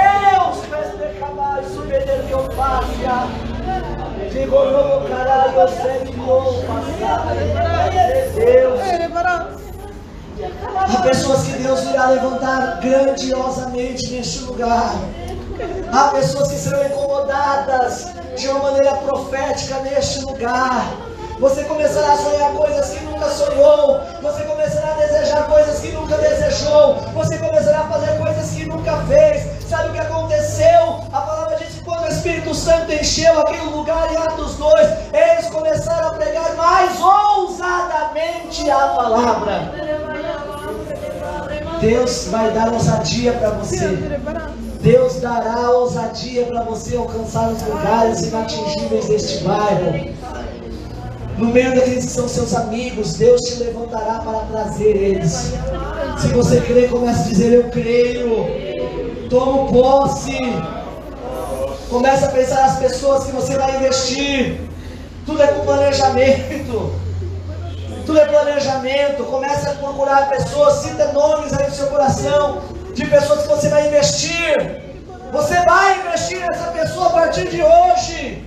eu 5.57 5.69
sei 5.69 6.07
que 6.07 6.17
vou 6.21 6.63
passar. 6.63 7.35
Deus. 8.35 8.81
Há 10.77 11.03
pessoas 11.03 11.43
que 11.43 11.53
Deus 11.63 11.83
irá 11.83 12.11
levantar 12.11 12.81
grandiosamente 12.81 14.13
neste 14.13 14.45
lugar. 14.45 14.95
Há 15.93 16.09
pessoas 16.09 16.49
que 16.49 16.57
serão 16.57 16.85
incomodadas 16.85 18.09
de 18.37 18.49
uma 18.49 18.71
maneira 18.71 18.95
profética 18.97 19.81
neste 19.81 20.21
lugar. 20.21 20.87
Você 21.41 21.65
começará 21.65 22.13
a 22.13 22.17
sonhar 22.17 22.53
coisas 22.53 22.91
que 22.91 23.05
nunca 23.05 23.29
sonhou. 23.29 24.01
Você 24.23 24.43
começará 24.45 24.93
a 24.93 25.07
desejar 25.07 25.47
coisas 25.47 25.81
que 25.81 25.93
nunca 25.93 26.17
desejou. 26.17 26.97
Você 27.15 27.39
começará 27.39 27.81
a 27.81 27.89
fazer 27.89 28.19
coisas 28.19 28.51
que 28.51 28.67
nunca 28.67 28.97
fez. 29.09 29.47
Sabe 29.69 29.91
o 29.91 29.93
que 29.93 30.01
aconteceu? 30.01 30.38
Espírito 32.19 32.53
Santo 32.53 32.93
encheu 32.93 33.41
aquele 33.41 33.71
lugar 33.71 34.13
em 34.13 34.17
Atos 34.17 34.57
2, 34.57 34.89
eles 35.13 35.47
começaram 35.51 36.09
a 36.09 36.15
pregar 36.15 36.57
mais 36.57 37.01
ousadamente 37.01 38.69
a 38.69 38.89
palavra. 38.89 39.73
Deus 41.81 42.27
vai 42.29 42.51
dar 42.51 42.73
ousadia 42.73 43.33
para 43.35 43.51
você. 43.51 43.87
Deus 44.81 45.21
dará 45.21 45.71
ousadia 45.71 46.47
para 46.47 46.63
você 46.63 46.97
alcançar 46.97 47.51
os 47.51 47.63
lugares 47.63 48.23
inatingíveis 48.23 49.07
deste 49.07 49.45
bairro. 49.45 50.13
No 51.37 51.47
meio 51.47 51.73
daqueles 51.73 52.07
que 52.07 52.11
são 52.11 52.27
seus 52.27 52.53
amigos, 52.53 53.15
Deus 53.15 53.41
te 53.43 53.63
levantará 53.63 54.19
para 54.25 54.41
trazer 54.41 54.97
eles. 54.97 55.53
Se 56.19 56.27
você 56.29 56.61
crê, 56.63 56.89
comece 56.89 57.21
a 57.21 57.29
dizer: 57.29 57.53
Eu 57.53 57.71
creio. 57.71 59.29
Tomo 59.31 59.71
posse. 59.73 60.37
Comece 61.91 62.25
a 62.25 62.29
pensar 62.29 62.67
nas 62.67 62.79
pessoas 62.79 63.25
que 63.25 63.33
você 63.33 63.57
vai 63.57 63.77
investir. 63.77 64.61
Tudo 65.25 65.43
é 65.43 65.47
com 65.47 65.65
planejamento. 65.65 66.93
Tudo 68.05 68.21
é 68.21 68.27
planejamento. 68.27 69.25
Comece 69.25 69.69
a 69.69 69.73
procurar 69.73 70.29
pessoas, 70.29 70.83
cita 70.83 71.13
nomes 71.13 71.53
aí 71.55 71.69
no 71.69 71.75
seu 71.75 71.87
coração 71.87 72.63
de 72.95 73.07
pessoas 73.07 73.43
que 73.43 73.49
você 73.49 73.69
vai 73.69 73.87
investir. 73.87 74.83
Você 75.33 75.55
vai 75.65 76.01
investir 76.01 76.41
nessa 76.41 76.71
pessoa 76.73 77.07
a 77.07 77.11
partir 77.11 77.49
de 77.49 77.63
hoje. 77.63 78.45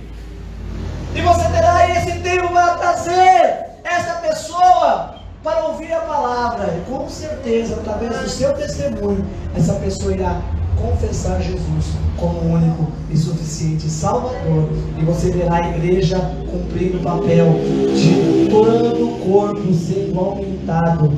E 1.14 1.20
você 1.20 1.42
terá 1.48 1.90
esse 1.90 2.20
tempo 2.20 2.48
para 2.48 2.74
trazer 2.76 3.66
essa 3.82 4.14
pessoa 4.20 5.16
para 5.42 5.64
ouvir 5.64 5.92
a 5.92 6.00
palavra. 6.00 6.66
E 6.76 6.90
com 6.90 7.08
certeza, 7.08 7.74
através 7.74 8.16
do 8.18 8.28
seu 8.28 8.52
testemunho, 8.54 9.26
essa 9.56 9.74
pessoa 9.74 10.14
irá 10.14 10.40
confessar 10.82 11.40
Jesus 11.40 11.92
como 12.16 12.40
o 12.40 12.52
único 12.52 12.88
e 13.10 13.16
suficiente 13.16 13.88
Salvador. 13.88 14.68
E 14.98 15.04
você 15.04 15.30
verá 15.30 15.64
a 15.64 15.70
igreja 15.70 16.18
cumprindo 16.50 16.98
o 16.98 17.02
papel 17.02 17.46
de 17.94 18.50
todo 18.50 19.06
o 19.06 19.18
corpo 19.20 19.72
sendo 19.72 20.18
aumentado, 20.18 21.12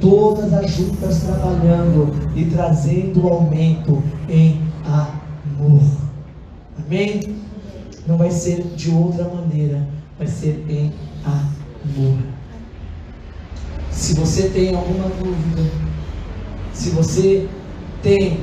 todas 0.00 0.52
as 0.54 0.70
juntas 0.70 1.22
trabalhando 1.22 2.10
e 2.34 2.46
trazendo 2.46 3.28
aumento 3.28 4.02
em 4.28 4.60
amor. 4.84 5.82
Amém? 6.86 7.20
Não 8.06 8.16
vai 8.16 8.30
ser 8.30 8.62
de 8.74 8.90
outra 8.90 9.24
maneira, 9.28 9.86
vai 10.18 10.26
ser 10.26 10.64
em 10.68 10.92
amor. 11.24 12.18
Se 13.90 14.14
você 14.14 14.48
tem 14.48 14.74
alguma 14.74 15.08
dúvida, 15.10 15.70
se 16.72 16.90
você 16.90 17.46
tem, 18.02 18.40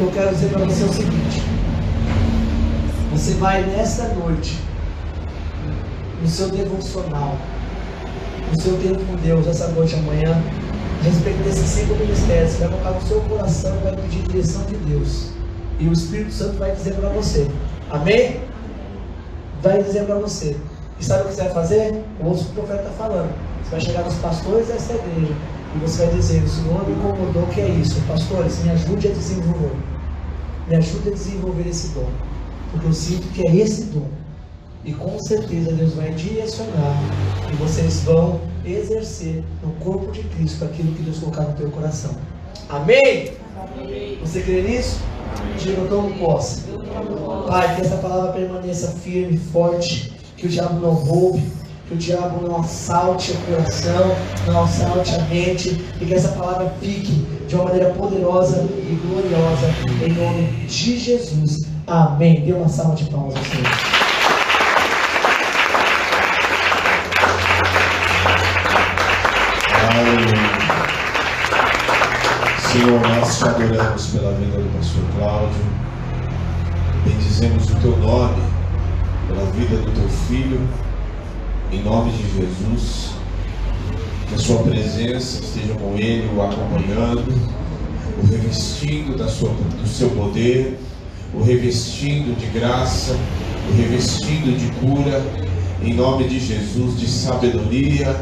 que 0.00 0.04
eu 0.04 0.10
quero 0.12 0.34
dizer 0.34 0.48
para 0.48 0.64
você 0.64 0.82
é 0.82 0.86
o 0.86 0.92
seguinte: 0.92 1.42
você 3.12 3.34
vai 3.34 3.62
nesta 3.66 4.08
noite, 4.14 4.58
no 6.22 6.28
seu 6.28 6.48
devocional, 6.48 7.36
no 8.50 8.62
seu 8.62 8.78
tempo 8.78 9.04
com 9.04 9.16
Deus, 9.16 9.46
essa 9.46 9.68
noite 9.68 9.94
amanhã, 9.96 10.42
a 11.00 11.04
respeito 11.04 11.42
desses 11.44 11.68
cinco 11.68 11.94
ministérios, 11.96 12.54
vai 12.54 12.68
colocar 12.68 12.90
no 12.92 13.02
seu 13.02 13.20
coração 13.22 13.76
vai 13.82 13.94
pedir 13.96 14.22
direção 14.22 14.64
de 14.64 14.76
Deus. 14.76 15.32
E 15.78 15.86
o 15.86 15.92
Espírito 15.92 16.32
Santo 16.32 16.58
vai 16.58 16.72
dizer 16.72 16.94
para 16.94 17.10
você: 17.10 17.46
Amém? 17.90 18.40
Vai 19.62 19.82
dizer 19.82 20.04
para 20.04 20.14
você. 20.14 20.56
E 20.98 21.04
sabe 21.04 21.24
o 21.24 21.26
que 21.26 21.34
você 21.34 21.42
vai 21.42 21.52
fazer? 21.52 22.04
O 22.20 22.26
outro 22.26 22.46
profeta 22.54 22.88
está 22.88 22.90
falando. 22.92 23.34
Você 23.64 23.70
vai 23.70 23.80
chegar 23.80 24.04
nos 24.04 24.14
pastores 24.14 24.68
dessa 24.68 24.94
igreja 24.94 25.34
e 25.74 25.78
você 25.78 26.06
vai 26.06 26.14
dizer: 26.14 26.42
O 26.42 26.48
Senhor 26.48 26.88
me 26.88 26.94
incomodou, 26.94 27.46
que 27.48 27.60
é 27.60 27.68
isso? 27.68 28.00
Pastores, 28.02 28.62
me 28.64 28.70
ajude 28.70 29.08
a 29.08 29.10
desenvolver. 29.12 29.76
Me 30.68 30.76
ajude 30.76 31.08
a 31.08 31.12
desenvolver 31.12 31.68
esse 31.68 31.88
dom. 31.88 32.08
Porque 32.70 32.86
eu 32.86 32.92
sinto 32.92 33.28
que 33.28 33.46
é 33.46 33.56
esse 33.56 33.84
dom. 33.86 34.08
E 34.84 34.92
com 34.92 35.18
certeza 35.18 35.72
Deus 35.72 35.94
vai 35.94 36.10
direcionar 36.12 36.96
e 37.52 37.56
vocês 37.56 38.02
vão 38.02 38.40
exercer 38.64 39.44
no 39.62 39.72
corpo 39.84 40.10
de 40.10 40.22
Cristo 40.22 40.64
aquilo 40.64 40.94
que 40.94 41.02
Deus 41.02 41.18
colocar 41.18 41.42
no 41.42 41.52
teu 41.52 41.70
coração. 41.70 42.12
Amém? 42.68 43.32
Amém. 43.56 44.18
Você 44.22 44.40
crê 44.40 44.62
nisso? 44.62 45.00
Diga, 45.58 45.82
eu 45.82 45.88
tomo 45.88 46.18
posse. 46.18 46.62
Pai, 47.46 47.76
que 47.76 47.82
essa 47.82 47.96
palavra 47.96 48.32
permaneça 48.32 48.92
firme, 48.92 49.36
forte, 49.36 50.12
que 50.36 50.46
o 50.46 50.48
diabo 50.48 50.80
não 50.80 50.94
roube, 50.94 51.42
que 51.90 51.94
o 51.94 51.98
diabo 51.98 52.46
não 52.46 52.60
assalte 52.60 53.32
o 53.32 53.36
coração, 53.38 54.16
não 54.46 54.62
assalte 54.62 55.12
a 55.16 55.22
mente, 55.24 55.70
e 56.00 56.06
que 56.06 56.14
essa 56.14 56.28
palavra 56.28 56.72
fique 56.80 57.26
de 57.48 57.56
uma 57.56 57.64
maneira 57.64 57.90
poderosa 57.90 58.62
e 58.62 59.00
gloriosa, 59.04 59.74
em 60.00 60.12
nome 60.12 60.66
de 60.68 60.98
Jesus. 60.98 61.68
Amém. 61.88 62.42
Dê 62.42 62.52
uma 62.52 62.68
salva 62.68 62.94
de 62.94 63.10
palmas 63.10 63.34
ao 63.36 63.42
Senhor. 63.42 63.66
Senhor, 72.70 73.00
nós 73.00 73.36
te 73.36 73.44
adoramos 73.48 74.06
pela 74.06 74.32
vida 74.34 74.58
do 74.58 74.78
pastor 74.78 75.02
Cláudio. 75.18 75.64
Bendizemos 77.04 77.68
o 77.68 77.74
teu 77.80 77.96
nome, 77.96 78.42
pela 79.26 79.44
vida 79.46 79.76
do 79.76 79.90
teu 79.90 80.08
filho, 80.08 80.60
em 81.72 81.82
nome 81.82 82.10
de 82.12 82.22
Jesus. 82.36 83.10
Que 84.28 84.34
a 84.34 84.38
sua 84.38 84.62
presença 84.62 85.42
esteja 85.42 85.74
com 85.74 85.96
ele, 85.96 86.28
o 86.36 86.42
acompanhando, 86.42 87.34
o 88.22 88.26
revestindo 88.26 89.16
da 89.16 89.28
sua, 89.28 89.50
do 89.50 89.88
seu 89.88 90.10
poder, 90.10 90.78
o 91.34 91.42
revestindo 91.42 92.38
de 92.38 92.46
graça, 92.46 93.16
o 93.68 93.76
revestindo 93.76 94.56
de 94.56 94.70
cura, 94.80 95.22
em 95.82 95.94
nome 95.94 96.28
de 96.28 96.38
Jesus, 96.38 96.98
de 96.98 97.08
sabedoria 97.08 98.14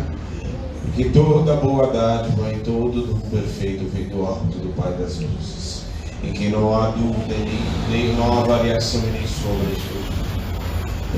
que 0.95 1.11
toda 1.11 1.55
boa 1.55 1.87
dádiva 1.87 2.53
e 2.53 2.59
todo 2.59 3.07
dom 3.07 3.21
perfeito 3.31 3.89
vem 3.93 4.09
do 4.09 4.27
alto 4.27 4.59
do 4.59 4.75
Pai 4.75 4.93
das 4.93 5.21
luzes, 5.21 5.85
em 6.25 6.33
que 6.33 6.49
não 6.49 6.75
há 6.75 6.89
dúvida, 6.89 7.37
nem, 7.39 8.07
nem 8.07 8.17
não 8.17 8.39
há 8.39 8.43
variação 8.43 9.01
nem 9.03 9.27
sombra 9.27 9.75
de 9.75 9.98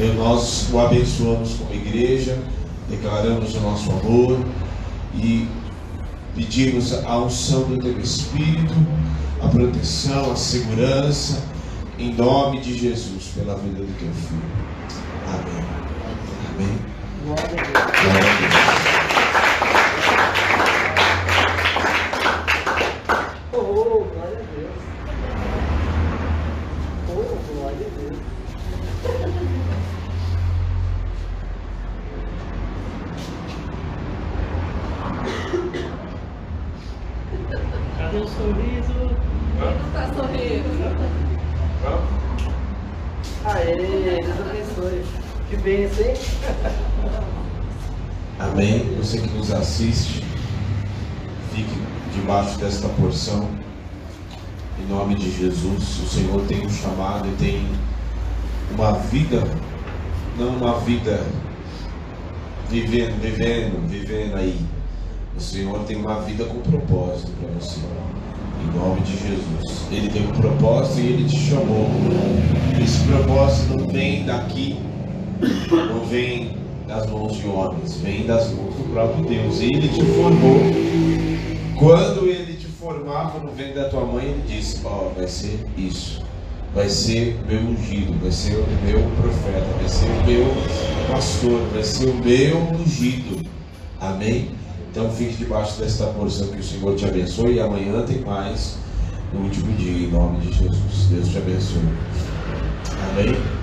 dúvida. 0.01 0.15
Nós 0.15 0.69
o 0.73 0.79
abençoamos 0.79 1.55
como 1.55 1.75
igreja, 1.75 2.39
declaramos 2.89 3.55
o 3.55 3.61
nosso 3.61 3.91
amor 3.91 4.39
e 5.15 5.47
pedimos 6.35 6.93
a 7.05 7.19
unção 7.19 7.63
do 7.65 7.79
Teu 7.79 7.99
Espírito, 8.01 8.75
a 9.43 9.49
proteção, 9.49 10.33
a 10.33 10.37
segurança, 10.37 11.43
em 11.99 12.15
nome 12.15 12.61
de 12.61 12.79
Jesus, 12.79 13.33
pela 13.35 13.57
vida 13.57 13.81
do 13.81 13.99
Teu 13.99 14.13
Filho. 14.13 14.43
Amém. 15.29 15.65
Amém. 16.55 16.79
Glória 17.25 17.45
a 17.45 17.55
Deus. 17.55 18.11
Glória 27.53 27.87
a 27.87 28.01
Deus. 28.01 28.21
Teu 38.11 38.27
sorriso. 38.27 38.93
Ele 39.61 39.93
tá 39.93 40.13
sorrindo. 40.13 40.71
Aê, 43.45 44.21
Deus 44.21 44.41
abençoe. 44.41 45.05
Que 45.49 45.57
bênção, 45.57 46.05
hein? 46.05 46.15
Amém. 48.41 48.97
Você 48.97 49.21
que 49.21 49.29
nos 49.29 49.53
assiste, 49.53 50.25
fique 51.55 51.83
debaixo 52.13 52.59
desta 52.59 52.89
porção. 52.89 53.49
Em 54.79 54.87
nome 55.11 55.17
de 55.17 55.31
Jesus, 55.39 56.01
o 56.05 56.07
Senhor 56.07 56.41
tem 56.43 56.65
um 56.65 56.71
chamado 56.71 57.27
e 57.27 57.33
tem 57.43 57.67
uma 58.73 58.93
vida, 58.93 59.43
não 60.39 60.51
uma 60.51 60.79
vida 60.81 61.21
vivendo, 62.69 63.21
vivendo, 63.21 63.89
vivendo 63.89 64.37
aí. 64.37 64.61
O 65.37 65.41
Senhor 65.41 65.81
tem 65.81 65.97
uma 65.97 66.21
vida 66.21 66.45
com 66.45 66.61
propósito 66.61 67.33
para 67.41 67.51
você. 67.59 67.81
Em 68.63 68.79
nome 68.79 69.01
de 69.01 69.13
Jesus. 69.13 69.83
Ele 69.91 70.09
tem 70.11 70.29
um 70.29 70.33
propósito 70.33 71.01
e 71.01 71.07
ele 71.07 71.25
te 71.25 71.37
chamou. 71.37 71.89
Esse 72.81 73.01
propósito 73.07 73.79
não 73.79 73.89
vem 73.89 74.25
daqui, 74.25 74.79
não 75.73 76.05
vem 76.05 76.57
das 76.87 77.11
mãos 77.11 77.37
de 77.37 77.47
homens, 77.49 77.97
vem 78.01 78.27
das 78.27 78.53
mãos 78.53 78.75
do 78.77 78.93
próprio 78.93 79.25
Deus. 79.25 79.61
Ele 79.61 79.89
te 79.89 80.05
formou. 80.05 80.61
Quando 81.77 82.29
ele 82.29 82.50
formava 82.91 83.39
no 83.39 83.53
ventre 83.53 83.75
da 83.75 83.89
tua 83.89 84.05
mãe, 84.05 84.25
ele 84.27 84.43
disse: 84.49 84.81
Ó, 84.85 85.07
oh, 85.07 85.15
vai 85.15 85.29
ser 85.29 85.65
isso. 85.77 86.23
Vai 86.75 86.89
ser 86.89 87.37
o 87.43 87.47
meu 87.47 87.61
ungido, 87.61 88.19
vai 88.21 88.31
ser 88.31 88.55
o 88.55 88.67
meu 88.85 89.01
profeta, 89.17 89.67
vai 89.79 89.89
ser 89.89 90.07
o 90.07 90.27
meu 90.27 90.47
pastor, 91.09 91.61
vai 91.73 91.83
ser 91.83 92.09
o 92.09 92.15
meu 92.15 92.59
ungido. 92.81 93.45
Amém? 94.01 94.51
Então 94.91 95.11
fique 95.11 95.35
debaixo 95.35 95.81
desta 95.81 96.07
porção 96.07 96.49
que 96.49 96.61
o 96.61 96.63
Senhor 96.63 96.97
te 96.97 97.07
abençoe 97.07 97.55
e 97.55 97.61
amanhã 97.61 98.03
tem 98.03 98.21
mais 98.21 98.77
no 99.33 99.43
último 99.43 99.73
dia, 99.77 100.07
em 100.07 100.11
nome 100.11 100.47
de 100.47 100.53
Jesus. 100.53 101.07
Deus 101.11 101.29
te 101.29 101.39
abençoe. 101.39 101.83
Amém? 103.11 103.60